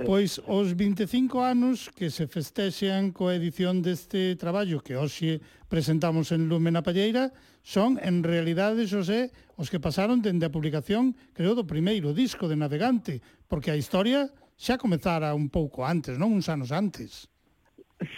Pois 0.04 0.42
os 0.46 0.72
25 0.72 1.38
anos 1.38 1.88
que 1.88 2.10
se 2.10 2.26
festexan 2.26 3.14
coa 3.14 3.38
edición 3.38 3.78
deste 3.78 4.34
traballo 4.34 4.82
que 4.82 4.98
hoxe 4.98 5.38
presentamos 5.70 6.34
en 6.34 6.50
Lume 6.50 6.74
na 6.74 6.82
Palleira 6.82 7.30
son 7.62 7.94
en 8.02 8.26
realidade, 8.26 8.90
Xosé, 8.90 9.30
os 9.54 9.70
que 9.70 9.78
pasaron 9.78 10.18
dende 10.18 10.50
a 10.50 10.52
publicación, 10.52 11.14
creo, 11.30 11.54
do 11.54 11.62
primeiro 11.62 12.10
disco 12.10 12.50
de 12.50 12.58
Navegante, 12.58 13.22
porque 13.46 13.70
a 13.70 13.78
historia 13.78 14.34
xa 14.58 14.74
comezara 14.82 15.30
un 15.30 15.46
pouco 15.46 15.86
antes, 15.86 16.18
non 16.18 16.34
uns 16.34 16.50
anos 16.50 16.74
antes. 16.74 17.30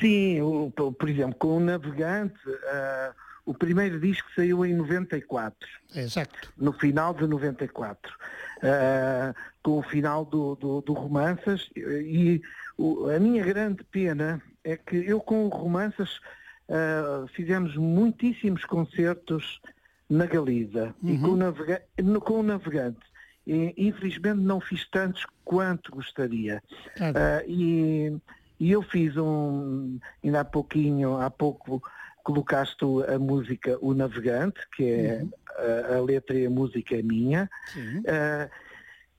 Sim, 0.00 0.72
por 0.72 1.08
exemplo, 1.12 1.36
com 1.36 1.60
o 1.60 1.60
navegante, 1.60 2.40
uh, 2.48 3.12
o 3.46 3.54
primeiro 3.54 3.98
disco 4.00 4.28
saiu 4.34 4.66
em 4.66 4.74
94, 4.74 5.56
Exacto. 5.94 6.52
no 6.58 6.72
final 6.72 7.14
de 7.14 7.26
94, 7.26 8.12
ah, 8.62 9.32
com 9.62 9.78
o 9.78 9.82
final 9.82 10.24
do, 10.24 10.56
do, 10.56 10.80
do 10.82 10.92
Romanças, 10.92 11.70
e 11.76 12.42
o- 12.76 13.08
a 13.08 13.18
minha 13.20 13.42
grande 13.44 13.82
pena 13.84 14.42
é 14.64 14.76
que 14.76 14.96
eu 14.96 15.20
com 15.20 15.46
o 15.46 15.48
Romanças 15.48 16.20
ah, 16.68 17.24
fizemos 17.34 17.76
muitíssimos 17.76 18.64
concertos 18.64 19.60
na 20.10 20.26
Galiza, 20.26 20.94
e 21.02 21.16
com 21.18 21.28
o, 21.28 21.36
navega 21.36 21.82
no- 22.02 22.20
com 22.20 22.40
o 22.40 22.42
Navegante. 22.42 22.98
E, 23.46 23.72
infelizmente 23.76 24.40
não 24.40 24.60
fiz 24.60 24.84
tantos 24.90 25.24
quanto 25.44 25.92
gostaria. 25.92 26.60
Claro. 26.96 27.16
Ah, 27.16 27.44
e, 27.46 28.12
e 28.58 28.72
eu 28.72 28.82
fiz 28.82 29.16
um, 29.16 29.98
ainda 30.24 30.40
há 30.40 30.44
pouquinho, 30.44 31.16
há 31.20 31.30
pouco 31.30 31.80
colocaste 32.26 32.84
a 33.08 33.18
música 33.20 33.78
O 33.80 33.94
Navegante, 33.94 34.58
que 34.74 34.82
é 34.84 35.24
a, 35.92 35.96
a 35.96 36.00
letra 36.02 36.36
e 36.36 36.44
a 36.44 36.50
música 36.50 36.96
é 36.96 37.02
minha. 37.02 37.48
Ah, 38.08 38.50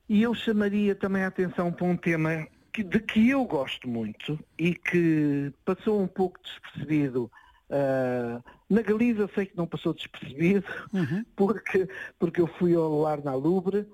e 0.10 0.22
eu 0.24 0.34
chamaria 0.34 0.94
também 0.94 1.24
a 1.24 1.28
atenção 1.28 1.72
para 1.72 1.86
um 1.88 1.96
tema 1.96 2.46
que- 2.74 2.84
de 2.84 3.00
que 3.00 3.30
eu 3.30 3.46
gosto 3.46 3.88
muito 3.88 4.38
e 4.60 4.76
que 4.76 5.54
passou 5.64 6.02
um 6.02 6.08
pouco 6.08 6.38
despercebido. 6.44 7.32
ah, 7.70 8.42
na 8.70 8.82
Galiza 8.82 9.30
sei 9.34 9.46
que 9.46 9.56
não 9.58 9.66
passou 9.68 9.94
despercebido, 9.94 10.66
Uhum. 10.94 11.24
porque, 11.36 11.88
porque 12.20 12.42
eu 12.42 12.48
fui 12.60 12.76
ao 12.76 13.00
Lar 13.00 13.24
na 13.24 13.36
Lubre 13.36 13.88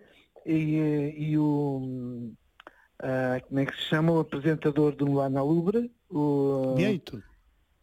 e, 0.44 1.14
e 1.18 1.38
o 1.38 2.31
ah, 2.99 3.40
como 3.48 3.60
é 3.60 3.65
que 3.68 3.76
se 3.76 3.84
chama 3.90 4.11
o 4.11 4.19
apresentador 4.19 4.95
do 4.95 5.11
Lar 5.14 5.30
na 5.30 5.44
Lubre? 5.44 5.91
O, 6.10 6.73
Vieito. 6.76 7.23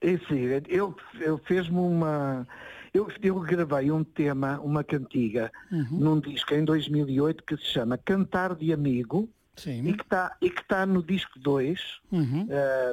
Esse, 0.01 0.35
ele, 0.35 0.67
ele 0.69 1.39
fez-me 1.45 1.79
uma. 1.79 2.47
Eu, 2.93 3.09
eu 3.23 3.39
gravei 3.41 3.91
um 3.91 4.03
tema, 4.03 4.59
uma 4.61 4.83
cantiga, 4.83 5.53
Uhum. 5.71 5.87
num 5.93 6.21
disco 6.21 6.55
em 6.55 6.65
2008 6.65 7.45
que 7.45 7.57
se 7.57 7.65
chama 7.67 7.97
Cantar 7.99 8.55
de 8.57 8.73
Amigo 8.73 9.29
e 9.57 9.61
Sim. 9.61 9.93
que 9.93 10.03
está 10.03 10.37
e 10.41 10.51
que 10.51 10.61
está 10.63 10.85
no 10.87 11.03
disco 11.03 11.39
2 11.39 12.01
Uhum. 12.11 12.47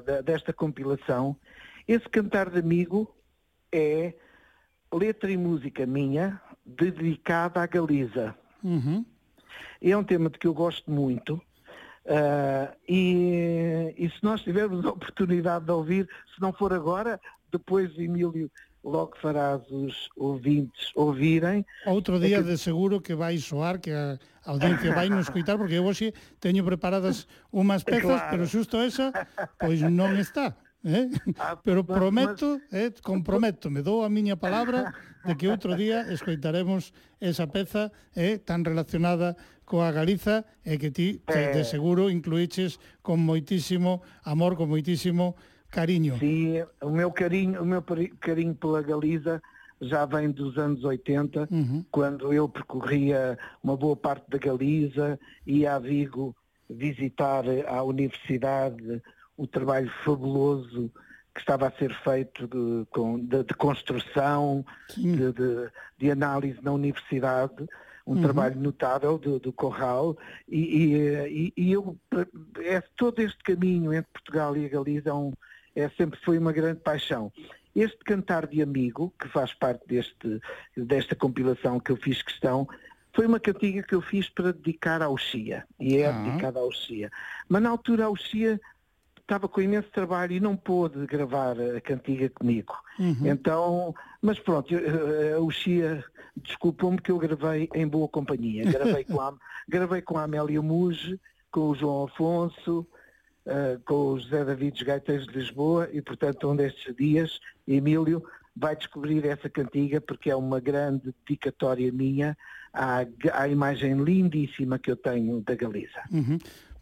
da- 0.05 0.21
desta 0.21 0.53
compilação. 0.53 1.35
Esse 1.87 2.07
Cantar 2.09 2.49
de 2.49 2.59
Amigo 2.59 3.11
é 3.71 4.13
letra 4.93 5.31
e 5.31 5.37
música 5.37 5.85
minha 5.85 6.39
dedicada 6.65 7.61
à 7.61 7.65
Galiza. 7.65 8.35
Uhum. 8.63 9.03
É 9.81 9.95
um 9.97 10.03
tema 10.03 10.29
de 10.29 10.37
que 10.37 10.45
eu 10.47 10.53
gosto 10.53 10.91
muito. 10.91 11.41
Ah, 12.07 12.73
e, 12.87 13.93
e 13.97 14.09
se 14.09 14.23
nós 14.23 14.41
tivermos 14.41 14.85
a 14.85 14.89
oportunidade 14.89 15.65
de 15.65 15.71
ouvir, 15.71 16.07
se 16.33 16.41
não 16.41 16.53
for 16.53 16.73
agora, 16.73 17.19
depois 17.51 17.91
Emílio 17.97 18.49
logo 18.83 19.17
farás 19.21 19.61
os 19.69 20.07
ouvintes 20.15 20.91
ouvirem. 20.95 21.65
Outro 21.85 22.19
día 22.19 22.41
de 22.41 22.57
seguro 22.57 23.01
que 23.01 23.13
vai 23.13 23.37
soar, 23.37 23.79
que 23.79 23.91
a 23.91 24.17
audiencia 24.45 24.93
vai 24.93 25.09
nos 25.09 25.27
escoitar, 25.27 25.57
porque 25.57 25.73
eu 25.73 25.85
hoxe 25.85 26.13
teño 26.39 26.63
preparadas 26.63 27.27
unhas 27.51 27.83
pezas, 27.83 28.03
Claro. 28.23 28.29
pero 28.31 28.47
xusto 28.47 28.77
esa, 28.79 29.11
pois 29.59 29.81
non 29.83 30.15
está. 30.15 30.55
Eh? 30.87 31.11
Ah, 31.37 31.59
Pero 31.59 31.83
mas- 31.83 31.97
prometo, 31.99 32.61
eh, 32.71 32.91
comprometo, 33.03 33.67
me 33.69 33.83
dou 33.83 34.07
a 34.07 34.09
miña 34.09 34.39
palabra 34.39 34.95
de 35.27 35.35
que 35.35 35.51
outro 35.51 35.75
día 35.75 36.07
escoitaremos 36.07 36.95
esa 37.19 37.43
peza 37.51 37.91
eh, 38.15 38.39
tan 38.39 38.63
relacionada 38.63 39.35
coa 39.67 39.91
Galiza 39.91 40.47
e 40.63 40.79
que 40.79 40.87
ti 40.95 41.19
te, 41.27 41.51
de 41.51 41.59
Eh. 41.59 41.67
seguro 41.67 42.07
incluíches 42.07 42.79
con 43.03 43.19
moitísimo 43.19 43.99
amor, 44.23 44.55
con 44.55 44.71
moitísimo 44.71 45.35
cariño. 45.67 46.15
Sim, 46.23 46.63
o 46.79 46.87
meu 46.87 47.11
carinho, 47.11 47.59
o 47.59 47.67
meu 47.67 47.83
carinho 48.23 48.55
pela 48.55 48.79
Galiza 48.79 49.43
já 49.83 50.07
vem 50.07 50.31
dos 50.31 50.55
anos 50.57 50.87
80, 50.87 51.51
Uhum. 51.51 51.83
quando 51.91 52.31
eu 52.31 52.47
percorria 52.47 53.35
uma 53.61 53.75
boa 53.75 53.97
parte 53.99 54.23
da 54.31 54.39
Galiza, 54.39 55.19
ia 55.45 55.75
a 55.75 55.79
Vigo 55.83 56.31
visitar 56.71 57.43
à 57.67 57.83
universidade 57.83 59.03
o 59.37 59.45
trabalho 59.47 59.89
fabuloso 60.03 60.91
que 61.33 61.39
estava 61.41 61.67
a 61.67 61.71
ser 61.71 61.93
feito 62.03 62.47
de, 62.47 63.27
de- 63.27 63.43
de 63.43 63.53
construção, 63.53 64.65
de, 64.97 65.31
de- 65.99 66.11
análise 66.11 66.59
na 66.63 66.71
universidade, 66.71 67.67
um 68.07 68.13
Uhum. 68.15 68.21
trabalho 68.21 68.59
notável 68.59 69.17
do, 69.19 69.39
do 69.39 69.53
Corral, 69.53 70.17
e, 70.47 70.59
e- 70.59 71.27
e- 71.27 71.53
e 71.55 71.71
eu, 71.71 71.95
é, 72.59 72.81
todo 72.95 73.19
este 73.19 73.37
caminho 73.43 73.93
entre 73.93 74.09
Portugal 74.11 74.57
e 74.57 74.65
a 74.65 74.69
Galiza 74.69 75.09
é, 75.09 75.13
um- 75.13 75.33
é 75.75 75.87
sempre 75.89 76.19
foi 76.23 76.39
uma 76.39 76.51
grande 76.51 76.79
paixão. 76.79 77.31
Este 77.75 77.97
cantar 77.99 78.47
de 78.47 78.61
amigo, 78.63 79.13
que 79.19 79.27
faz 79.27 79.53
parte 79.53 79.85
deste, 79.87 80.39
desta 80.75 81.15
compilação 81.15 81.79
que 81.79 81.91
eu 81.91 81.97
fiz 81.97 82.23
questão, 82.23 82.67
foi 83.13 83.27
uma 83.27 83.39
cantiga 83.39 83.83
que 83.83 83.93
eu 83.93 84.01
fiz 84.01 84.27
para 84.29 84.51
dedicar 84.53 85.01
ao 85.03 85.15
Xia, 85.17 85.65
e 85.79 85.97
é 85.97 86.07
Ah. 86.07 86.11
dedicada 86.13 86.59
ao 86.59 86.71
Xia. 86.71 87.11
Mas 87.47 87.61
na 87.61 87.69
altura 87.69 88.05
ao 88.05 88.15
Xia 88.15 88.59
estava 89.27 89.47
com 89.49 89.59
imenso 89.59 89.89
trabalho 89.91 90.31
e 90.31 90.39
não 90.39 90.55
pôde 90.55 91.05
gravar 91.05 91.59
a 91.59 91.81
cantiga 91.81 92.29
comigo. 92.29 92.73
Uhum. 92.97 93.25
Então, 93.27 93.93
mas 94.21 94.39
pronto, 94.39 94.73
eu- 94.73 95.43
o 95.45 95.51
Xia 95.51 96.01
desculpou-me 96.37 96.97
que 96.97 97.11
eu 97.11 97.17
gravei 97.17 97.69
em 97.75 97.85
boa 97.85 98.07
companhia. 98.07 98.63
Gravei 98.71 99.03
com 99.03 99.19
a, 99.19 99.33
gravei 99.67 100.01
com 100.01 100.17
a 100.17 100.23
Amélia 100.23 100.61
Muge, 100.61 101.19
com 101.51 101.69
o 101.71 101.75
João 101.75 102.05
Afonso, 102.05 102.87
eh, 103.45 103.77
com 103.85 104.13
o 104.13 104.19
José 104.19 104.45
David 104.45 104.83
Gaiteiros 104.85 105.27
de 105.27 105.33
Lisboa 105.37 105.89
e, 105.91 106.01
portanto, 106.01 106.49
um 106.49 106.55
destes 106.55 106.95
dias, 106.95 107.39
Emílio 107.67 108.23
vai 108.55 108.75
descobrir 108.77 109.25
essa 109.25 109.49
cantiga 109.49 109.99
porque 109.99 110.29
é 110.31 110.35
uma 110.35 110.59
grande 110.61 111.13
dedicatória 111.27 111.91
minha 111.91 112.35
à, 112.73 113.05
à 113.33 113.47
imagem 113.47 114.01
lindíssima 114.03 114.79
que 114.79 114.89
eu 114.89 114.95
tenho 114.95 115.41
da 115.41 115.53
Galiza. 115.53 116.01
Uhum. 116.11 116.37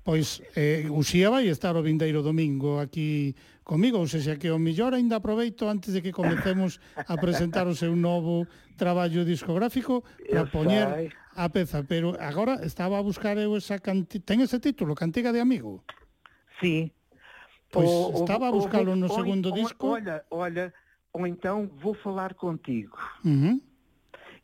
Pois 0.06 0.38
eh, 0.54 0.86
Uxía 0.94 1.34
vai 1.34 1.50
estar 1.50 1.74
o 1.74 1.82
vindeiro 1.82 2.22
domingo 2.22 2.78
aquí 2.78 3.34
comigo, 3.66 3.98
ou 3.98 4.06
seja, 4.06 4.38
que 4.38 4.54
o 4.54 4.62
millor 4.62 4.94
ainda 4.94 5.18
aproveito 5.18 5.66
antes 5.66 5.98
de 5.98 6.06
que 6.06 6.14
comecemos 6.14 6.78
a 6.94 7.18
presentar 7.18 7.66
o 7.66 7.74
seu 7.74 7.98
novo 7.98 8.46
traballo 8.78 9.26
discográfico 9.26 10.06
para 10.30 10.46
poñer 10.46 11.10
a 11.34 11.50
peza, 11.50 11.82
pero 11.90 12.14
agora 12.22 12.62
estaba 12.62 13.02
a 13.02 13.04
buscar 13.04 13.42
eu 13.42 13.58
esa 13.58 13.82
canti... 13.82 14.22
ten 14.22 14.46
ese 14.46 14.62
título, 14.62 14.94
Cantiga 14.94 15.34
de 15.34 15.42
Amigo? 15.42 15.82
Sí. 16.62 16.94
Pois 17.74 17.90
o, 17.90 18.22
estaba 18.22 18.46
a 18.46 18.54
buscalo 18.54 18.94
no 18.94 19.10
segundo 19.10 19.50
o, 19.50 19.54
o, 19.54 19.58
disco. 19.58 19.90
Olha, 19.90 20.22
olha, 20.30 20.70
ou 21.10 21.26
então 21.26 21.66
vou 21.82 21.98
falar 21.98 22.38
contigo. 22.38 22.94
Uhum 23.26 23.58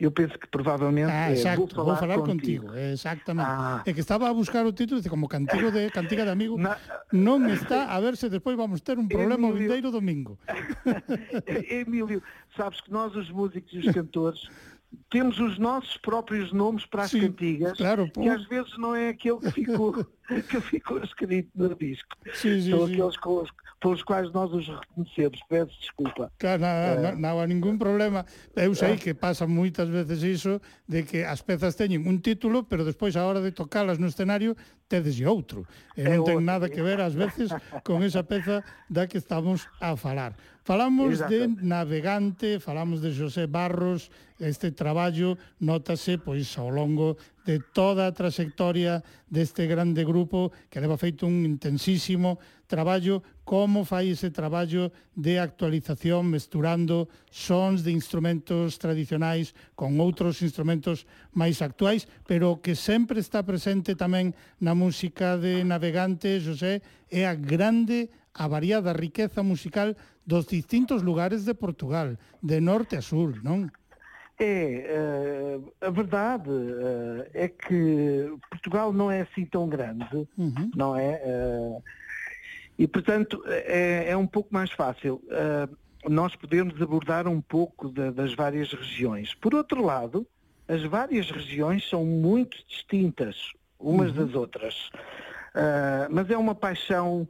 eu 0.02 0.12
penso 0.12 0.34
que 0.40 0.48
provavelmente 0.48 1.12
ah, 1.12 1.30
eh, 1.30 1.34
exacto, 1.34 1.60
vou 1.60 1.68
falar, 1.68 1.86
vou 1.86 1.96
falar 1.96 2.16
contigo. 2.18 2.66
contigo. 2.66 2.76
Exactamente. 2.76 3.48
Ah. 3.48 3.84
É 3.86 3.94
que 3.94 4.00
estaba 4.00 4.28
a 4.28 4.34
buscar 4.34 4.66
o 4.66 4.74
título, 4.74 5.00
como 5.08 5.28
cantigo 5.28 5.70
de 5.72 5.92
cantiga 5.92 6.26
de 6.26 6.32
amigo, 6.32 6.58
Na... 6.58 6.76
non 7.14 7.46
eh, 7.46 7.54
está, 7.54 7.86
a 7.86 8.02
ver 8.02 8.18
se 8.18 8.26
despois 8.26 8.58
vamos 8.58 8.82
ter 8.82 8.98
un 8.98 9.06
problema 9.06 9.46
Emilio... 9.46 9.54
o 9.54 9.60
vindeiro 9.62 9.92
domingo. 9.94 10.42
Emílio, 11.70 12.24
sabes 12.58 12.82
que 12.82 12.90
nós 12.90 13.14
os 13.16 13.30
músicos 13.30 13.70
e 13.74 13.78
os 13.86 13.94
cantores 13.94 14.42
temos 15.10 15.40
os 15.40 15.58
nossos 15.58 15.98
próprios 15.98 16.52
nomes 16.54 16.86
para 16.86 17.04
as 17.04 17.12
Sim, 17.12 17.22
cantigas, 17.22 17.78
claro, 17.78 18.10
que 18.12 18.28
às 18.30 18.44
vezes 18.48 18.78
não 18.78 18.96
é 18.96 19.10
aquele 19.10 19.40
que 19.40 19.52
ficou, 19.52 19.94
que 20.50 20.62
ficou 20.62 21.04
escrito 21.04 21.50
no 21.56 21.76
disco. 21.76 22.16
Sim, 22.34 22.62
sim, 22.62 22.70
São 22.72 22.88
sim. 22.88 22.94
aqueles 22.94 23.18
com 23.18 23.42
os, 23.44 23.50
pelos 23.80 24.04
quais 24.04 24.32
nós 24.32 24.52
os 24.54 24.68
reconhecemos. 24.68 25.40
Peço 25.50 25.74
desculpa. 25.80 26.32
Claro, 26.38 26.62
nada, 26.62 27.10
Eh. 27.10 27.16
non 27.16 27.40
há 27.40 27.46
ningún 27.48 27.76
problema. 27.80 28.24
Eu 28.56 28.76
sei 28.76 28.96
que 28.96 29.12
pasa 29.16 29.48
moitas 29.48 29.90
veces 29.90 30.22
iso 30.24 30.62
de 30.88 31.04
que 31.04 31.24
as 31.26 31.42
pezas 31.42 31.76
teñen 31.76 32.06
un 32.08 32.22
título, 32.22 32.64
pero 32.68 32.84
despois 32.86 33.16
a 33.18 33.26
hora 33.26 33.42
de 33.42 33.52
tocalas 33.52 33.98
no 34.00 34.08
escenario 34.08 34.56
tedes 34.88 35.18
outro. 35.24 35.66
E 35.98 36.04
É 36.04 36.14
non 36.20 36.28
ten 36.28 36.38
outro, 36.40 36.46
nada 36.46 36.70
que 36.70 36.84
ver 36.84 37.00
ás 37.02 37.16
veces 37.18 37.50
con 37.84 38.04
esa 38.04 38.22
peza 38.28 38.62
da 38.92 39.08
que 39.08 39.18
estamos 39.18 39.66
a 39.82 39.96
falar. 39.98 40.36
Falamos 40.64 41.18
de 41.28 41.48
Navegante, 41.48 42.60
falamos 42.60 43.02
de 43.02 43.10
José 43.18 43.48
Barros, 43.48 44.12
este 44.38 44.70
traballo 44.70 45.34
notase 45.58 46.22
pois 46.22 46.54
ao 46.54 46.70
longo 46.70 47.18
de 47.42 47.58
toda 47.74 48.06
a 48.06 48.14
trayectoria 48.14 49.02
deste 49.26 49.66
grande 49.66 50.06
grupo 50.06 50.54
que 50.70 50.78
leva 50.78 51.02
feito 51.02 51.26
un 51.26 51.50
intensísimo 51.50 52.38
traballo, 52.70 53.26
como 53.42 53.86
fai 53.90 54.14
ese 54.14 54.30
traballo 54.30 54.94
de 55.18 55.42
actualización 55.42 56.30
mesturando 56.30 57.10
sons 57.34 57.82
de 57.82 57.90
instrumentos 57.90 58.78
tradicionais 58.78 59.58
con 59.74 59.98
outros 59.98 60.46
instrumentos 60.46 61.10
máis 61.34 61.58
actuais, 61.66 62.06
pero 62.30 62.62
que 62.62 62.78
sempre 62.78 63.18
está 63.18 63.42
presente 63.42 63.98
tamén 63.98 64.38
na 64.62 64.78
música 64.78 65.42
de 65.42 65.66
Navegante, 65.66 66.38
José, 66.38 66.86
é 67.10 67.26
a 67.26 67.34
grande 67.34 68.14
a 68.34 68.48
variada 68.48 68.94
riqueza 68.94 69.44
musical 69.44 69.96
dos 70.26 70.46
distintos 70.48 71.02
lugares 71.04 71.46
de 71.46 71.54
Portugal, 71.54 72.16
de 72.42 72.60
norte 72.62 72.96
a 72.96 73.02
sur, 73.02 73.42
non? 73.44 73.68
É, 74.40 74.88
eh, 74.90 75.60
a 75.82 75.90
verdade 75.92 76.50
eh, 76.50 77.46
é 77.46 77.48
que 77.48 78.34
Portugal 78.50 78.92
não 78.94 79.12
é 79.12 79.22
assim 79.22 79.46
tão 79.46 79.68
grande, 79.70 80.28
Uhum. 80.38 80.72
não 80.76 80.96
é? 80.96 81.22
Eh, 81.24 81.78
e, 82.80 82.88
portanto, 82.88 83.44
é, 83.46 84.10
é 84.10 84.18
um 84.18 84.26
pouco 84.26 84.52
mais 84.52 84.72
fácil 84.72 85.22
nós 86.10 86.36
podermos 86.36 86.82
abordar 86.82 87.28
um 87.28 87.40
pouco 87.40 87.90
da- 87.90 88.10
das 88.10 88.34
várias 88.34 88.72
regiões. 88.74 89.36
Por 89.36 89.54
outro 89.54 89.86
lado, 89.86 90.26
as 90.68 90.82
várias 90.84 91.30
regiões 91.30 91.88
são 91.88 92.04
muito 92.04 92.58
distintas 92.68 93.36
umas 93.80 94.12
das 94.14 94.34
outras. 94.34 94.90
Mas 96.10 96.28
é 96.32 96.38
uma 96.38 96.56
paixão, 96.56 97.28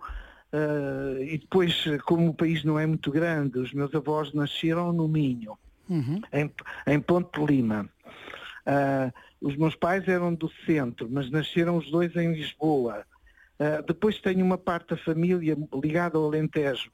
eh, 0.54 1.18
e 1.34 1.38
depois, 1.38 1.86
como 2.06 2.30
o 2.30 2.34
país 2.34 2.64
não 2.64 2.78
é 2.80 2.86
muito 2.86 3.12
grande, 3.12 3.60
os 3.60 3.74
meus 3.74 3.94
avós 3.96 4.34
nasceram 4.34 4.92
no 4.92 5.08
Minho 5.08 5.58
Uhum. 5.90 6.22
em, 6.32 6.50
em 6.88 7.00
Ponte 7.02 7.40
de 7.40 7.46
Lima. 7.46 7.90
Ah, 8.66 9.12
os 9.42 9.56
meus 9.58 9.76
pais 9.76 10.08
eram 10.08 10.34
do 10.34 10.50
centro, 10.66 11.08
mas 11.12 11.30
nasceram 11.32 11.78
os 11.78 11.90
dois 11.90 12.16
em 12.16 12.32
Lisboa. 12.34 13.06
Ah, 13.60 13.82
depois 13.86 14.20
tenho 14.22 14.46
uma 14.46 14.58
parte 14.58 14.90
da 14.90 14.98
família 14.98 15.58
ligada 15.84 16.18
ao 16.18 16.26
Alentejo. 16.26 16.92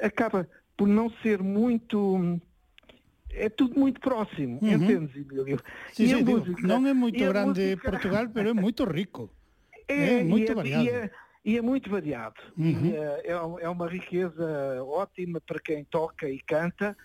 Acaba 0.00 0.48
por 0.76 0.86
não 0.88 1.10
ser 1.22 1.42
muito. 1.42 2.40
É 3.34 3.48
tudo 3.48 3.78
muito 3.80 3.98
próximo, 4.00 4.58
Uhum. 4.62 4.72
entendes, 4.74 5.16
Emílio? 5.16 5.56
A 5.56 5.92
sí, 5.94 6.06
digo, 6.06 6.38
música- 6.38 6.66
non 6.68 6.84
é 6.86 6.92
moito 6.92 7.24
a 7.24 7.28
grande 7.32 7.60
música- 7.64 7.90
Portugal, 7.90 8.28
pero 8.32 8.48
é 8.50 8.52
moito 8.52 8.84
rico. 8.84 9.30
É, 9.88 10.20
É 10.20 10.24
muito 10.24 10.48
e 10.48 10.52
é, 10.52 10.54
variado. 10.54 10.84
E 10.84 10.88
é, 10.90 11.10
e 11.44 11.56
é 11.58 11.62
muito 11.62 11.90
variado. 11.90 12.40
Uhum. 12.56 12.92
É, 12.94 13.26
é 13.26 13.64
é 13.64 13.68
uma 13.68 13.88
riqueza 13.88 14.82
ótima 14.84 15.40
para 15.40 15.58
quem 15.60 15.84
toca 15.84 16.28
e 16.28 16.38
canta 16.40 16.96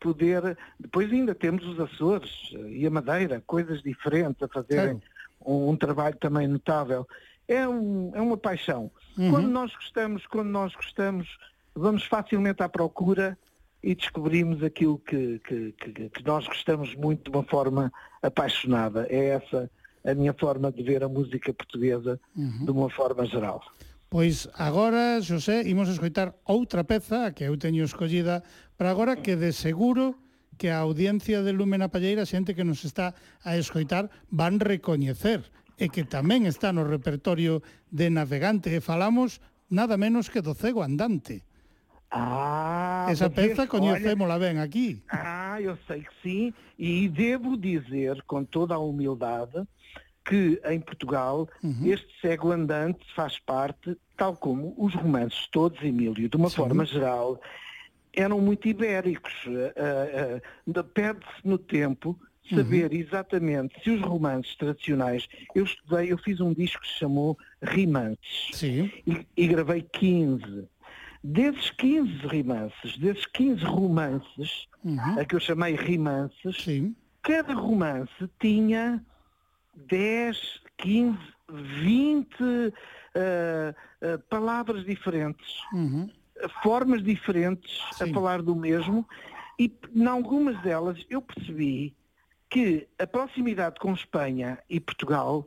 poder. 0.00 0.56
Depois 0.78 1.10
ainda 1.12 1.34
temos 1.34 1.64
os 1.66 1.78
Açores 1.80 2.30
e 2.68 2.86
a 2.86 2.90
Madeira, 2.90 3.42
coisas 3.46 3.82
diferentes 3.82 4.42
a 4.42 4.48
fazerem 4.48 5.00
um, 5.44 5.70
um 5.70 5.76
trabalho 5.76 6.16
também 6.16 6.46
notável. 6.48 7.06
É, 7.46 7.66
um- 7.68 8.10
é 8.14 8.20
uma 8.20 8.36
paixão. 8.36 8.90
Uhum. 9.18 9.30
Quando 9.30 9.48
nós 9.48 9.74
gostamos, 9.74 10.26
quando 10.26 10.48
nós 10.48 10.74
gostamos, 10.74 11.28
vamos 11.74 12.04
facilmente 12.04 12.62
à 12.62 12.68
procura 12.68 13.38
e 13.82 13.94
descobrimos 13.94 14.62
aquilo 14.62 14.98
que, 14.98 15.38
que, 15.40 15.72
que- 15.72 16.08
que 16.08 16.24
nós 16.24 16.46
gostamos 16.48 16.94
muito 16.94 17.30
de 17.30 17.36
uma 17.36 17.44
forma 17.44 17.92
apaixonada. 18.22 19.06
É 19.10 19.26
essa 19.28 19.70
a 20.06 20.14
minha 20.14 20.32
forma 20.34 20.70
de 20.72 20.82
ver 20.82 21.02
a 21.02 21.08
música 21.08 21.52
portuguesa 21.52 22.20
Uhum. 22.36 22.64
de 22.64 22.70
uma 22.70 22.90
forma 22.90 23.24
geral. 23.26 23.62
Pois 24.14 24.46
agora, 24.54 25.18
Xosé, 25.18 25.66
imos 25.66 25.90
escoitar 25.90 26.38
outra 26.46 26.86
peza 26.86 27.34
que 27.34 27.50
eu 27.50 27.58
teño 27.58 27.82
escollida 27.82 28.46
para 28.78 28.94
agora 28.94 29.18
que 29.18 29.34
de 29.34 29.50
seguro 29.50 30.22
que 30.54 30.70
a 30.70 30.86
audiencia 30.86 31.42
de 31.42 31.50
Lumen 31.50 31.82
a 31.82 31.90
Palleira, 31.90 32.22
xente 32.22 32.54
que 32.54 32.62
nos 32.62 32.86
está 32.86 33.18
a 33.42 33.58
escoitar, 33.58 34.14
van 34.30 34.62
recoñecer 34.62 35.50
e 35.82 35.90
que 35.90 36.06
tamén 36.06 36.46
está 36.46 36.70
no 36.70 36.86
repertorio 36.86 37.58
de 37.90 38.06
Navegante 38.06 38.70
e 38.70 38.78
falamos 38.78 39.42
nada 39.66 39.98
menos 39.98 40.30
que 40.30 40.46
do 40.46 40.54
cego 40.54 40.86
andante. 40.86 41.42
Ah, 42.06 43.10
Esa 43.10 43.34
pois 43.34 43.50
peza 43.50 43.66
coñecémola 43.66 44.38
ben 44.38 44.62
aquí. 44.62 45.02
Ah, 45.10 45.58
eu 45.58 45.74
sei 45.90 46.06
que 46.06 46.14
sim, 46.22 46.54
e 46.78 47.10
devo 47.10 47.58
dizer 47.58 48.22
com 48.30 48.46
toda 48.46 48.78
a 48.78 48.78
humildade 48.78 49.66
que 50.24 50.60
em 50.64 50.80
Portugal 50.80 51.48
este 51.84 52.08
cego 52.20 52.50
andante 52.52 53.04
faz 53.14 53.38
parte, 53.38 53.96
tal 54.16 54.34
como 54.36 54.74
os 54.78 54.94
romances 54.94 55.46
todos, 55.52 55.82
Emílio, 55.82 56.28
de 56.28 56.36
uma 56.36 56.48
Sim. 56.48 56.56
forma 56.56 56.84
geral, 56.84 57.40
eram 58.12 58.40
muito 58.40 58.66
ibéricos. 58.68 59.32
Ah, 59.76 60.40
ah, 60.80 60.84
Perde-se 60.84 61.46
no 61.46 61.58
tempo 61.58 62.18
saber 62.54 62.92
exatamente 62.92 63.74
se 63.82 63.90
os 63.90 64.00
romances 64.02 64.54
tradicionais. 64.56 65.26
Eu 65.54 65.64
estudei, 65.64 66.12
eu 66.12 66.18
fiz 66.18 66.40
um 66.40 66.52
disco 66.52 66.80
que 66.82 66.88
se 66.88 66.98
chamou 66.98 67.36
Rimances 67.62 68.50
Sim. 68.52 68.90
e, 69.06 69.26
e 69.36 69.46
gravei 69.46 69.82
15. 69.82 70.66
Desses 71.22 71.70
15 71.70 72.12
rimances, 72.28 72.98
desses 72.98 73.26
15 73.26 73.64
romances, 73.64 74.66
Uhum. 74.84 75.18
a 75.18 75.24
que 75.24 75.34
eu 75.34 75.40
chamei 75.40 75.74
rimances, 75.74 76.56
Sim. 76.62 76.94
cada 77.22 77.54
romance 77.54 78.12
tinha 78.38 79.02
10, 79.76 80.60
15, 80.78 81.18
20 81.50 82.34
ah, 83.14 83.74
ah, 84.02 84.18
palavras 84.28 84.84
diferentes, 84.84 85.46
Uhum. 85.72 86.08
formas 86.62 87.02
diferentes 87.02 87.80
Sim. 87.92 88.10
a 88.10 88.14
falar 88.14 88.42
do 88.42 88.54
mesmo, 88.54 89.06
e 89.58 89.72
em 89.94 90.06
algumas 90.06 90.60
delas 90.62 91.04
eu 91.08 91.22
percebi 91.22 91.94
que 92.50 92.88
a 92.98 93.06
proximidade 93.06 93.78
com 93.80 93.92
Espanha 93.92 94.58
e 94.68 94.78
Portugal 94.80 95.46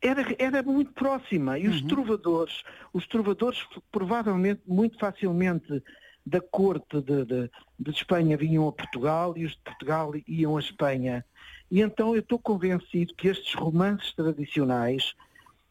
era, 0.00 0.22
era 0.38 0.62
muito 0.62 0.92
próxima 0.92 1.58
e 1.58 1.66
os 1.68 1.80
trovadores, 1.82 2.62
os 2.92 3.06
trovadores 3.06 3.64
provavelmente 3.90 4.60
muito 4.66 4.98
facilmente 4.98 5.82
da 6.26 6.40
corte 6.40 7.00
de, 7.02 7.24
de- 7.24 7.50
de 7.78 7.90
Espanha 7.90 8.36
vinham 8.36 8.66
a 8.68 8.72
Portugal 8.72 9.34
e 9.36 9.44
os 9.44 9.52
de 9.52 9.58
Portugal 9.62 10.12
iam 10.26 10.56
a 10.56 10.60
Espanha. 10.60 11.24
E 11.70 11.80
então 11.80 12.14
eu 12.14 12.20
estou 12.20 12.38
convencido 12.38 13.14
que 13.14 13.28
estes 13.28 13.54
romances 13.54 14.12
tradicionais 14.12 15.14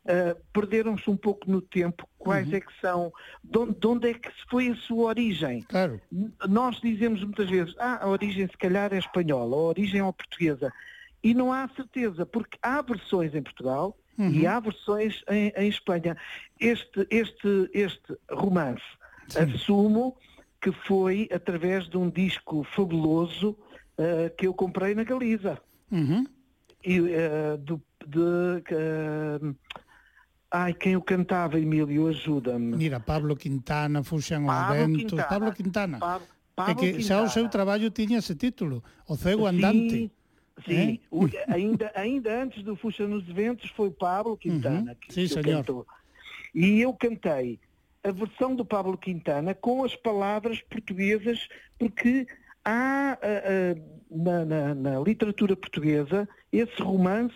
ah, 0.06 0.36
perderam-se 0.52 1.10
um 1.10 1.15
pouco 1.15 1.49
no 1.49 1.61
tempo. 1.61 2.07
Quais 2.18 2.52
é 2.52 2.60
que 2.60 2.72
são, 2.82 3.11
de 3.44 3.57
onde, 3.57 3.80
de 3.80 3.88
onde 3.88 4.10
é 4.10 4.14
que 4.14 4.30
foi 4.49 4.70
a 4.70 4.76
sua 4.76 5.06
origem? 5.06 5.61
Claro. 5.64 6.02
Nós 6.48 6.80
dizemos 6.82 7.24
muitas 7.24 7.49
vezes, 7.49 7.74
ah, 7.80 8.03
a 8.03 8.07
origem 8.07 8.48
se 8.48 8.57
calhar 8.57 8.94
é 8.94 8.98
espanhola, 8.98 9.56
a 9.56 9.60
origem 9.60 10.02
é 10.02 10.11
portuguesa. 10.11 10.72
E 11.24 11.34
não 11.34 11.53
há 11.53 11.70
certeza, 11.70 12.26
porque 12.26 12.57
há 12.61 12.82
versões 12.82 13.34
em 13.34 13.41
Portugal 13.41 13.98
e 14.18 14.45
há 14.45 14.60
versões 14.60 15.24
em, 15.30 15.53
em 15.56 15.70
Espanha. 15.70 16.18
Este, 16.60 17.07
este, 17.10 17.70
este 17.74 18.18
romance, 18.30 18.84
assumo 19.36 20.18
que 20.61 20.72
foi 20.72 21.30
através 21.34 21.90
de 21.90 21.98
um 21.98 22.10
disco 22.10 22.64
fabuloso 22.76 23.57
ah, 23.98 24.30
que 24.38 24.48
eu 24.48 24.53
comprei 24.53 24.94
na 24.94 25.03
Galiza. 25.03 25.60
Uhum. 25.94 26.26
E, 26.86 26.98
ah, 27.15 27.56
do, 27.57 27.82
de, 28.06 28.20
ah, 28.76 29.53
ai, 30.52 30.74
quem 30.74 30.95
o 30.95 31.02
cantava, 31.02 31.60
Emílio, 31.60 32.07
ajuda-me. 32.07 32.76
Mira, 32.78 32.99
Pablo 32.99 33.36
Quintana, 33.36 34.03
Fuxan 34.03 34.41
os 34.41 34.45
Pablo 34.48 34.76
Ventos, 34.76 34.98
Quintana. 35.03 35.24
Pablo 35.30 35.53
Quintana. 35.53 35.99
Pa- 35.99 36.22
é 36.22 36.56
Pablo 36.56 36.76
que 36.76 37.02
xa 37.02 37.22
o 37.22 37.30
seu 37.30 37.44
Quintana. 37.44 37.49
traballo 37.49 37.90
tiña 37.91 38.18
ese 38.20 38.36
título, 38.36 38.84
O 39.07 39.15
Cego 39.15 39.48
Andante. 39.48 39.90
Sim, 39.90 40.11
sim. 40.68 40.94
Eh? 40.95 40.99
O- 41.10 41.28
ainda, 41.48 41.91
ainda 41.95 42.44
antes 42.44 42.64
do 42.64 42.76
Fuxa 42.76 43.07
nos 43.07 43.28
Eventos 43.28 43.70
foi 43.72 43.90
Pablo 43.90 44.38
Quintana 44.38 44.91
Uhum. 44.91 44.98
que, 45.02 45.14
Sim, 45.14 45.22
que 45.22 45.28
senhor. 45.30 45.57
cantou. 45.60 45.88
E 46.53 46.82
eu 46.82 46.94
cantei 46.94 47.60
a 48.03 48.11
versão 48.11 48.56
do 48.56 48.64
Pablo 48.65 48.98
Quintana 48.98 49.56
com 49.56 49.84
as 49.84 49.95
palavras 49.95 50.61
portuguesas, 50.70 51.48
porque 51.80 52.28
há 52.64 53.18
ah, 53.20 53.20
ah, 53.24 53.76
na, 54.14 54.45
na- 54.45 54.76
na 54.76 54.99
literatura 54.99 55.56
portuguesa 55.56 56.27
esse 56.52 56.81
romance 56.81 57.35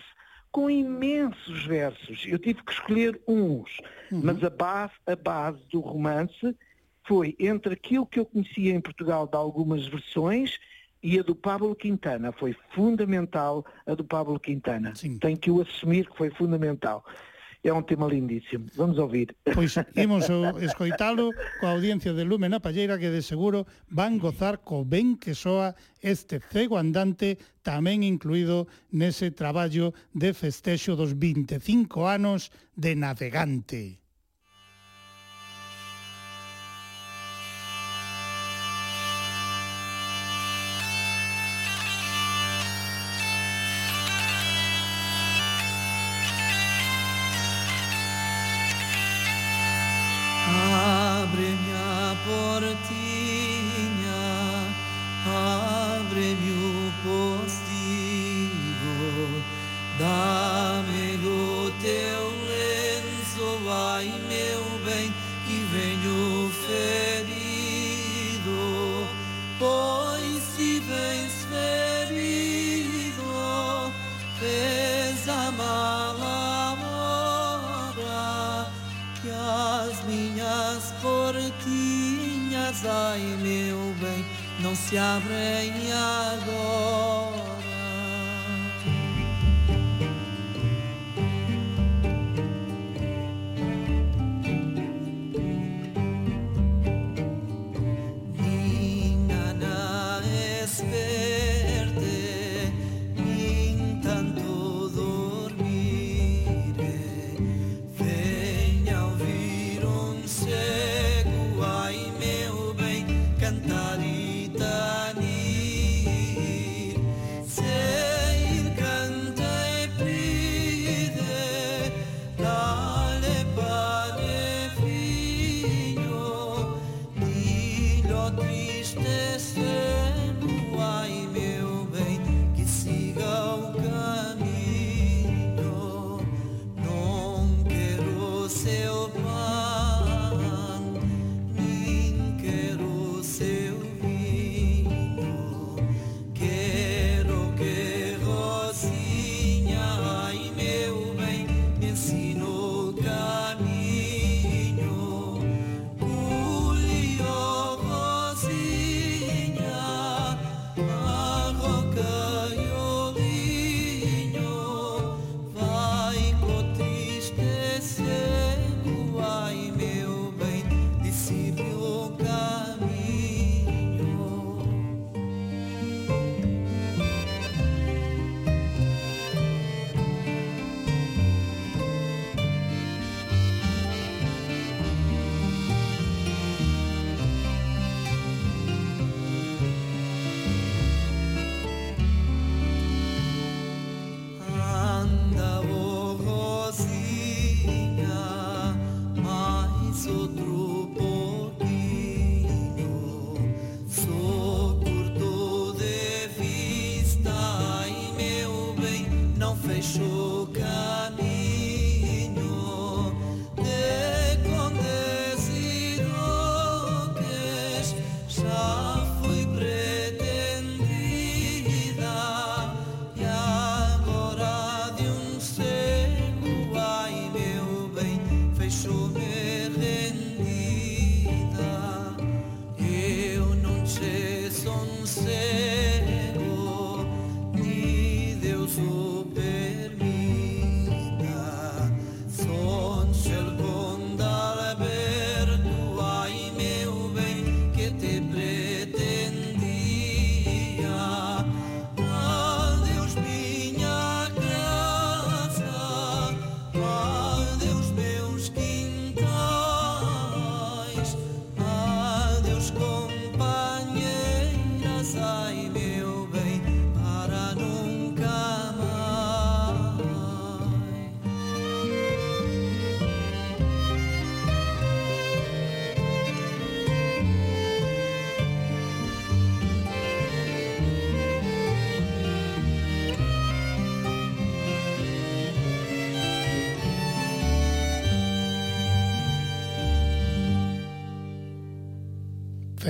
com 0.50 0.70
imensos 0.70 1.66
versos. 1.66 2.24
Eu 2.26 2.38
tive 2.38 2.62
que 2.62 2.72
escolher 2.72 3.20
uns, 3.28 3.76
mas 4.10 4.42
a 4.42 4.48
base, 4.50 4.94
a 5.06 5.14
base 5.14 5.58
do 5.70 5.80
romance 5.80 6.56
foi 7.06 7.36
entre 7.38 7.74
aquilo 7.74 8.06
que 8.06 8.18
eu 8.18 8.24
conhecia 8.26 8.72
em 8.74 8.80
Portugal 8.80 9.26
de 9.26 9.36
algumas 9.36 9.86
versões 9.86 10.58
e 11.02 11.18
a 11.18 11.22
do 11.22 11.34
Pablo 11.34 11.74
Quintana. 11.76 12.32
Foi 12.32 12.56
fundamental 12.74 13.64
a 13.86 13.94
do 13.94 14.04
Pablo 14.04 14.38
Quintana. 14.40 14.94
Sim. 14.94 15.18
Tenho 15.18 15.36
que 15.38 15.50
o 15.50 15.60
assumir 15.60 16.08
que 16.08 16.16
foi 16.16 16.30
fundamental. 16.30 17.04
é 17.68 17.72
un 17.72 17.84
tema 17.84 18.08
lindísimo. 18.08 18.66
Vamos 18.74 18.98
ouvir. 18.98 19.36
Pois 19.54 19.76
imos 20.04 20.26
escoitalo 20.64 21.30
coa 21.60 21.76
audiencia 21.76 22.16
de 22.16 22.24
Lume 22.24 22.48
na 22.48 22.64
Palleira 22.64 22.96
que 22.96 23.12
de 23.12 23.20
seguro 23.20 23.68
van 23.92 24.16
gozar 24.16 24.64
co 24.64 24.88
ben 24.88 25.20
que 25.20 25.36
soa 25.36 25.76
este 26.00 26.40
cego 26.40 26.80
andante 26.80 27.36
tamén 27.60 28.00
incluído 28.00 28.66
nese 28.96 29.30
traballo 29.36 29.92
de 30.16 30.32
festexo 30.32 30.96
dos 30.96 31.12
25 31.12 32.08
anos 32.08 32.48
de 32.72 32.96
navegante. 32.96 34.07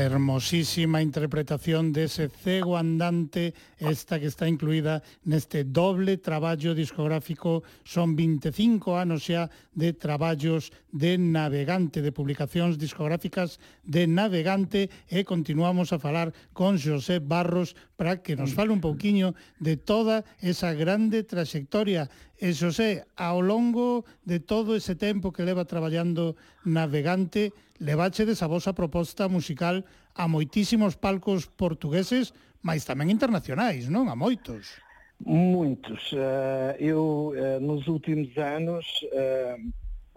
hermosísima 0.09 1.05
interpretación 1.05 1.93
dese 1.93 2.33
cego 2.33 2.81
andante 2.81 3.53
esta 3.77 4.17
que 4.17 4.33
está 4.33 4.49
incluída 4.49 5.05
neste 5.29 5.69
doble 5.69 6.17
traballo 6.17 6.73
discográfico. 6.73 7.61
Son 7.85 8.17
25 8.17 8.97
anos 8.97 9.29
xa 9.29 9.53
de 9.77 9.93
traballos 9.93 10.73
de 10.89 11.21
navegante 11.21 12.01
de 12.01 12.17
publicacións 12.17 12.81
discográficas 12.81 13.61
de 13.85 14.09
navegante 14.09 14.89
e 15.13 15.29
continuamos 15.29 15.93
a 15.93 16.01
falar 16.01 16.33
con 16.57 16.81
José 16.81 17.21
Barros 17.21 17.77
para 17.99 18.23
que 18.23 18.37
nos 18.37 18.53
mm. 18.53 18.55
fale 18.55 18.71
un 18.71 18.81
pouquiño 18.81 19.35
de 19.59 19.77
toda 19.77 20.23
esa 20.39 20.73
grande 20.73 21.27
traxectoria, 21.27 22.07
e 22.39 22.55
xosé, 22.55 23.03
ao 23.19 23.43
longo 23.43 24.07
de 24.23 24.39
todo 24.39 24.79
ese 24.79 24.95
tempo 24.95 25.35
que 25.35 25.43
leva 25.43 25.67
traballando 25.67 26.39
navegante, 26.63 27.51
levache 27.83 28.23
desa 28.23 28.47
vosa 28.47 28.71
proposta 28.71 29.27
musical 29.27 29.83
a 30.15 30.31
moitísimos 30.31 30.95
palcos 30.95 31.51
portugueses, 31.51 32.31
mas 32.63 32.87
tamén 32.87 33.11
internacionais, 33.11 33.91
non? 33.91 34.07
A 34.07 34.15
moitos. 34.15 34.79
Muitos. 35.19 36.15
Eh, 36.15 36.95
eu, 36.95 37.35
eh, 37.35 37.59
nos 37.59 37.91
últimos 37.91 38.31
anos, 38.39 38.87
eh, 39.11 39.59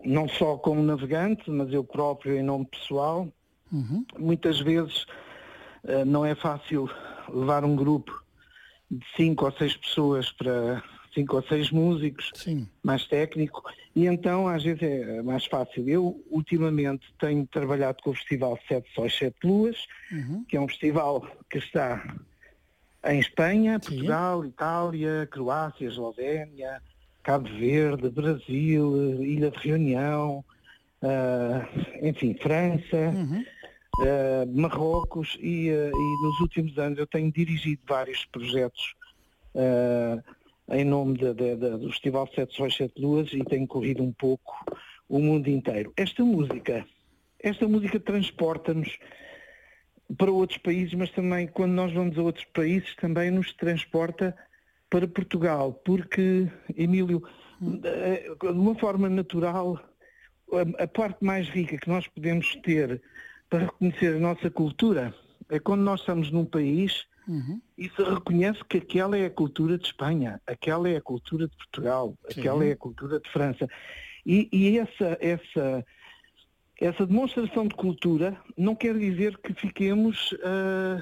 não 0.05 0.29
só 0.29 0.61
como 0.61 0.85
navegante, 0.85 1.49
mas 1.49 1.73
eu 1.73 1.81
próprio 1.81 2.37
em 2.37 2.45
nome 2.45 2.69
pessoal, 2.69 3.25
uhum. 3.73 4.05
muitas 4.21 4.61
vezes 4.61 5.09
não 6.05 6.23
é 6.23 6.35
fácil 6.37 6.85
levar 7.33 7.63
um 7.65 7.75
grupo 7.75 8.11
de 8.89 9.05
cinco 9.15 9.45
ou 9.45 9.51
seis 9.51 9.75
pessoas 9.77 10.31
para 10.31 10.83
cinco 11.13 11.35
ou 11.35 11.43
seis 11.43 11.71
músicos, 11.71 12.31
Sim. 12.33 12.67
mais 12.81 13.05
técnico, 13.05 13.61
e 13.95 14.05
então 14.07 14.47
às 14.47 14.63
vezes 14.63 14.81
é 14.81 15.21
mais 15.21 15.45
fácil. 15.45 15.87
Eu 15.89 16.23
ultimamente 16.29 17.05
tenho 17.19 17.45
trabalhado 17.47 18.01
com 18.01 18.11
o 18.11 18.15
Festival 18.15 18.57
Sete 18.67 18.89
Sóis 18.93 19.13
Sete 19.17 19.37
Luas, 19.43 19.77
Uhum. 20.11 20.45
que 20.47 20.55
é 20.55 20.61
um 20.61 20.67
festival 20.67 21.25
que 21.49 21.57
está 21.57 22.15
em 23.05 23.19
Espanha, 23.19 23.79
Portugal, 23.79 24.45
Itália, 24.45 25.27
Croácia, 25.31 25.87
Eslovénia, 25.87 26.81
Cabo 27.23 27.49
Verde, 27.49 28.09
Brasil, 28.09 29.21
Ilha 29.23 29.51
de 29.51 29.57
Reunião, 29.57 30.45
ah, 31.01 31.67
enfim, 32.01 32.35
França, 32.41 33.11
ah, 33.99 34.45
Marrocos 34.53 35.38
e, 35.41 35.69
ah, 35.69 35.91
e 35.93 36.23
nos 36.23 36.39
últimos 36.41 36.77
anos 36.77 36.97
eu 36.99 37.07
tenho 37.07 37.31
dirigido 37.31 37.81
vários 37.88 38.26
projetos 38.26 38.95
ah, 39.55 40.23
em 40.72 40.85
nome 40.85 41.18
da- 41.18 41.34
da- 41.34 41.55
da- 41.55 41.77
do 41.77 41.89
Festival 41.89 42.30
Sete 42.34 42.55
Sóis 42.55 42.76
Sete 42.76 43.01
Luas 43.01 43.34
e 43.34 43.43
tenho 43.43 43.68
corrido 43.68 44.01
um 44.03 44.13
pouco 44.13 44.53
o 45.09 45.19
mundo 45.19 45.49
inteiro. 45.49 45.91
Esta 45.97 46.23
música, 46.23 46.85
esta 47.39 47.68
música 47.68 47.99
transporta-nos 47.99 48.97
para 50.18 50.31
outros 50.31 50.57
países, 50.59 50.93
mas 50.93 51.09
também 51.11 51.47
quando 51.47 51.72
nós 51.72 51.91
vamos 51.93 52.18
a 52.18 52.22
outros 52.22 52.45
países 52.53 52.95
também 52.95 53.31
nos 53.31 53.53
transporta 53.53 54.35
para 54.89 55.07
Portugal, 55.07 55.73
porque, 55.85 56.49
Emílio, 56.76 57.23
eh, 57.84 58.30
de 58.41 58.47
uma 58.47 58.76
forma 58.76 59.09
natural, 59.09 59.80
a 60.80 60.88
parte 60.88 61.23
mais 61.23 61.47
rica 61.49 61.77
que 61.77 61.88
nós 61.88 62.07
podemos 62.07 62.55
ter 62.57 63.01
para 63.52 63.65
reconhecer 63.65 64.15
a 64.15 64.19
nossa 64.19 64.49
cultura 64.49 65.14
é 65.49 65.60
quando 65.60 65.82
nós 65.82 65.99
estamos 65.99 66.32
num 66.32 66.45
país 66.45 67.06
Uhum. 67.28 67.61
e 67.78 67.88
se 67.88 68.03
reconhece 68.03 68.60
que 68.68 68.78
aquela 68.78 69.15
é 69.15 69.28
a 69.28 69.30
cultura 69.30 69.78
de 69.78 69.86
Espanha, 69.86 70.41
aquela 70.48 70.90
é 70.90 70.98
a 70.98 71.02
cultura 71.02 71.48
de 71.48 71.56
Portugal, 71.56 72.18
Sim. 72.28 72.41
aquela 72.41 72.65
é 72.65 72.72
a 72.72 72.76
cultura 72.76 73.19
de 73.19 73.30
França. 73.30 73.69
E, 74.26 74.49
e 74.52 74.80
essa, 74.80 75.18
essa, 75.22 75.86
essa 76.80 77.06
demonstração 77.06 77.68
de 77.68 77.76
cultura 77.76 78.36
não 78.57 78.76
quer 78.76 78.98
dizer 78.98 79.38
que 79.38 79.53
fiquemos 79.53 80.36
ah, 80.44 81.02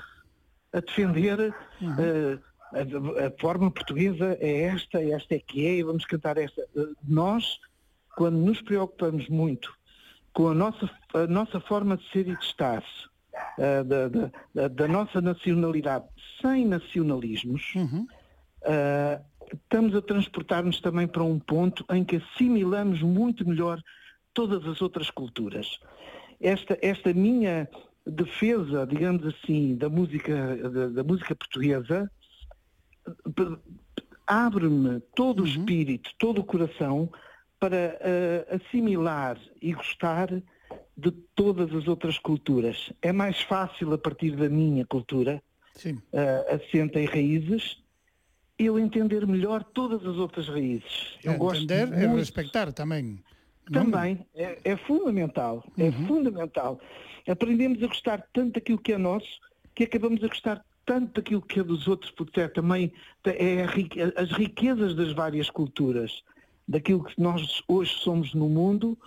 a 0.74 0.82
defender 0.82 1.56
ah, 1.82 2.40
a, 2.74 3.28
a 3.28 3.32
forma 3.40 3.72
portuguesa 3.72 4.38
é 4.42 4.64
esta, 4.64 5.02
esta 5.02 5.36
é 5.36 5.40
que 5.40 5.66
é 5.66 5.76
e 5.76 5.84
vamos 5.84 6.06
cantar 6.06 6.38
esta. 6.38 6.62
Ah, 6.78 6.82
Nós, 7.08 7.60
quando 8.18 8.38
nos 8.38 8.62
preocupamos 8.62 9.30
muito 9.30 9.79
com 10.34 10.50
a 10.50 10.54
nossa, 10.54 10.90
a 11.14 11.28
nossa 11.28 11.60
forma 11.60 11.98
de 11.98 12.10
ser 12.12 12.28
e 12.28 12.36
de 12.36 12.44
estar, 12.44 12.84
ah, 13.58 13.84
da, 13.84 14.08
da- 14.08 14.68
da- 14.68 14.88
nossa 14.88 15.22
nacionalidade, 15.22 16.06
sem 16.42 16.66
nacionalismos, 16.66 17.74
Uhum. 17.76 18.08
ah, 18.66 19.22
estamos 19.54 19.96
a 19.96 20.02
transportar-nos 20.02 20.80
também 20.80 21.08
para 21.08 21.24
um 21.24 21.40
ponto 21.40 21.84
em 21.92 22.04
que 22.04 22.18
assimilamos 22.18 23.02
muito 23.02 23.48
melhor 23.48 23.82
todas 24.34 24.66
as 24.66 24.82
outras 24.82 25.10
culturas. 25.10 25.80
Esta, 26.40 26.78
esta 26.82 27.14
minha 27.14 27.68
defesa, 28.06 28.86
digamos 28.88 29.26
assim, 29.26 29.76
da 29.76 29.90
música, 29.90 30.56
da, 30.70 30.88
da 30.88 31.04
música 31.04 31.36
portuguesa 31.36 32.10
abre-me 34.26 35.00
todo 35.16 35.44
o 35.44 35.48
espírito, 35.48 36.12
todo 36.20 36.42
o 36.42 36.44
coração 36.44 37.10
para 37.60 38.00
ah, 38.02 38.56
assimilar 38.56 39.38
e 39.62 39.74
gostar 39.74 40.30
de 40.98 41.12
todas 41.36 41.74
as 41.74 41.88
outras 41.88 42.18
culturas. 42.18 42.92
É 43.02 43.12
mais 43.12 43.42
fácil 43.42 43.94
a 43.94 43.98
partir 43.98 44.36
da 44.36 44.50
minha 44.50 44.86
cultura, 44.86 45.42
Sim. 45.76 46.02
ah, 46.14 46.56
assenta 46.56 47.00
em 47.00 47.06
raízes, 47.06 47.78
eu 48.58 48.78
entender 48.78 49.26
melhor 49.26 49.64
todas 49.64 50.06
as 50.06 50.18
outras 50.18 50.48
raízes. 50.50 51.18
Eu 51.24 51.38
gosto 51.38 51.64
Entender 51.64 52.04
e 52.04 52.08
muito 52.08 52.20
respectar 52.20 52.72
tamén. 52.74 53.24
non? 53.70 53.86
também 53.86 54.26
é, 54.36 54.60
é 54.64 54.76
fundamental, 54.76 55.64
é 55.78 55.92
fundamental. 56.08 56.80
Aprendemos 57.28 57.82
a 57.84 57.88
gostar 57.88 58.26
tanto 58.34 58.54
daquilo 58.54 58.80
que 58.80 58.94
é 58.94 58.98
nosso 58.98 59.40
que 59.76 59.84
acabamos 59.84 60.24
a 60.24 60.28
gostar 60.28 60.66
tanto 60.86 61.14
daquilo 61.14 61.42
que 61.42 61.60
é 61.60 61.64
dos 61.64 61.88
outros, 61.88 62.12
porque 62.12 62.42
é 62.42 62.48
também 62.48 62.92
é 63.24 63.64
as 64.18 64.32
riquezas 64.32 64.96
das 64.96 65.14
várias 65.14 65.50
culturas, 65.50 66.24
daquilo 66.70 67.04
que 67.04 67.20
nós 67.20 67.62
hoje 67.68 67.92
somos 68.00 68.34
no 68.34 68.48
mundo, 68.48 68.98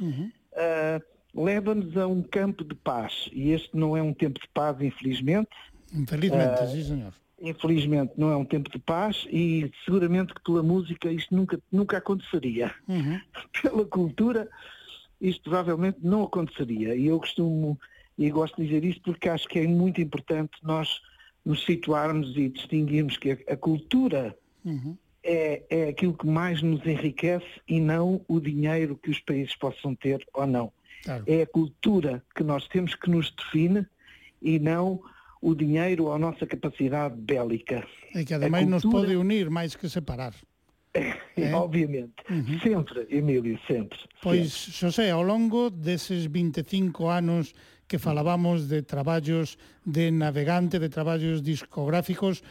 ah, 0.55 1.01
leva-nos 1.35 1.97
a 1.97 2.07
um 2.07 2.23
campo 2.23 2.65
de 2.65 2.75
paz. 2.75 3.29
E 3.33 3.53
este 3.53 3.75
não 3.75 3.97
é 3.97 4.03
um 4.03 4.13
tempo 4.13 4.39
de 4.41 4.49
paz, 4.53 4.79
infelizmente. 4.81 5.49
Infelizmente, 5.95 6.61
Ah, 6.61 6.67
sí, 6.67 6.83
señor. 6.85 7.13
Infelizmente 7.41 8.13
não 8.17 8.31
é 8.31 8.37
um 8.37 8.45
tempo 8.45 8.71
de 8.71 8.79
paz 8.79 9.27
e 9.31 9.71
seguramente 9.85 10.33
que 10.33 10.41
pela 10.43 10.63
música 10.63 11.11
isto 11.11 11.35
nunca, 11.35 11.59
nunca 11.73 11.97
aconteceria 11.99 12.73
Uhum. 12.89 13.21
pela 13.63 13.85
cultura, 13.85 14.49
isto 15.21 15.43
provavelmente 15.43 15.99
não 16.03 16.23
aconteceria. 16.25 16.95
E 16.95 17.07
eu 17.07 17.19
costumo, 17.19 17.79
e 18.19 18.31
gosto 18.31 18.57
de 18.57 18.67
dizer 18.69 18.85
isto 18.85 19.03
porque 19.03 19.29
acho 19.29 19.49
que 19.49 19.59
é 19.59 19.67
muito 19.67 20.01
importante 20.01 20.53
nós 20.63 21.01
nos 21.45 21.65
situarmos 21.65 22.37
e 22.37 22.49
distinguirmos 22.49 23.17
que 23.17 23.33
a, 23.33 23.53
a 23.55 23.57
cultura 23.57 24.37
Uhum. 24.65 24.97
É, 25.25 25.63
é 25.71 25.89
aquilo 25.89 26.15
que 26.15 26.27
mais 26.27 26.63
nos 26.63 26.85
enriquece 26.87 27.47
e 27.69 27.81
não 27.81 28.21
o 28.29 28.41
dinheiro 28.41 28.99
que 29.03 29.11
os 29.11 29.21
países 29.21 29.55
possam 29.57 29.95
ter 29.95 30.25
ou 30.35 30.47
não. 30.47 30.73
Claro. 31.05 31.25
É 31.27 31.43
a 31.43 31.47
cultura 31.47 32.23
que 32.35 32.43
nós 32.45 32.67
temos 32.69 32.95
que 32.95 33.11
nos 33.11 33.31
define 33.33 33.87
e 34.41 34.59
não 34.59 35.01
o 35.41 35.55
dinheiro 35.55 36.05
ou 36.05 36.13
a 36.13 36.19
nossa 36.19 36.47
capacidade 36.47 37.17
bélica. 37.17 37.85
E 38.15 38.25
que 38.25 38.35
ademais 38.35 38.67
A 38.67 38.71
nos 38.71 38.83
cultura- 38.83 39.05
pode 39.07 39.17
unir 39.17 39.51
máis 39.51 39.75
que 39.77 39.89
separar. 39.89 40.35
É? 41.35 41.55
Obviamente. 41.55 42.13
Sempre, 42.63 43.07
Emílio, 43.09 43.59
sempre. 43.67 43.99
Pois, 44.23 44.51
Xosé, 44.53 45.11
ao 45.11 45.23
longo 45.23 45.71
deses 45.71 46.27
25 46.27 47.09
anos 47.09 47.55
que 47.89 47.97
falábamos 47.99 48.69
de 48.69 48.83
traballos 48.83 49.57
de 49.87 50.11
navegante, 50.11 50.79
de 50.79 50.91
traballos 50.91 51.41
discográficos, 51.41 52.43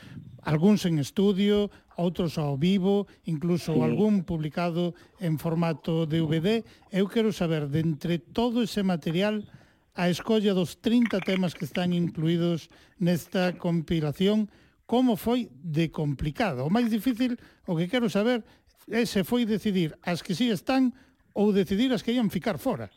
algúns 0.42 0.86
en 0.90 0.98
estudio, 0.98 1.70
outros 2.02 2.42
ao 2.42 2.58
vivo, 2.58 3.06
incluso 3.30 3.78
sí. 3.78 3.82
algún 3.82 4.26
publicado 4.26 4.98
en 5.22 5.38
formato 5.38 6.10
DVD. 6.10 6.66
Eu 6.90 7.06
quero 7.06 7.30
saber, 7.30 7.70
de 7.70 7.86
entre 7.86 8.18
todo 8.18 8.66
ese 8.66 8.82
material, 8.82 9.46
a 9.94 10.10
escolla 10.10 10.58
dos 10.58 10.82
30 10.82 11.22
temas 11.22 11.54
que 11.54 11.70
están 11.70 11.94
incluídos 11.94 12.74
nesta 12.98 13.54
compilación, 13.54 14.50
como 14.90 15.16
foi 15.16 15.48
de 15.62 15.88
complicado. 15.94 16.66
O 16.66 16.74
máis 16.74 16.90
difícil, 16.90 17.38
o 17.68 17.78
que 17.78 17.88
quero 17.88 18.10
saber, 18.10 18.44
é 18.90 19.06
se 19.06 19.24
foi 19.24 19.46
decidir 19.46 19.96
as 20.04 20.20
que 20.26 20.36
sí 20.36 20.50
están 20.50 20.92
ou 21.38 21.54
decidir 21.54 21.92
as 21.94 22.04
que 22.04 22.12
ian 22.12 22.32
ficar 22.32 22.58
fora. 22.58 22.92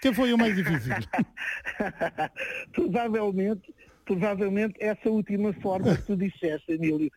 Que 0.00 0.12
foi 0.12 0.32
o 0.32 0.40
máis 0.40 0.56
difícil? 0.56 0.92
provavelmente, 2.76 3.72
provavelmente 4.04 4.76
essa 4.80 5.08
última 5.08 5.52
forma 5.60 5.96
que 5.96 6.04
tu 6.04 6.16
disseste, 6.16 6.76
Emílio. 6.76 7.10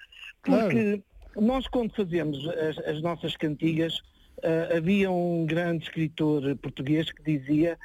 Porque 0.43 1.03
nós 1.35 1.68
quando 1.68 1.93
fazemos 1.95 2.47
as, 2.49 2.77
as 2.80 3.01
nossas 3.01 3.35
cantigas, 3.35 4.01
ah, 4.43 4.77
havia 4.77 5.10
um 5.11 5.45
grande 5.45 5.84
escritor 5.84 6.56
português 6.57 7.11
que 7.11 7.22
dizia 7.23 7.77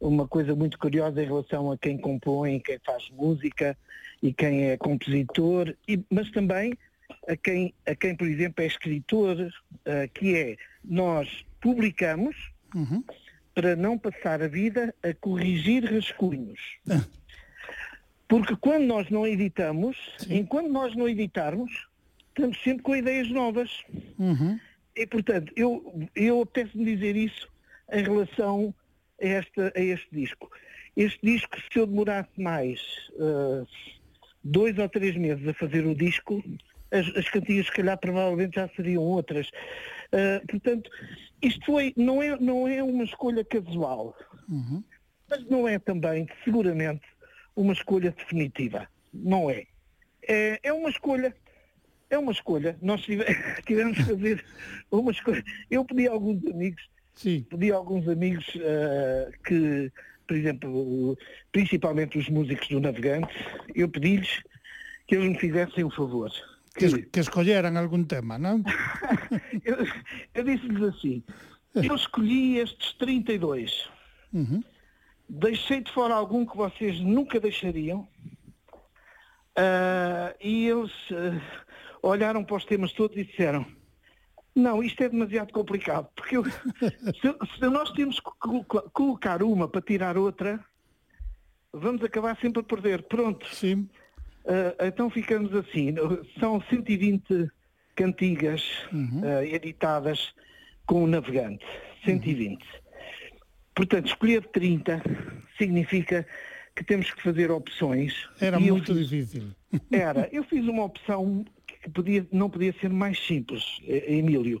uma 0.00 0.28
coisa 0.28 0.54
muito 0.54 0.78
curiosa 0.78 1.22
em 1.22 1.26
relação 1.26 1.70
a 1.72 1.78
quem 1.78 1.96
compõe, 1.98 2.60
quem 2.60 2.78
faz 2.84 3.08
música 3.10 3.76
e 4.22 4.32
quem 4.32 4.64
é 4.70 4.76
compositor, 4.76 5.74
e- 5.88 6.04
mas 6.10 6.30
também 6.30 6.74
a 7.28 7.36
quem, 7.36 7.72
a 7.86 7.94
quem, 7.94 8.14
por 8.14 8.26
exemplo, 8.26 8.62
é 8.62 8.66
escritor, 8.66 9.36
ah, 9.86 10.08
que 10.12 10.34
é 10.36 10.56
nós 10.84 11.44
publicamos 11.60 12.36
Uhum. 12.74 13.02
para 13.54 13.74
não 13.74 13.96
passar 13.96 14.42
a 14.42 14.48
vida 14.48 14.94
a 15.02 15.14
corrigir 15.14 15.84
rascunhos. 15.90 16.60
Porque 18.28 18.54
quando 18.56 18.84
nós 18.84 19.08
não 19.08 19.26
editamos, 19.26 19.96
enquanto 20.28 20.68
nós 20.68 20.94
não 20.96 21.08
editarmos, 21.08 21.70
estamos 22.36 22.62
sempre 22.62 22.82
com 22.82 22.94
ideias 22.94 23.30
novas. 23.30 23.82
Uhum. 24.18 24.58
E, 24.94 25.06
portanto, 25.06 25.52
eu, 25.56 26.08
eu 26.14 26.42
apetece-me 26.42 26.84
dizer 26.84 27.16
isso 27.16 27.48
em 27.92 28.02
relação 28.02 28.74
a, 29.20 29.26
esta, 29.26 29.72
a 29.74 29.80
este 29.80 30.08
disco. 30.12 30.50
Este 30.96 31.18
disco, 31.22 31.56
se 31.72 31.78
eu 31.78 31.86
demorasse 31.86 32.30
mais 32.38 32.80
ah, 33.18 33.64
dois 34.44 34.78
ou 34.78 34.88
três 34.88 35.16
meses 35.16 35.46
a 35.48 35.54
fazer 35.54 35.84
o 35.86 35.94
disco, 35.94 36.42
as, 36.90 37.06
as 37.16 37.28
cantigas, 37.28 37.66
se 37.66 37.72
calhar, 37.72 37.98
provavelmente 37.98 38.54
já 38.56 38.68
seriam 38.68 39.02
outras. 39.02 39.50
Ah, 40.12 40.42
portanto, 40.48 40.90
isto 41.42 41.64
foi, 41.66 41.92
não 41.96 42.22
é, 42.22 42.38
não 42.38 42.68
é 42.68 42.82
uma 42.82 43.04
escolha 43.04 43.44
casual, 43.44 44.14
Uhum. 44.48 44.82
mas 45.28 45.44
não 45.46 45.66
é 45.66 45.76
também, 45.78 46.28
seguramente, 46.44 47.02
uma 47.56 47.72
escolha 47.72 48.12
definitiva. 48.12 48.86
Não 49.12 49.50
é. 49.50 49.64
É, 50.28 50.60
é 50.62 50.72
uma 50.72 50.88
escolha. 50.88 51.34
É 52.08 52.18
uma 52.18 52.32
escolha. 52.32 52.76
Nós 52.80 53.02
tive- 53.02 53.24
tivemos 53.66 53.96
que 53.98 54.04
fazer 54.04 54.44
uma 54.90 55.10
escolha. 55.10 55.44
Eu 55.70 55.84
pedi 55.84 56.08
a 56.08 56.12
alguns 56.12 56.44
amigos, 56.46 56.82
Sim. 57.14 57.44
pedi 57.50 57.72
a 57.72 57.76
alguns 57.76 58.06
amigos 58.08 58.46
ah, 58.62 59.30
que, 59.46 59.90
por 60.26 60.36
exemplo, 60.36 61.18
principalmente 61.52 62.18
os 62.18 62.28
músicos 62.28 62.68
do 62.68 62.80
Navegante, 62.80 63.32
eu 63.74 63.88
pedi-lhes 63.88 64.42
que 65.06 65.16
eles 65.16 65.28
me 65.30 65.38
fizessem 65.38 65.84
um 65.84 65.90
favor. 65.90 66.30
Que, 66.76 67.02
que 67.08 67.20
escolleran 67.20 67.78
algún 67.78 68.04
tema, 68.06 68.36
non? 68.38 68.60
Eu, 69.64 69.78
eu 70.34 70.44
disse-lhes 70.44 70.82
assim, 70.82 71.24
eu 71.74 71.94
escolhi 71.96 72.58
estes 72.58 72.92
32. 73.00 73.88
Uhum. 74.32 74.62
Deixei 75.26 75.80
de 75.80 75.90
fora 75.90 76.14
algum 76.14 76.44
que 76.44 76.54
vocês 76.56 77.00
nunca 77.00 77.40
deixariam. 77.40 78.06
Ah, 79.56 80.34
e 80.40 80.68
eles 80.68 80.92
ah, 81.12 81.40
olharam 82.06 82.44
para 82.44 82.56
os 82.56 82.64
temas 82.64 82.92
todos 82.92 83.16
e 83.16 83.24
disseram, 83.24 83.66
não, 84.54 84.82
isto 84.82 85.02
é 85.02 85.08
demasiado 85.08 85.52
complicado, 85.52 86.08
porque 86.14 86.36
eu- 86.36 86.44
se, 87.20 87.58
se 87.58 87.66
nós 87.68 87.90
temos 87.92 88.20
que 88.20 88.30
colo- 88.38 88.64
colocar 88.64 89.42
uma 89.42 89.68
para 89.68 89.80
tirar 89.82 90.16
outra, 90.16 90.64
vamos 91.72 92.02
acabar 92.02 92.36
sempre 92.40 92.60
a 92.60 92.64
perder. 92.64 93.02
Pronto. 93.02 93.46
Sim. 93.54 93.88
Ah, 94.46 94.86
então 94.86 95.10
ficamos 95.10 95.52
assim. 95.54 95.94
São 96.38 96.60
120 96.70 97.50
cantigas 97.94 98.62
ah, 99.24 99.44
editadas 99.44 100.32
com 100.86 101.04
o 101.04 101.06
navegante. 101.06 101.64
120. 102.04 102.64
Portanto, 103.74 104.06
escolher 104.06 104.46
30 104.48 105.02
significa 105.58 106.26
que 106.74 106.84
temos 106.84 107.10
que 107.12 107.22
fazer 107.22 107.50
opções. 107.50 108.26
Era 108.40 108.58
muito 108.60 108.94
fiz- 108.94 109.08
difícil. 109.08 109.50
Era. 109.90 110.28
Eu 110.32 110.44
fiz 110.44 110.64
uma 110.66 110.84
opção 110.84 111.44
que 111.86 111.90
podia, 111.90 112.26
não 112.32 112.50
podia 112.50 112.74
ser 112.80 112.90
mais 112.90 113.18
simples, 113.24 113.80
eh, 113.86 114.16
Emílio. 114.16 114.60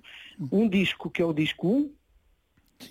Um 0.52 0.68
disco 0.68 1.10
que 1.10 1.20
é 1.20 1.24
o 1.24 1.32
disco 1.32 1.68
1, 1.68 1.90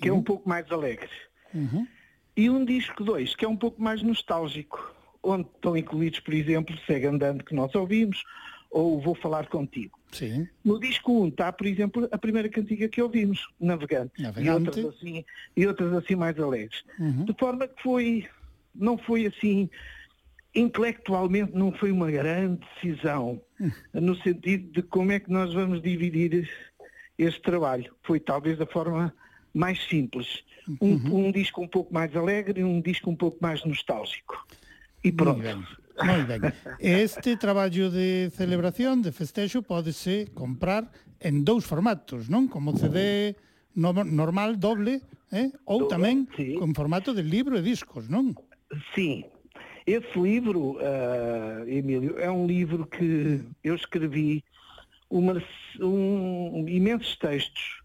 que 0.01 0.09
é 0.09 0.13
um 0.13 0.21
pouco 0.21 0.47
mais 0.47 0.69
alegre. 0.71 1.09
Uhum. 1.53 1.87
E 2.35 2.49
um 2.49 2.65
disco 2.65 3.01
2, 3.01 3.33
que 3.33 3.45
é 3.45 3.47
um 3.47 3.55
pouco 3.55 3.81
mais 3.81 4.03
nostálgico, 4.03 4.93
onde 5.23 5.47
estão 5.55 5.77
incluídos, 5.77 6.19
por 6.19 6.33
exemplo, 6.33 6.77
Segue 6.85 7.07
Andando, 7.07 7.45
que 7.45 7.55
nós 7.55 7.73
ouvimos, 7.75 8.23
ou 8.69 8.99
Vou 8.99 9.15
Falar 9.15 9.47
Contigo. 9.47 9.97
Sim. 10.11 10.47
No 10.63 10.79
disco 10.81 11.23
1 11.23 11.27
está, 11.29 11.53
por 11.53 11.65
exemplo, 11.65 12.09
a 12.11 12.17
primeira 12.17 12.49
cantiga 12.49 12.89
que 12.89 13.01
ouvimos, 13.01 13.47
Navegante, 13.57 14.21
Navegante. 14.21 14.79
E, 14.79 14.83
outras 14.83 14.85
assim, 14.85 15.25
e 15.55 15.65
outras 15.67 15.93
assim 15.93 16.15
mais 16.15 16.37
alegres. 16.37 16.83
Uhum. 16.99 17.23
De 17.23 17.33
forma 17.39 17.69
que 17.69 17.81
foi, 17.81 18.27
não 18.73 18.97
foi 18.97 19.27
assim, 19.27 19.69
intelectualmente 20.55 21.53
não 21.53 21.71
foi 21.73 21.91
uma 21.91 22.09
grande 22.09 22.65
decisão, 22.75 23.41
no 23.93 24.15
sentido 24.21 24.71
de 24.71 24.81
como 24.81 25.11
é 25.11 25.19
que 25.19 25.31
nós 25.31 25.53
vamos 25.53 25.81
dividir 25.81 26.49
este 27.17 27.41
trabalho. 27.41 27.93
Foi 28.03 28.19
talvez 28.19 28.57
da 28.57 28.65
forma 28.65 29.13
mais 29.53 29.83
simples. 29.87 30.43
Um, 30.81 31.27
um 31.27 31.31
disco 31.31 31.61
um 31.61 31.67
pouco 31.67 31.93
mais 31.93 32.15
alegre 32.15 32.61
e 32.61 32.63
um 32.63 32.81
disco 32.81 33.09
um 33.09 33.15
pouco 33.15 33.37
mais 33.41 33.63
nostálgico. 33.65 34.47
E 35.03 35.11
pronto. 35.11 35.41
Moi 36.03 36.23
ben. 36.25 36.41
Este 36.79 37.37
traballo 37.37 37.89
de 37.89 38.29
celebración, 38.35 39.01
de 39.01 39.11
festexo, 39.11 39.63
pódese 39.63 40.27
comprar 40.33 40.91
en 41.23 41.45
dous 41.47 41.63
formatos, 41.63 42.27
non? 42.27 42.51
Como 42.51 42.75
CD 42.75 43.37
no, 43.79 43.95
normal, 44.03 44.59
doble, 44.59 44.99
eh? 45.31 45.55
ou 45.63 45.87
tamén 45.87 46.27
sí. 46.35 46.59
con 46.59 46.75
formato 46.75 47.15
de 47.15 47.23
libro 47.23 47.55
e 47.55 47.63
discos, 47.63 48.11
non? 48.11 48.35
Sim. 48.91 49.23
Esse 49.85 50.19
livro, 50.19 50.77
ah, 50.79 51.63
Emílio, 51.67 52.19
é 52.19 52.29
um 52.29 52.47
livro 52.47 52.87
que 52.87 53.41
eu 53.63 53.75
escrevi 53.75 54.43
uma, 55.09 55.41
um, 55.79 56.67
imensos 56.67 57.15
textos 57.17 57.81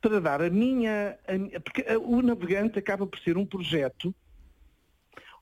para 0.00 0.20
dar 0.20 0.42
a 0.42 0.50
minha, 0.50 1.18
a 1.26 1.60
porque 1.60 1.84
ah, 1.88 1.98
o 1.98 2.20
Navegante 2.20 2.78
acaba 2.78 3.06
por 3.06 3.18
ser 3.20 3.38
um 3.38 3.46
projeto 3.46 4.14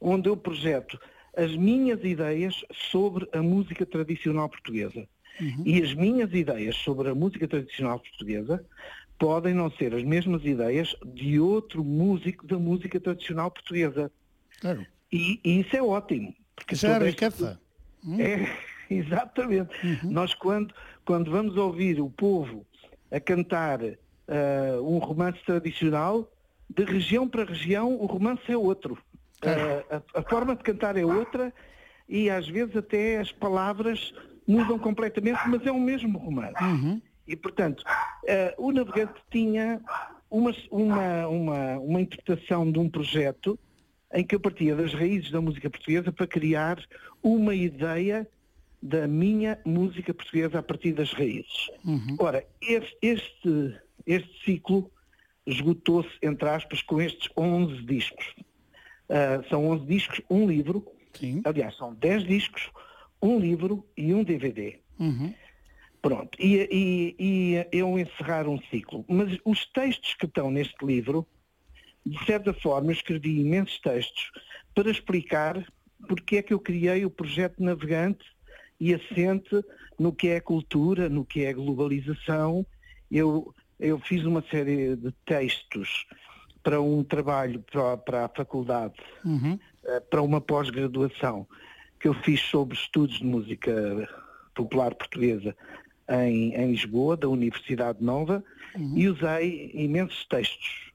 onde 0.00 0.28
eu 0.28 0.36
projeto 0.36 0.98
as 1.36 1.54
minhas 1.56 2.02
ideias 2.04 2.64
sobre 2.72 3.28
a 3.32 3.42
música 3.42 3.84
tradicional 3.84 4.48
portuguesa. 4.48 5.06
E 5.64 5.82
as 5.82 5.94
minhas 5.94 6.32
ideias 6.34 6.76
sobre 6.76 7.08
a 7.08 7.14
música 7.14 7.48
tradicional 7.48 7.98
portuguesa 7.98 8.64
podem 9.18 9.54
não 9.54 9.70
ser 9.70 9.94
as 9.94 10.02
mesmas 10.02 10.44
ideias 10.44 10.94
de 11.04 11.40
outro 11.40 11.82
músico 11.84 12.46
da 12.46 12.58
música 12.58 13.00
tradicional 13.00 13.50
portuguesa. 13.50 14.10
Claro. 14.60 14.86
E, 15.12 15.40
e 15.44 15.60
isso 15.60 15.76
é 15.76 15.82
ótimo. 15.82 16.34
Porque 16.54 16.74
é 16.74 16.76
a 16.76 16.80
toda 16.80 17.08
esta- 17.08 17.26
riqueza. 17.26 17.60
É, 18.18 18.48
exatamente. 18.94 19.74
Nós 20.04 20.34
quando, 20.34 20.74
quando 21.04 21.30
vamos 21.30 21.56
ouvir 21.56 22.00
o 22.00 22.08
povo 22.10 22.66
a 23.10 23.18
cantar 23.20 23.80
ah, 23.82 24.80
um 24.82 24.98
romance 24.98 25.38
tradicional, 25.44 26.30
de 26.68 26.84
região 26.84 27.28
para 27.28 27.44
região 27.44 27.92
o 27.94 28.06
romance 28.06 28.42
é 28.48 28.56
outro. 28.56 28.96
Ah, 29.42 30.02
a, 30.14 30.20
a 30.20 30.22
forma 30.22 30.54
de 30.54 30.62
cantar 30.62 30.96
é 30.96 31.04
outra 31.04 31.52
e 32.08 32.28
às 32.30 32.46
vezes 32.48 32.76
até 32.76 33.18
as 33.18 33.32
palavras 33.32 34.12
mudam 34.46 34.78
completamente, 34.78 35.40
mas 35.46 35.64
é 35.66 35.70
o 35.72 35.80
mesmo 35.80 36.18
romance. 36.18 36.54
E 37.26 37.34
portanto, 37.36 37.82
ah, 37.86 38.54
o 38.58 38.70
navegante 38.72 39.14
tinha 39.30 39.80
uma, 40.30 40.54
uma, 40.70 41.26
uma, 41.26 41.78
uma 41.78 42.00
interpretação 42.00 42.70
de 42.70 42.78
um 42.78 42.88
projeto 42.88 43.58
em 44.12 44.24
que 44.24 44.34
eu 44.34 44.40
partia 44.40 44.74
das 44.74 44.92
raízes 44.92 45.30
da 45.30 45.40
música 45.40 45.70
portuguesa 45.70 46.10
para 46.12 46.26
criar 46.26 46.82
uma 47.22 47.54
ideia 47.54 48.28
da 48.82 49.06
minha 49.06 49.58
música 49.64 50.12
portuguesa 50.14 50.58
a 50.58 50.62
partir 50.62 50.92
das 50.92 51.12
raízes. 51.12 51.70
Ora, 52.18 52.44
este, 52.62 53.76
este, 54.06 54.44
ciclo 54.44 54.90
esgotou-se, 55.46 56.10
entre 56.22 56.48
aspas, 56.48 56.82
com 56.82 57.00
estes 57.00 57.28
11 57.36 57.82
discos. 57.82 58.34
Ah, 59.08 59.42
são 59.48 59.68
11 59.68 59.86
discos, 59.86 60.20
um 60.30 60.46
livro. 60.46 60.86
Sim. 61.12 61.42
Aliás, 61.44 61.76
são 61.76 61.92
10 61.94 62.24
discos, 62.24 62.70
um 63.20 63.38
livro 63.38 63.84
e 63.96 64.14
um 64.14 64.22
DVD. 64.22 64.78
Uhum. 64.98 65.34
Pronto, 66.00 66.30
e, 66.40 66.66
e, 66.70 67.16
e 67.18 67.66
eu 67.72 67.98
encerrar 67.98 68.48
um 68.48 68.58
ciclo. 68.70 69.04
Mas 69.06 69.38
os 69.44 69.66
textos 69.66 70.14
que 70.14 70.24
estão 70.24 70.50
neste 70.50 70.82
livro, 70.84 71.26
de 72.04 72.24
certa 72.24 72.52
forma, 72.54 72.88
eu 72.88 72.92
escrevi 72.94 73.40
imensos 73.40 73.78
textos 73.80 74.30
para 74.74 74.90
explicar 74.90 75.64
porque 76.08 76.36
é 76.36 76.42
que 76.42 76.52
eu 76.54 76.58
criei 76.58 77.04
o 77.04 77.10
projeto 77.10 77.62
Navegante 77.62 78.24
e 78.78 78.94
assente 78.94 79.62
no 79.98 80.12
que 80.12 80.28
é 80.28 80.40
cultura, 80.40 81.08
no 81.08 81.24
que 81.24 81.44
é 81.44 81.52
globalização. 81.52 82.64
Eu, 83.10 83.54
eu 83.78 83.98
fiz 83.98 84.24
uma 84.24 84.42
série 84.50 84.96
de 84.96 85.12
textos 85.26 86.06
para 86.62 86.80
um 86.80 87.04
trabalho 87.04 87.62
para, 87.70 87.96
para 87.98 88.24
a 88.24 88.28
faculdade, 88.28 88.94
Uhum. 89.24 89.58
eh, 89.84 90.00
para 90.00 90.22
uma 90.22 90.40
pós-graduação 90.40 91.46
que 91.98 92.08
eu 92.08 92.14
fiz 92.14 92.40
sobre 92.40 92.76
estudos 92.76 93.18
de 93.18 93.24
música 93.26 94.08
popular 94.54 94.94
portuguesa 94.94 95.54
em, 96.08 96.54
em 96.54 96.70
Lisboa, 96.70 97.16
da 97.16 97.28
Universidade 97.28 98.02
Nova, 98.02 98.42
e 98.96 99.08
usei 99.08 99.70
imensos 99.74 100.24
textos. 100.26 100.89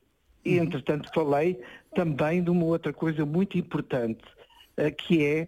E, 0.46 0.58
entretanto, 0.58 1.10
falei 1.14 1.60
também 1.96 2.44
de 2.44 2.50
uma 2.52 2.66
outra 2.66 2.94
coisa 2.94 3.26
muito 3.26 3.58
importante, 3.58 4.24
eh, 4.78 4.92
que 4.92 5.26
é 5.26 5.48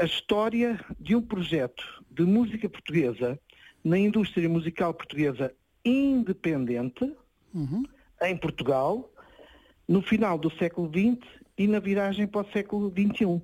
a 0.00 0.04
história 0.04 0.80
de 0.98 1.14
um 1.14 1.22
projeto 1.22 1.84
de 2.10 2.24
música 2.24 2.68
portuguesa 2.68 3.38
na 3.84 3.98
indústria 3.98 4.48
musical 4.48 4.92
portuguesa 4.92 5.54
independente, 5.84 7.12
Uhum. 7.54 7.84
em 8.22 8.36
Portugal, 8.36 9.10
no 9.86 10.00
final 10.00 10.38
do 10.38 10.50
século 10.56 10.88
XX 10.88 11.20
e 11.58 11.66
na 11.66 11.78
viragem 11.80 12.26
para 12.26 12.46
o 12.46 12.50
século 12.52 12.90
XXI. 12.90 13.42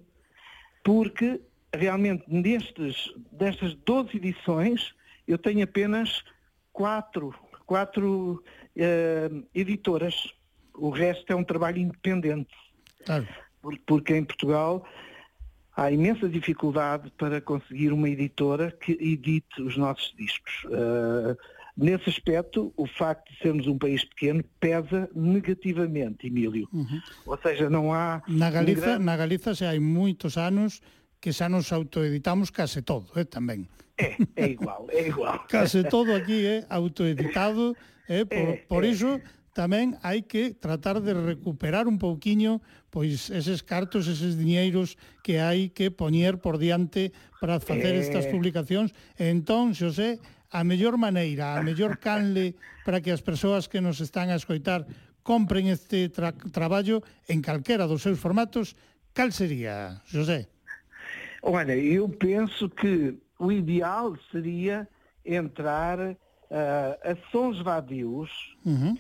Porque 0.83 1.41
realmente 1.75 2.25
nestes, 2.27 3.13
destas 3.31 3.75
12 3.75 4.17
edições 4.17 4.95
eu 5.27 5.37
tenho 5.37 5.63
apenas 5.63 6.25
quatro, 6.73 7.35
quatro 7.67 8.43
eh, 8.77 9.29
editoras. 9.55 10.33
O 10.79 10.91
resto 10.91 11.33
é 11.33 11.37
um 11.37 11.45
trabalho 11.45 11.79
independente. 11.79 12.55
Claro. 13.05 13.27
Por- 13.61 13.79
Porque 13.87 14.17
em 14.17 14.25
Portugal 14.25 14.87
há 15.77 15.91
imensa 15.91 16.29
dificuldade 16.29 17.11
para 17.19 17.41
conseguir 17.41 17.93
uma 17.93 18.09
editora 18.09 18.71
que 18.73 18.93
edite 18.93 19.61
os 19.63 19.77
nossos 19.77 20.15
discos. 20.17 20.65
Uh, 20.65 21.37
nesse 21.77 22.09
aspecto, 22.11 22.73
o 22.77 22.87
facto 22.87 23.31
de 23.33 23.39
sermos 23.39 23.67
um 23.69 23.79
país 23.79 24.05
pequeno 24.05 24.43
pesa 24.59 25.09
negativamente, 25.15 26.27
Emílio. 26.27 26.69
Ou 27.27 27.39
seja, 27.39 27.71
não 27.71 27.93
há... 27.93 28.23
Na 28.27 28.51
Galiza, 28.51 28.81
grande- 28.81 29.05
na 29.05 29.17
Galiza 29.17 29.55
xa 29.55 29.71
hai 29.71 29.79
moitos 29.79 30.37
anos 30.37 30.81
que 31.21 31.33
xa 31.33 31.49
nos 31.49 31.71
autoeditamos 31.73 32.51
case 32.51 32.83
todo, 32.83 33.07
eh, 33.15 33.25
tamén. 33.25 33.67
É, 33.99 34.15
é 34.37 34.47
igual, 34.55 34.87
é 34.91 35.09
igual. 35.09 35.43
Case 35.51 35.83
todo 35.91 36.15
aquí 36.15 36.47
é 36.47 36.67
autoeditado, 36.71 37.75
eh, 38.09 38.25
por, 38.25 38.39
É, 38.39 38.57
por 38.71 38.83
é. 38.85 38.89
tamén 39.59 39.99
hai 40.07 40.23
que 40.23 40.55
tratar 40.55 41.03
de 41.03 41.11
recuperar 41.11 41.91
un 41.91 41.99
pouquiño 41.99 42.63
pois 42.95 43.27
eses 43.35 43.67
cartos, 43.67 44.07
eses 44.07 44.39
diñeiros 44.39 44.95
que 45.27 45.43
hai 45.43 45.75
que 45.75 45.91
poñer 45.91 46.39
por 46.39 46.63
diante 46.63 47.11
para 47.43 47.59
facer 47.59 47.99
eh... 47.99 48.07
estas 48.07 48.31
publicacións. 48.31 48.95
Entón, 49.19 49.75
Xosé, 49.75 50.23
a 50.55 50.63
mellor 50.63 50.95
maneira, 50.95 51.59
a 51.59 51.61
mellor 51.67 51.99
canle 51.99 52.55
para 52.87 53.03
que 53.03 53.11
as 53.11 53.19
persoas 53.19 53.67
que 53.67 53.83
nos 53.83 53.99
están 53.99 54.31
a 54.31 54.39
escoitar 54.39 54.87
compren 55.27 55.67
este 55.67 56.07
tra 56.07 56.31
traballo 56.55 57.03
en 57.27 57.43
calquera 57.43 57.91
dos 57.91 58.07
seus 58.07 58.23
formatos, 58.23 58.79
cal 59.11 59.35
sería, 59.35 60.07
José? 60.07 60.47
Olha, 61.43 61.75
eu 61.75 62.07
penso 62.07 62.71
que 62.71 63.19
o 63.43 63.51
ideal 63.51 64.15
seria 64.31 64.87
entrar 65.27 65.99
uh, 65.99 66.95
a 67.03 67.13
sons 67.35 67.59
vadios 67.59 68.31
uhum. 68.65 68.95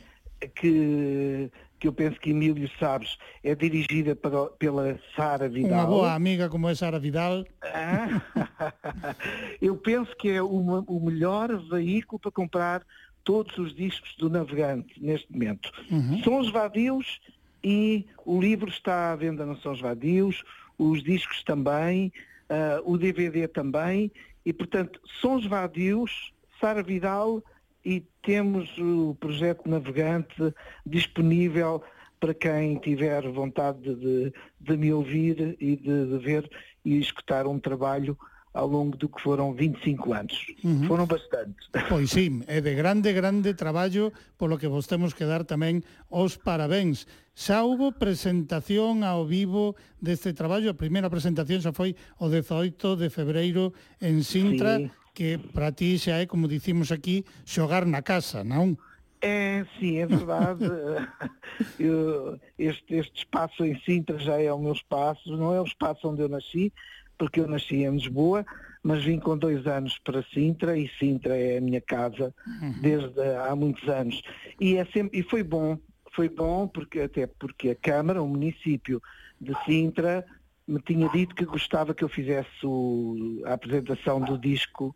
Que, 0.47 1.51
que 1.81 1.89
eu 1.89 1.93
penso 1.93 2.19
que 2.20 2.31
Emílio 2.31 2.69
sabes, 2.78 3.16
é 3.43 3.55
dirigida 3.55 4.15
para- 4.15 4.47
pela 4.59 4.98
Sara 5.16 5.48
Vidal. 5.48 5.73
Unha 5.81 5.86
boa 5.86 6.15
amiga 6.15 6.48
como 6.48 6.69
é 6.69 6.74
Sara 6.74 6.98
Vidal. 6.98 7.44
Ah, 7.62 8.09
eu 9.60 9.77
penso 9.77 10.15
que 10.16 10.28
é 10.31 10.43
uma- 10.43 10.85
o 10.86 11.01
melhor 11.01 11.56
veículo 11.69 12.19
para 12.19 12.31
comprar 12.31 12.82
todos 13.24 13.56
os 13.59 13.74
discos 13.74 14.15
do 14.16 14.31
Navegante 14.31 14.94
neste 15.02 15.31
momento. 15.32 15.70
Uhum. 15.90 16.23
Sons 16.23 16.51
Vadios 16.51 17.20
e 17.62 18.06
o 18.24 18.40
livro 18.40 18.69
está 18.70 19.12
à 19.12 19.16
venda 19.16 19.44
na 19.44 19.56
Sons 19.56 19.81
Vadios, 19.81 20.43
os 20.78 21.02
discos 21.02 21.43
também, 21.43 22.12
ah, 22.48 22.81
o 22.85 22.97
DVD 22.97 23.47
também, 23.48 24.10
e 24.47 24.52
portanto, 24.52 25.01
Sons 25.20 25.44
Vadios, 25.47 26.32
Sara 26.60 26.82
Vidal 26.82 27.43
e 27.84 28.05
temos 28.22 28.68
o 28.78 29.14
projeto 29.18 29.68
Navegante 29.68 30.55
disponível 30.84 31.82
para 32.20 32.34
quem 32.34 32.78
tiver 32.78 33.28
vontade 33.30 33.94
de, 33.94 34.32
de 34.60 34.76
me 34.76 34.92
ouvir 34.92 35.56
e 35.60 35.76
de, 35.76 36.06
de, 36.06 36.18
ver 36.18 36.50
e 36.84 36.98
escutar 36.98 37.46
um 37.46 37.59
trabalho 37.59 38.18
ao 38.52 38.66
longo 38.66 38.96
do 38.96 39.09
que 39.09 39.22
foram 39.22 39.55
25 39.55 40.12
anos. 40.12 40.46
Uhum. 40.64 40.84
Foram 40.84 41.06
bastantes. 41.06 41.68
Pois 41.88 42.10
sim, 42.10 42.42
é 42.48 42.60
de 42.60 42.74
grande, 42.74 43.12
grande 43.12 43.55
traballo, 43.55 44.12
polo 44.36 44.59
que 44.59 44.66
vos 44.66 44.86
temos 44.86 45.14
que 45.14 45.24
dar 45.24 45.44
tamén 45.44 45.84
os 46.10 46.34
parabéns. 46.34 47.06
Xa 47.38 47.62
houve 47.62 47.94
presentación 47.94 49.06
ao 49.06 49.22
vivo 49.22 49.78
deste 50.02 50.34
traballo, 50.34 50.74
a 50.74 50.80
primeira 50.80 51.06
presentación 51.06 51.62
xa 51.62 51.70
foi 51.70 51.94
o 52.18 52.26
18 52.26 52.98
de 52.98 53.09
febreiro 53.14 53.70
en 54.02 54.26
Sintra, 54.26 54.82
sí. 54.82 54.90
Que 55.19 55.36
para 55.53 55.73
ti 55.73 55.99
xa 55.99 56.23
é, 56.23 56.27
como 56.31 56.47
dicimos 56.47 56.93
aquí, 56.95 57.24
xogar 57.45 57.82
na 57.85 58.03
casa, 58.07 58.45
non? 58.47 58.78
É, 59.20 59.66
sim, 59.74 59.99
é 59.99 60.07
verdade. 60.07 60.62
Eu- 61.74 62.39
este, 62.57 62.95
este 62.95 63.19
espaço 63.27 63.65
em 63.65 63.74
Sintra 63.81 64.16
já 64.16 64.40
é 64.40 64.53
o 64.53 64.59
meu 64.62 64.73
espaço, 64.73 65.36
não 65.36 65.53
é 65.53 65.61
o 65.61 65.65
espaço 65.65 66.07
onde 66.09 66.23
eu 66.23 66.28
nasci, 66.28 66.73
porque 67.19 67.40
eu 67.40 67.49
nasci 67.49 67.82
em 67.82 67.90
Lisboa, 67.90 68.47
mas 68.81 69.03
vim 69.03 69.19
com 69.19 69.36
dois 69.36 69.66
anos 69.66 69.99
para 70.05 70.23
Sintra 70.23 70.78
e 70.78 70.89
Sintra 71.01 71.36
é 71.36 71.59
a 71.59 71.61
minha 71.61 71.81
casa 71.81 72.32
desde 72.81 73.20
há 73.43 73.57
muitos 73.57 73.89
anos. 73.89 74.23
E, 74.61 74.77
é 74.77 74.85
sempre, 74.86 75.19
e 75.19 75.23
foi 75.24 75.43
bom, 75.43 75.77
foi 76.15 76.28
bom 76.28 76.69
porque 76.69 77.01
até 77.01 77.27
porque 77.27 77.70
a 77.70 77.74
Câmara, 77.74 78.23
o 78.23 78.28
município 78.28 79.03
de 79.40 79.53
Sintra, 79.65 80.24
me 80.66 80.81
tinha 80.82 81.09
dito 81.09 81.35
que 81.35 81.45
gostava 81.45 81.93
que 81.93 82.05
eu 82.05 82.09
fizesse 82.09 82.65
o- 82.65 83.43
a 83.47 83.55
apresentação 83.55 84.20
do 84.20 84.39
disco 84.39 84.95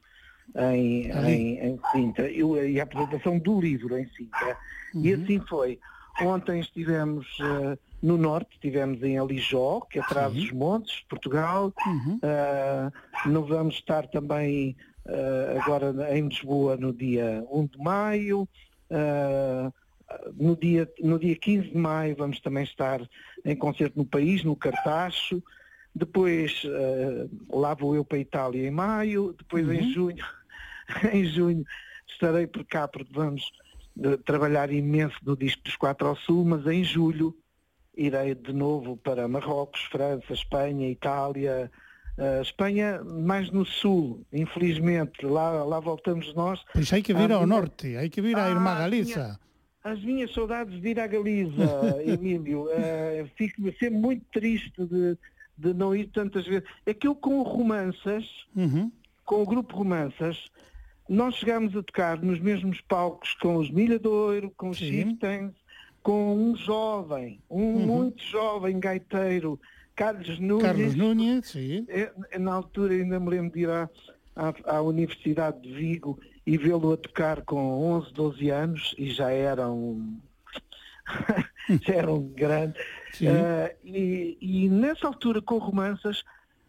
em, 0.75 1.11
em, 1.11 1.59
em 1.59 1.81
Sintra 1.93 2.31
e 2.31 2.81
a 2.81 2.83
apresentação 2.83 3.39
do 3.39 3.61
livro 3.61 3.97
em 3.97 4.07
Sintra. 4.09 4.57
E 4.95 5.13
assim 5.13 5.41
foi. 5.49 5.79
Ontem 6.21 6.61
estivemos 6.61 7.27
eh, 7.41 7.79
no 8.03 8.19
norte, 8.19 8.51
estivemos 8.55 9.03
em 9.03 9.17
Alijó, 9.17 9.81
que 9.81 9.99
é 9.99 10.03
atrás 10.03 10.33
dos 10.33 10.51
montes, 10.51 11.01
Portugal. 11.09 11.73
Uhum. 11.87 12.19
Ah, 12.23 12.91
não 13.25 13.45
vamos 13.45 13.77
estar 13.77 14.07
também 14.09 14.77
ah, 15.07 15.61
agora 15.63 15.95
em 16.17 16.29
Lisboa 16.29 16.77
no 16.77 16.93
dia 16.93 17.45
1 17.51 17.67
de 17.67 17.79
maio. 17.79 18.49
No, 20.39 20.55
dia, 20.55 20.87
no 21.01 21.19
dia 21.19 21.35
15 21.35 21.69
de 21.69 21.77
maio 21.79 22.15
vamos 22.15 22.39
também 22.41 22.65
estar 22.65 23.01
em 23.43 23.57
concerto 23.57 23.99
no 23.99 24.05
país, 24.05 24.45
no 24.45 24.55
Cartacho. 24.55 25.43
Depois 25.95 26.63
ah, 26.67 27.27
lá 27.51 27.75
vou 27.75 27.95
eu 27.95 28.05
para 28.05 28.19
a 28.19 28.21
Itália 28.21 28.67
em 28.67 28.71
maio. 28.71 29.35
Depois 29.37 29.69
em 29.69 29.93
junho, 29.93 30.25
em 31.13 31.25
junho 31.25 31.65
estarei 32.09 32.47
por 32.47 32.65
cá 32.65 32.87
porque 32.89 33.13
vamos 33.13 33.43
eh, 34.03 34.17
trabalhar 34.25 34.71
imenso 34.73 35.17
no 35.25 35.37
disco 35.37 35.63
dos 35.65 35.77
Quatro 35.77 36.07
ao 36.09 36.17
Sul, 36.17 36.45
mas 36.45 36.67
em 36.67 36.83
julho 36.85 37.35
irei 37.97 38.35
de 38.35 38.53
novo 38.53 38.97
para 38.97 39.29
Marrocos, 39.29 39.83
França, 39.91 40.33
Espanha, 40.33 40.89
Itália, 40.91 41.71
eh, 42.17 42.41
Espanha 42.41 43.03
mais 43.05 43.51
no 43.51 43.65
sul, 43.67 44.25
infelizmente, 44.33 45.25
lá, 45.27 45.63
lá 45.65 45.79
voltamos 45.81 46.35
nós. 46.35 46.61
Pois 46.73 46.91
hai 46.93 47.03
que 47.03 47.13
vir 47.13 47.31
ao 47.33 47.45
minha- 47.47 47.47
norte, 47.61 47.97
hai 47.97 48.09
que 48.09 48.21
vir 48.23 48.37
Irmá 48.37 48.77
Ah, 48.77 48.79
Galiza. 48.81 49.39
As 49.85 50.01
minhas 50.03 50.33
saudades 50.33 50.81
de 50.81 50.89
ir 50.91 51.01
à 51.01 51.07
Galiza, 51.07 51.53
Emílio, 52.07 52.69
eh, 52.71 53.27
fico 53.37 53.63
sempre 53.79 53.91
muito 53.99 54.25
triste 54.33 54.73
de, 54.87 55.19
de 55.57 55.73
não 55.75 55.95
ir 55.95 56.09
tantas 56.09 56.47
vezes. 56.47 56.69
É 56.87 56.93
que 56.95 57.07
eu 57.07 57.15
com 57.15 57.39
o 57.39 57.43
Romanças, 57.43 58.25
Uhum. 58.57 58.91
com 59.25 59.43
o 59.43 59.47
grupo 59.47 59.77
Romanças, 59.77 60.51
nós 61.09 61.35
chegámos 61.35 61.77
a 61.77 61.83
tocar 61.83 62.21
nos 62.23 62.41
mesmos 62.41 62.81
palcos 62.83 63.35
com 63.35 63.57
os 63.57 63.71
Milhadouro, 63.71 64.53
com 64.57 64.71
os 64.71 64.79
Sim. 64.79 64.87
Chieftains, 64.91 65.53
com 66.03 66.35
um 66.37 66.57
jovem, 66.57 67.39
um 67.51 67.63
Uhum. 67.75 67.87
muito 67.87 68.23
jovem 68.25 68.81
gaiteiro, 68.81 69.61
Carlos 69.95 70.39
Nunes. 70.41 70.63
Carlos 70.65 70.95
sí. 71.47 71.85
É, 71.89 72.11
é, 72.31 72.39
na 72.39 72.55
altura 72.55 72.95
ainda 72.95 73.21
me 73.21 73.29
lembro 73.31 73.53
de 73.53 73.61
ir 73.61 73.69
à, 73.71 73.89
à, 74.35 74.77
à 74.77 74.81
Universidade 74.83 75.61
de 75.61 75.73
Vigo 75.73 76.19
e 76.47 76.57
vê-lo 76.57 76.93
a 76.93 76.97
tocar 76.97 77.43
com 77.43 77.59
11, 77.93 78.13
12 78.13 78.51
anos 78.51 78.95
e 78.99 79.11
já 79.11 79.31
era 79.31 79.69
um, 79.71 80.19
já 81.87 81.95
era 81.95 82.13
um 82.13 82.27
grande. 82.29 82.75
Eh, 83.21 83.77
e, 83.85 84.39
e 84.41 84.69
nessa 84.69 85.07
altura 85.07 85.43
com 85.43 85.59
romanças 85.59 86.23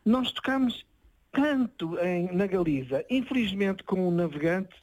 nós 0.05 0.31
tocámos 0.31 0.85
tanto 1.31 1.97
em, 1.99 2.31
na 2.35 2.45
Galiza. 2.47 3.05
Infelizmente 3.09 3.83
com 3.83 4.07
o 4.07 4.11
navegante 4.11 4.75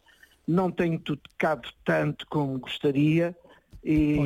não 0.48 0.70
tenho 0.70 0.98
tocado 0.98 1.68
tanto 1.84 2.26
como 2.26 2.58
gostaria. 2.58 3.36
E... 3.82 4.16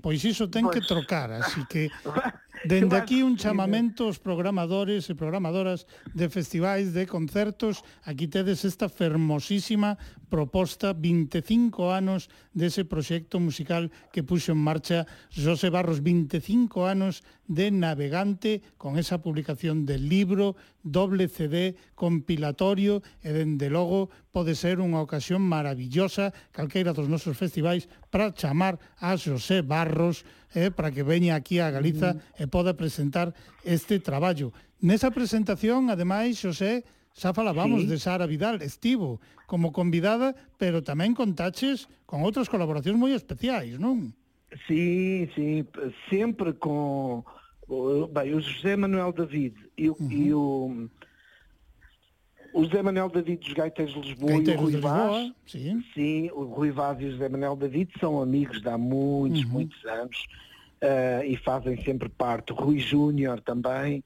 Pois, 0.00 0.22
pois 0.22 0.38
ten 0.50 0.68
que 0.68 0.78
Pois. 0.80 0.86
trocar, 0.86 1.30
así 1.30 1.64
que 1.66 1.90
Dende 2.64 2.94
aquí 2.94 3.22
un 3.22 3.34
que- 3.34 3.42
chamamento 3.42 4.04
aos 4.04 4.18
programadores 4.18 5.08
e 5.10 5.14
programadoras 5.14 5.86
de 6.14 6.28
festivais, 6.28 6.92
de 6.92 7.06
concertos. 7.06 7.82
Aquí 8.06 8.28
tedes 8.28 8.64
esta 8.64 8.88
fermosísima 8.88 9.98
proposta 10.32 10.96
25 10.96 11.92
anos 11.92 12.32
dese 12.56 12.88
proxecto 12.88 13.36
musical 13.36 13.92
que 14.16 14.24
puxo 14.24 14.56
en 14.56 14.64
marcha 14.64 15.04
José 15.28 15.68
Barros 15.68 16.00
25 16.00 16.88
anos 16.88 17.20
de 17.44 17.68
navegante 17.68 18.64
con 18.80 18.96
esa 18.96 19.20
publicación 19.20 19.84
del 19.84 20.08
libro 20.08 20.56
doble 20.80 21.28
CD 21.28 21.76
compilatorio 21.92 23.04
e 23.20 23.36
dende 23.36 23.68
logo 23.68 24.08
pode 24.32 24.56
ser 24.56 24.80
unha 24.80 25.04
ocasión 25.04 25.44
maravillosa 25.44 26.32
calqueira 26.48 26.96
dos 26.96 27.12
nosos 27.12 27.36
festivais 27.36 27.84
para 28.08 28.32
chamar 28.32 28.80
a 29.04 29.12
José 29.20 29.60
Barros 29.60 30.24
eh, 30.56 30.72
para 30.72 30.88
que 30.88 31.04
veña 31.04 31.36
aquí 31.36 31.60
a 31.60 31.68
Galiza 31.68 32.16
mm. 32.16 32.40
e 32.40 32.44
poda 32.48 32.72
presentar 32.72 33.36
este 33.68 34.00
traballo. 34.00 34.56
Nesa 34.80 35.12
presentación, 35.12 35.92
ademais, 35.92 36.40
José, 36.40 36.88
xa 37.12 37.32
falábamos 37.34 37.82
Sí. 37.82 37.88
de 37.88 37.98
Sara 37.98 38.26
Vidal, 38.26 38.60
estivo 38.62 39.20
como 39.46 39.72
convidada, 39.72 40.34
pero 40.58 40.80
tamén 40.82 41.12
contaches 41.12 41.88
con 42.08 42.24
outras 42.24 42.48
colaboracións 42.48 42.96
moi 42.98 43.12
especiais, 43.12 43.76
non? 43.76 44.12
Sim, 44.68 45.28
sim, 45.36 45.64
sempre 46.08 46.52
com 46.56 47.24
o- 47.68 48.06
bem, 48.08 48.32
o 48.36 48.40
José 48.40 48.76
Manuel 48.76 49.12
David 49.12 49.56
e 49.76 49.88
o, 49.88 49.96
e 50.12 50.32
o, 50.32 50.88
o 52.52 52.64
José 52.64 52.82
Manuel 52.82 53.08
David 53.08 53.40
dos 53.40 53.52
Gaiteiros 53.54 53.94
de 53.94 54.00
Lisboa 54.12 54.32
Gaiteiros 54.32 54.60
e 54.60 54.64
o 54.64 54.70
Rui 54.72 54.80
Vaz. 54.80 55.32
sim. 55.46 55.84
Sim, 55.94 56.30
o 56.32 56.44
Rui 56.44 56.70
Vaz 56.70 57.00
e 57.00 57.04
o 57.06 57.10
José 57.12 57.28
Manuel 57.28 57.56
David 57.56 57.90
são 58.00 58.20
amigos 58.20 58.60
de 58.60 58.68
há 58.68 58.76
muitos, 58.76 59.44
Uhum. 59.44 59.50
muitos 59.50 59.84
anos 59.84 60.16
eh, 60.80 61.22
e 61.28 61.36
fazem 61.36 61.80
sempre 61.84 62.08
parte. 62.08 62.52
O 62.52 62.56
Rui 62.56 62.78
Júnior 62.78 63.40
também. 63.40 64.02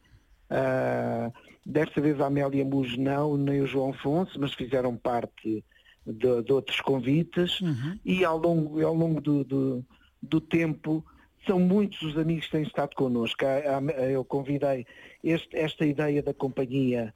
Ah, 0.50 1.32
desta 1.66 2.00
vez 2.00 2.20
a 2.20 2.26
Amélia 2.26 2.64
Mujo 2.64 2.96
não, 3.00 3.36
nem 3.36 3.60
o 3.60 3.66
João 3.66 3.90
Afonso, 3.90 4.38
mas 4.40 4.54
fizeram 4.54 4.96
parte 4.96 5.64
de, 6.06 6.42
de 6.42 6.52
outros 6.52 6.80
convites 6.80 7.58
e 8.04 8.24
ao 8.24 8.38
longo, 8.38 8.80
ao 8.86 8.94
longo 8.94 9.20
do, 9.20 9.42
do, 9.42 9.84
do 10.22 10.40
tempo 10.40 11.04
são 11.44 11.58
muitos 11.58 12.00
os 12.02 12.16
amigos 12.16 12.46
que 12.46 12.52
têm 12.52 12.62
estado 12.62 12.94
connosco. 12.94 13.44
Eu 14.10 14.24
convidei 14.24 14.86
este- 15.22 15.56
esta 15.56 15.84
ideia 15.84 16.22
da 16.22 16.32
companhia 16.32 17.12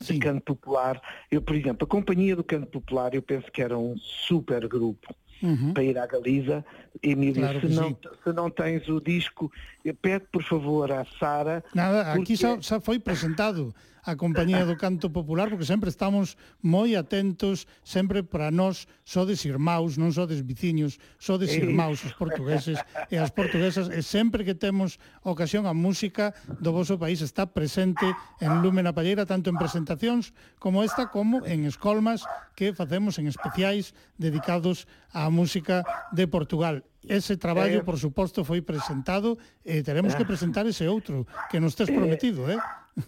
de 0.00 0.18
canto 0.18 0.42
popular. 0.56 1.00
Eu, 1.30 1.40
por 1.40 1.54
exemplo, 1.54 1.84
a 1.84 1.86
companhia 1.88 2.34
do 2.34 2.42
canto 2.42 2.66
popular, 2.66 3.14
eu 3.14 3.22
penso 3.22 3.50
que 3.52 3.62
era 3.62 3.78
um 3.78 3.96
super 3.98 4.66
grupo 4.66 5.14
Uhum. 5.40 5.72
para 5.74 5.82
ir 5.82 5.98
à 5.98 6.06
Galiza. 6.06 6.64
Emílio, 7.02 7.42
Claro 7.42 7.60
se, 7.60 7.74
não, 7.74 7.88
sim. 7.88 7.96
se 8.22 8.32
não 8.32 8.48
tens 8.50 8.88
o 8.88 9.00
disco, 9.00 9.50
pede 10.00 10.24
por 10.32 10.42
favor 10.44 10.90
à 10.92 11.04
Sara. 11.18 11.64
Nada, 11.74 12.14
porque- 12.14 12.36
xa, 12.36 12.60
xa 12.62 12.80
foi 12.80 13.00
presentado 13.00 13.74
a 14.02 14.18
compañía 14.18 14.66
do 14.66 14.74
canto 14.74 15.14
popular, 15.14 15.46
porque 15.46 15.62
sempre 15.62 15.86
estamos 15.86 16.34
moi 16.58 16.98
atentos, 16.98 17.70
sempre 17.86 18.26
para 18.26 18.50
nós 18.50 18.90
sodes 19.06 19.46
irmãos, 19.46 19.94
non 19.94 20.10
sodes 20.10 20.42
viciños, 20.42 20.98
sodes 21.22 21.54
irmãos 21.54 22.02
os 22.02 22.10
portugueses 22.18 22.82
e 23.08 23.14
as 23.14 23.30
portuguesas, 23.30 23.86
e 23.94 24.02
sempre 24.02 24.42
que 24.42 24.58
temos 24.58 24.98
ocasión 25.22 25.70
a 25.70 25.74
música 25.74 26.34
do 26.58 26.74
vosso 26.74 26.98
país 26.98 27.22
está 27.22 27.46
presente 27.46 28.02
en 28.42 28.58
Lume 28.58 28.82
na 28.82 28.90
Palleira, 28.90 29.22
tanto 29.22 29.54
en 29.54 29.56
presentacións 29.56 30.34
como 30.58 30.82
esta, 30.82 31.06
como 31.06 31.46
en 31.46 31.62
escolmas 31.70 32.26
que 32.58 32.74
facemos 32.74 33.22
en 33.22 33.30
especiais 33.30 33.94
dedicados 34.18 34.90
á 35.14 35.30
música 35.30 35.86
de 36.10 36.26
Portugal. 36.26 36.82
Ese 37.06 37.38
traballo, 37.38 37.82
eh. 37.82 37.86
por 37.86 37.98
suposto, 37.98 38.42
foi 38.42 38.62
presentado 38.62 39.38
e 39.62 39.82
teremos 39.82 40.14
que 40.18 40.26
ah. 40.26 40.30
presentar 40.30 40.66
ese 40.66 40.86
outro 40.90 41.26
que 41.50 41.58
nos 41.58 41.74
tes 41.74 41.90
prometido, 41.90 42.50
eh? 42.50 42.58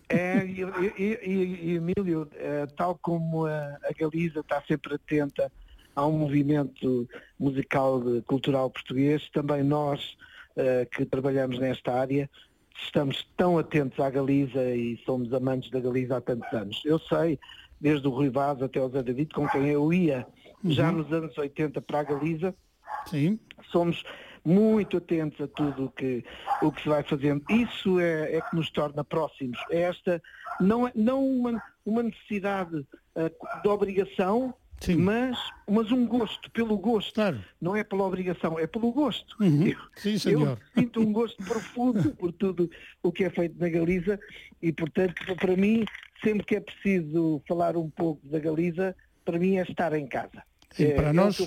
É, 0.08 0.44
e, 0.46 0.60
e- 0.62 1.18
e- 1.24 1.70
e, 1.72 1.74
Emílio, 1.76 2.28
eh, 2.34 2.66
tal 2.76 2.98
como 2.98 3.46
a, 3.46 3.78
a 3.82 3.92
Galiza 3.98 4.40
está 4.40 4.62
sempre 4.62 4.94
atenta 4.94 5.50
ao 5.94 6.10
movimento 6.12 7.08
musical 7.38 8.02
cultural 8.26 8.70
português, 8.70 9.28
também 9.30 9.62
nós 9.62 10.16
eh, 10.56 10.86
que 10.86 11.04
trabalhamos 11.04 11.58
nesta 11.58 11.92
área 11.92 12.28
estamos 12.82 13.24
tão 13.36 13.56
atentos 13.58 13.98
à 14.00 14.10
Galiza 14.10 14.74
e 14.74 14.96
somos 15.04 15.32
amantes 15.32 15.70
da 15.70 15.78
Galiza 15.80 16.16
há 16.16 16.20
tantos 16.20 16.52
anos. 16.52 16.82
Eu 16.84 16.98
sei, 16.98 17.38
desde 17.80 18.06
o 18.08 18.10
Rui 18.10 18.28
Vaz 18.30 18.60
até 18.60 18.80
o 18.80 18.88
Zé 18.88 19.02
David, 19.02 19.32
com 19.32 19.48
quem 19.48 19.68
eu 19.68 19.92
ia 19.92 20.26
já 20.64 20.90
Uhum. 20.90 20.96
nos 20.98 21.12
anos 21.12 21.38
80 21.38 21.80
para 21.80 22.00
a 22.00 22.02
Galiza, 22.02 22.52
Sim. 23.08 23.38
somos 23.70 24.02
muito 24.44 24.96
atentos 24.98 25.40
a 25.40 25.48
tudo 25.48 25.86
o 25.86 25.90
que, 25.90 26.24
o 26.62 26.70
que 26.70 26.82
se 26.82 26.88
vai 26.88 27.02
fazendo. 27.02 27.42
Isso 27.48 27.98
é, 27.98 28.36
é 28.36 28.40
que 28.40 28.54
nos 28.54 28.70
torna 28.70 29.02
próximos. 29.02 29.58
É 29.70 29.82
esta, 29.82 30.22
não, 30.60 30.86
é- 30.86 30.92
não 30.94 31.24
uma, 31.26 31.62
uma 31.84 32.02
necessidade 32.02 32.86
ah, 33.16 33.60
de 33.62 33.68
obrigação, 33.68 34.54
mas, 34.98 35.38
mas 35.66 35.90
um 35.90 36.06
gosto, 36.06 36.50
pelo 36.50 36.76
gosto. 36.76 37.18
Não 37.60 37.74
é 37.74 37.82
pela 37.82 38.04
obrigação, 38.04 38.58
é 38.58 38.66
pelo 38.66 38.92
gosto. 38.92 39.34
Uhum. 39.40 39.68
Eu, 39.68 39.78
Sim, 39.96 40.18
senhor. 40.18 40.58
eu 40.76 40.82
sinto 40.82 41.00
um 41.00 41.12
gosto 41.12 41.42
profundo 41.42 42.14
por 42.14 42.32
tudo 42.32 42.70
o 43.02 43.10
que 43.10 43.24
é 43.24 43.30
feito 43.30 43.58
na 43.58 43.68
Galiza 43.68 44.20
e, 44.60 44.72
portanto, 44.72 45.14
para 45.36 45.56
mim, 45.56 45.84
sempre 46.22 46.44
que 46.44 46.56
é 46.56 46.60
preciso 46.60 47.40
falar 47.48 47.76
um 47.76 47.88
pouco 47.88 48.26
da 48.28 48.38
Galiza, 48.38 48.94
para 49.24 49.38
mim 49.38 49.56
é 49.56 49.62
estar 49.62 49.94
em 49.94 50.06
casa. 50.06 50.42
E 50.78 50.84
é, 50.84 50.94
para 50.94 51.10
é 51.10 51.12
nós, 51.12 51.38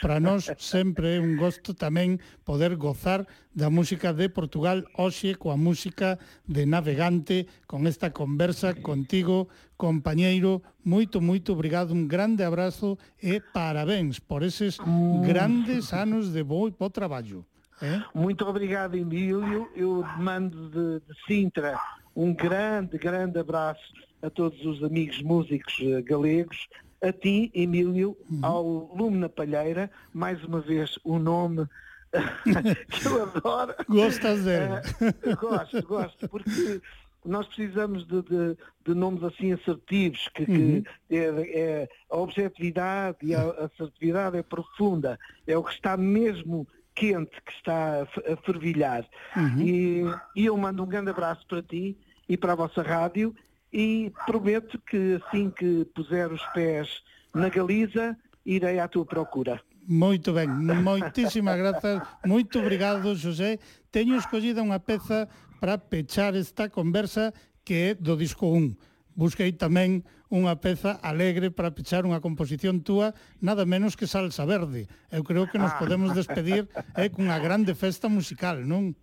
para 0.00 0.20
nós 0.20 0.50
sempre 0.58 1.16
é 1.16 1.20
un 1.20 1.36
gosto 1.36 1.74
tamén 1.74 2.22
poder 2.46 2.78
gozar 2.78 3.26
da 3.50 3.68
música 3.68 4.14
de 4.14 4.30
Portugal 4.30 4.86
hoxe 4.94 5.34
coa 5.34 5.58
música 5.58 6.18
de 6.46 6.62
Navegante 6.66 7.50
con 7.66 7.86
esta 7.90 8.14
conversa 8.14 8.74
contigo, 8.78 9.50
compañeiro. 9.74 10.62
Moito, 10.86 11.18
moito 11.20 11.52
obrigado, 11.52 11.90
un 11.90 12.06
grande 12.06 12.46
abrazo 12.46 12.98
e 13.18 13.42
parabéns 13.42 14.22
por 14.22 14.46
eses 14.46 14.78
grandes 15.26 15.90
anos 15.90 16.30
de 16.30 16.46
bo, 16.46 16.70
bo 16.70 16.88
traballo. 16.90 17.42
Eh? 17.82 17.98
Muito 18.14 18.46
obrigado, 18.46 18.94
Emílio. 18.94 19.68
Eu 19.74 20.06
mando 20.18 20.70
de, 20.70 21.02
de 21.02 21.14
Sintra 21.26 21.74
um 22.14 22.32
grande, 22.32 22.98
grande 22.98 23.38
abraço 23.38 23.82
a 24.22 24.30
todos 24.30 24.64
os 24.64 24.84
amigos 24.84 25.20
músicos 25.22 25.74
eh, 25.80 26.00
galegos, 26.02 26.68
a 27.02 27.12
ti, 27.12 27.50
Emílio, 27.54 28.16
ao 28.42 28.62
Lume 28.94 29.18
na 29.18 29.28
Palheira, 29.28 29.90
mais 30.12 30.42
uma 30.44 30.60
vez 30.60 30.98
o 31.04 31.18
nome 31.18 31.66
que 32.90 33.06
eu 33.06 33.22
adoro. 33.22 33.74
Gostas 33.88 34.44
dele? 34.44 34.74
Eh, 35.22 35.34
gosto, 35.34 35.82
gosto, 35.86 36.28
porque 36.28 36.80
nós 37.24 37.46
precisamos 37.46 38.06
de, 38.06 38.22
de- 38.22 38.56
de 38.84 38.94
nomes 38.94 39.22
assim 39.22 39.52
assertivos, 39.52 40.28
que, 40.34 40.44
que 40.46 40.52
Uhum. 40.52 40.82
é- 41.10 41.58
é- 41.60 41.88
a 42.10 42.16
objetividade 42.18 43.18
e 43.22 43.34
a 43.34 43.42
assertividade 43.64 44.36
é 44.36 44.42
profunda, 44.42 45.18
é 45.46 45.56
o 45.56 45.62
que 45.64 45.72
está 45.72 45.96
mesmo 45.96 46.66
quente, 46.94 47.40
que 47.44 47.52
está 47.52 48.02
a 48.02 48.32
a 48.32 48.36
fervilhar. 48.44 49.04
Uhum. 49.36 49.60
E, 49.60 50.02
e 50.36 50.46
eu 50.46 50.56
mando 50.56 50.82
um 50.82 50.86
grande 50.86 51.10
abraço 51.10 51.46
para 51.46 51.62
ti 51.62 51.96
e 52.28 52.36
para 52.36 52.52
a 52.52 52.56
vossa 52.56 52.82
rádio 52.82 53.34
e 53.72 54.12
prometo 54.26 54.78
que 54.84 55.18
assim 55.24 55.50
que 55.50 55.84
puser 55.94 56.30
os 56.30 56.44
pés 56.52 57.02
na 57.34 57.48
Galiza, 57.48 58.16
irei 58.44 58.78
à 58.78 58.86
tua 58.86 59.06
procura. 59.06 59.62
Moito 59.88 60.32
ben, 60.32 60.48
moitísimas 60.84 61.56
grazas, 61.56 62.02
moito 62.24 62.60
obrigado, 62.60 63.16
José. 63.16 63.58
Teño 63.90 64.14
escollida 64.14 64.62
unha 64.62 64.78
peza 64.78 65.26
para 65.58 65.78
pechar 65.78 66.36
esta 66.36 66.68
conversa 66.68 67.32
que 67.64 67.74
é 67.74 67.94
do 67.94 68.14
disco 68.14 68.46
1. 68.46 69.16
Busquei 69.16 69.52
tamén 69.52 70.06
unha 70.32 70.56
peza 70.56 70.96
alegre 71.04 71.52
para 71.52 71.74
pechar 71.74 72.06
unha 72.08 72.22
composición 72.22 72.80
túa, 72.80 73.12
nada 73.42 73.68
menos 73.68 73.98
que 73.98 74.08
Salsa 74.08 74.46
Verde. 74.48 74.88
Eu 75.12 75.26
creo 75.26 75.50
que 75.50 75.60
nos 75.60 75.74
ah. 75.74 75.78
podemos 75.82 76.16
despedir 76.16 76.68
eh, 76.96 77.10
cunha 77.12 77.36
grande 77.42 77.76
festa 77.76 78.08
musical, 78.08 78.64
non? 78.64 78.96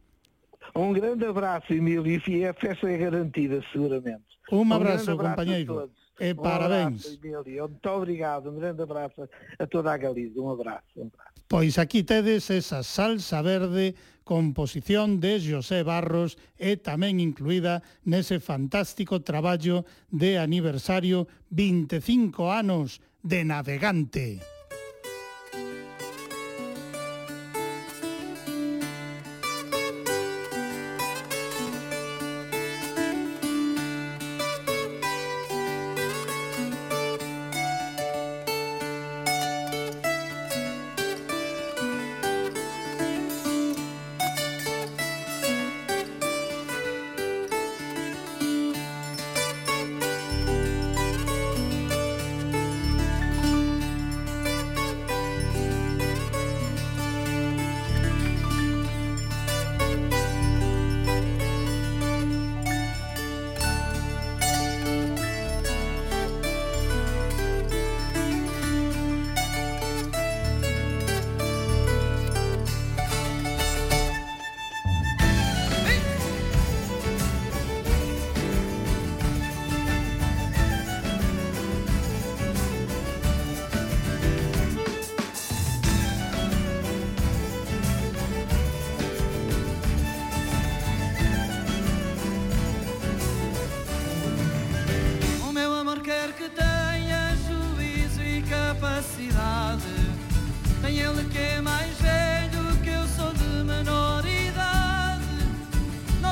Um 0.76 0.94
grande 0.94 1.26
abraço, 1.26 1.74
Emílio, 1.74 2.22
e 2.28 2.46
a 2.46 2.54
festa 2.54 2.90
é 2.90 2.98
garantida, 2.98 3.64
seguramente. 3.72 4.24
Um 4.52 4.62
abraço, 4.74 5.10
um 5.10 5.14
abraço 5.14 5.18
companheiro. 5.18 5.92
E 6.20 6.32
um 6.32 6.36
parabéns. 6.36 7.06
Abraço, 7.06 7.20
Emílio. 7.24 7.70
Muito 7.70 7.90
obrigado, 7.90 8.50
um 8.50 8.56
grande 8.56 8.82
abraço 8.82 9.30
a 9.58 9.68
toda 9.68 9.94
a 9.94 9.98
Galiza. 9.98 10.40
Um 10.40 10.52
abraço. 10.52 10.84
Um 10.98 11.08
abraço. 11.08 11.40
Pois 11.48 11.80
aquí 11.80 12.04
tedes 12.04 12.50
esa 12.52 12.84
salsa 12.84 13.42
verde, 13.42 13.96
composición 14.24 15.20
de 15.20 15.40
José 15.40 15.82
Barros 15.84 16.38
e 16.62 16.78
tamén 16.78 17.18
incluída 17.18 17.82
nese 18.06 18.38
fantástico 18.38 19.26
traballo 19.26 19.82
de 20.14 20.38
aniversario 20.38 21.26
25 21.50 22.46
anos 22.46 23.02
de 23.26 23.42
Navegante. 23.42 24.59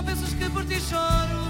Penses 0.08 0.34
que 0.36 0.50
por 0.50 0.64
ti 0.66 0.78
choro, 0.90 1.47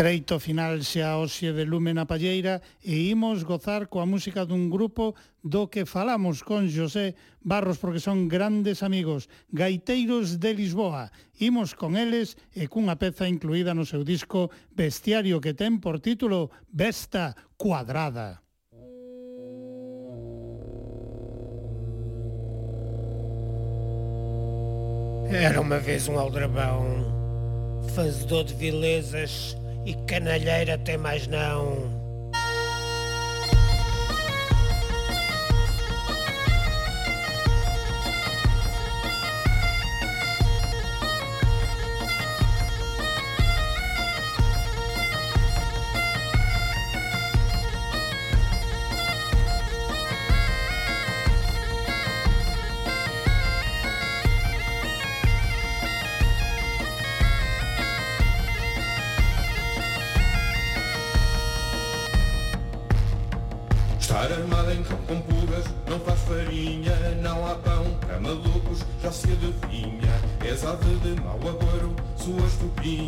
Treito 0.00 0.40
final 0.40 0.80
xa 0.80 1.20
hoxe 1.20 1.52
de 1.52 1.68
Lume 1.68 1.92
na 1.92 2.08
Palleira 2.08 2.64
e 2.80 3.12
imos 3.12 3.44
gozar 3.44 3.84
coa 3.84 4.08
música 4.08 4.48
dun 4.48 4.72
grupo 4.72 5.12
do 5.44 5.68
que 5.68 5.84
falamos 5.84 6.40
con 6.40 6.72
José 6.72 7.12
Barros 7.44 7.76
porque 7.76 8.00
son 8.00 8.24
grandes 8.24 8.80
amigos, 8.80 9.28
gaiteiros 9.52 10.40
de 10.40 10.56
Lisboa. 10.56 11.12
Imos 11.36 11.76
con 11.76 12.00
eles 12.00 12.40
e 12.56 12.64
cunha 12.64 12.96
peza 12.96 13.28
incluída 13.28 13.76
no 13.76 13.84
seu 13.84 14.00
disco 14.00 14.48
Bestiario 14.72 15.36
que 15.36 15.52
ten 15.52 15.84
por 15.84 16.00
título 16.00 16.48
Besta 16.72 17.36
Cuadrada. 17.60 18.40
Era 25.28 25.60
uma 25.60 25.76
vez 25.76 26.08
um 26.08 26.16
aldrabão, 26.16 26.88
fazedor 27.92 28.48
de 28.48 28.56
vilezas 28.56 29.59
e 29.84 29.94
canalheira 30.06 30.74
até 30.74 30.96
mais 30.96 31.26
não. 31.26 31.99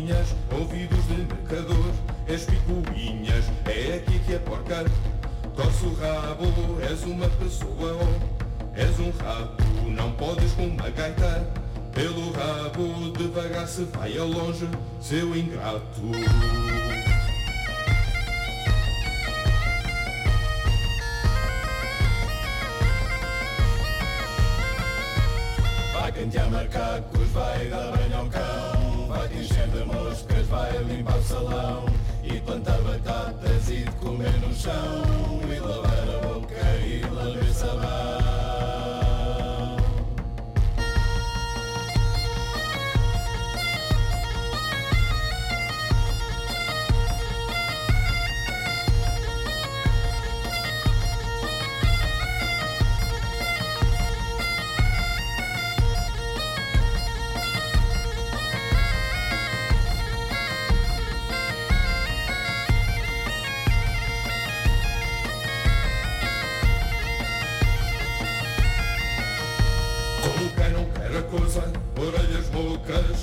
Tupinhas, 0.03 0.35
ouvidos 0.51 1.07
de 1.07 1.17
mercador, 1.17 1.93
és 2.27 2.45
picuinhas, 2.45 3.45
é 3.65 3.95
aqui 3.95 4.19
que 4.19 4.33
é 4.33 4.39
porca. 4.39 4.85
Torce 5.55 5.85
o 5.85 5.93
rabo, 5.93 6.45
és 6.81 7.03
uma 7.03 7.27
pessoa 7.29 7.93
ou 7.93 8.21
és 8.75 8.99
um 8.99 9.11
rabo, 9.11 9.89
não 9.89 10.11
podes 10.13 10.51
com 10.53 10.65
uma 10.65 10.89
gaita. 10.89 11.47
Pelo 11.93 12.31
rabo 12.31 13.11
devagar 13.15 13.67
se 13.67 13.83
vai 13.83 14.17
a 14.17 14.23
longe, 14.23 14.67
seu 14.99 15.35
ingrato. 15.37 16.01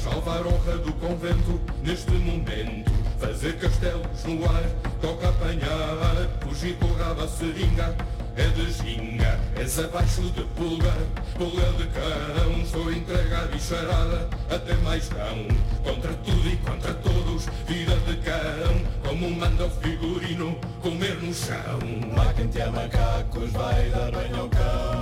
Salvar 0.03 0.47
honra 0.47 0.79
do 0.79 0.93
convento. 0.95 1.61
Neste 1.83 2.13
momento. 2.13 2.91
Fazer 3.19 3.59
castelos 3.59 4.25
no 4.25 4.45
ar, 4.47 4.65
toca 5.03 5.29
apanhar, 5.29 6.27
fugir 6.41 6.75
com 6.77 6.91
rabo 6.95 7.23
a 7.23 7.29
seringa, 7.29 7.95
é 8.35 8.47
de 8.49 8.73
ginga, 8.73 9.39
és 9.57 9.79
abaixo 9.79 10.23
de 10.23 10.43
pulga, 10.57 10.95
pulga 11.37 11.71
de 11.77 11.87
cão, 11.89 12.63
estou 12.63 12.89
a 12.89 12.93
entregar 12.93 13.47
bicharada, 13.49 14.27
até 14.51 14.75
mais 14.77 15.07
cão, 15.11 15.47
contra 15.85 16.15
tudo 16.15 16.49
e 16.49 16.57
contra 16.57 16.95
todos, 16.95 17.45
vida 17.69 17.95
de 18.07 18.17
cão, 18.23 18.81
como 19.07 19.31
manda 19.31 19.67
o 19.67 19.71
figurino, 19.71 20.59
comer 20.81 21.17
no 21.17 21.35
chão. 21.35 21.79
Vai 22.17 22.33
cantear 22.33 22.73
macacos, 22.73 23.51
vai 23.51 23.91
dar 23.91 24.11
banho 24.13 24.41
ao 24.41 24.49
cão 24.49 25.00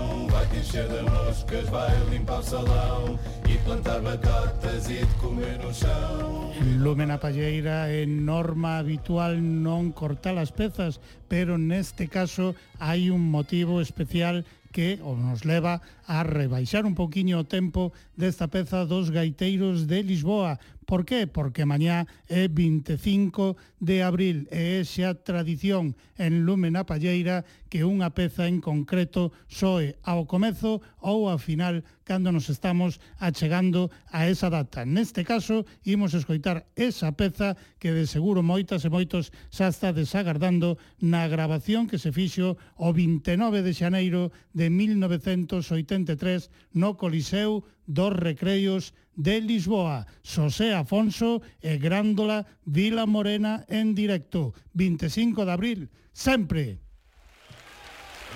que 0.50 0.58
encher 0.58 0.88
de 0.88 1.02
moscas, 1.02 1.68
vai 1.68 1.92
limpar 2.10 2.40
o 2.40 2.42
salão 2.42 3.18
e 3.48 3.58
plantar 3.58 4.00
batatas 4.00 4.88
e 4.90 5.04
de 5.04 5.14
comer 5.20 5.58
no 5.58 5.72
chão. 5.72 6.52
Lúmena 6.78 7.18
Palleira 7.18 7.88
é 7.88 8.06
norma 8.06 8.78
habitual 8.78 9.36
non 9.36 9.92
cortar 9.92 10.36
as 10.38 10.50
pezas, 10.50 11.00
pero 11.28 11.58
neste 11.58 12.08
caso 12.08 12.56
hai 12.80 13.10
un 13.10 13.20
motivo 13.20 13.80
especial 13.80 14.44
que 14.72 15.00
nos 15.00 15.44
leva 15.48 15.80
a 16.04 16.22
rebaixar 16.22 16.84
un 16.84 16.94
poquinho 16.94 17.40
o 17.40 17.48
tempo 17.48 17.92
desta 18.16 18.48
peza 18.48 18.84
dos 18.84 19.10
gaiteiros 19.10 19.88
de 19.88 20.04
Lisboa, 20.04 20.60
Por 20.88 21.04
qué? 21.04 21.26
Porque 21.26 21.68
mañá 21.68 22.08
é 22.32 22.48
25 22.48 23.60
de 23.76 24.00
abril 24.00 24.48
e 24.48 24.80
é 24.80 24.88
xa 24.88 25.12
tradición 25.20 26.00
en 26.16 26.48
Lúmena 26.48 26.88
Palleira 26.88 27.44
que 27.68 27.84
unha 27.84 28.10
peza 28.16 28.48
en 28.48 28.64
concreto 28.64 29.30
soe 29.46 29.94
ao 30.02 30.24
comezo 30.24 30.80
ou 31.04 31.28
ao 31.28 31.38
final 31.38 31.84
cando 32.08 32.32
nos 32.32 32.48
estamos 32.48 33.00
achegando 33.20 33.92
a 34.08 34.24
esa 34.26 34.48
data. 34.48 34.88
Neste 34.88 35.28
caso, 35.28 35.68
imos 35.84 36.16
escoitar 36.16 36.64
esa 36.72 37.12
peza 37.12 37.60
que 37.76 37.92
de 37.92 38.08
seguro 38.08 38.40
moitas 38.40 38.88
e 38.88 38.90
moitos 38.90 39.28
xa 39.52 39.68
está 39.68 39.92
desagardando 39.92 40.80
na 41.04 41.28
grabación 41.28 41.84
que 41.84 42.00
se 42.00 42.08
fixo 42.08 42.56
o 42.80 42.96
29 42.96 43.60
de 43.60 43.76
xaneiro 43.76 44.32
de 44.56 44.72
1983 44.72 46.48
no 46.72 46.96
Coliseu 46.96 47.68
dos 47.84 48.12
Recreios 48.16 48.96
de 49.18 49.42
Lisboa, 49.42 50.06
Xosé 50.22 50.72
Afonso 50.72 51.42
e 51.60 51.76
Grándola 51.76 52.46
Vila 52.64 53.04
Morena 53.04 53.66
en 53.68 53.92
directo, 53.92 54.54
25 54.72 55.44
de 55.44 55.52
abril, 55.52 55.80
sempre. 56.14 56.87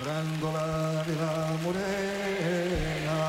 Grándola 0.03 1.03
de 1.05 1.15
la 1.15 1.35
morena, 1.63 3.19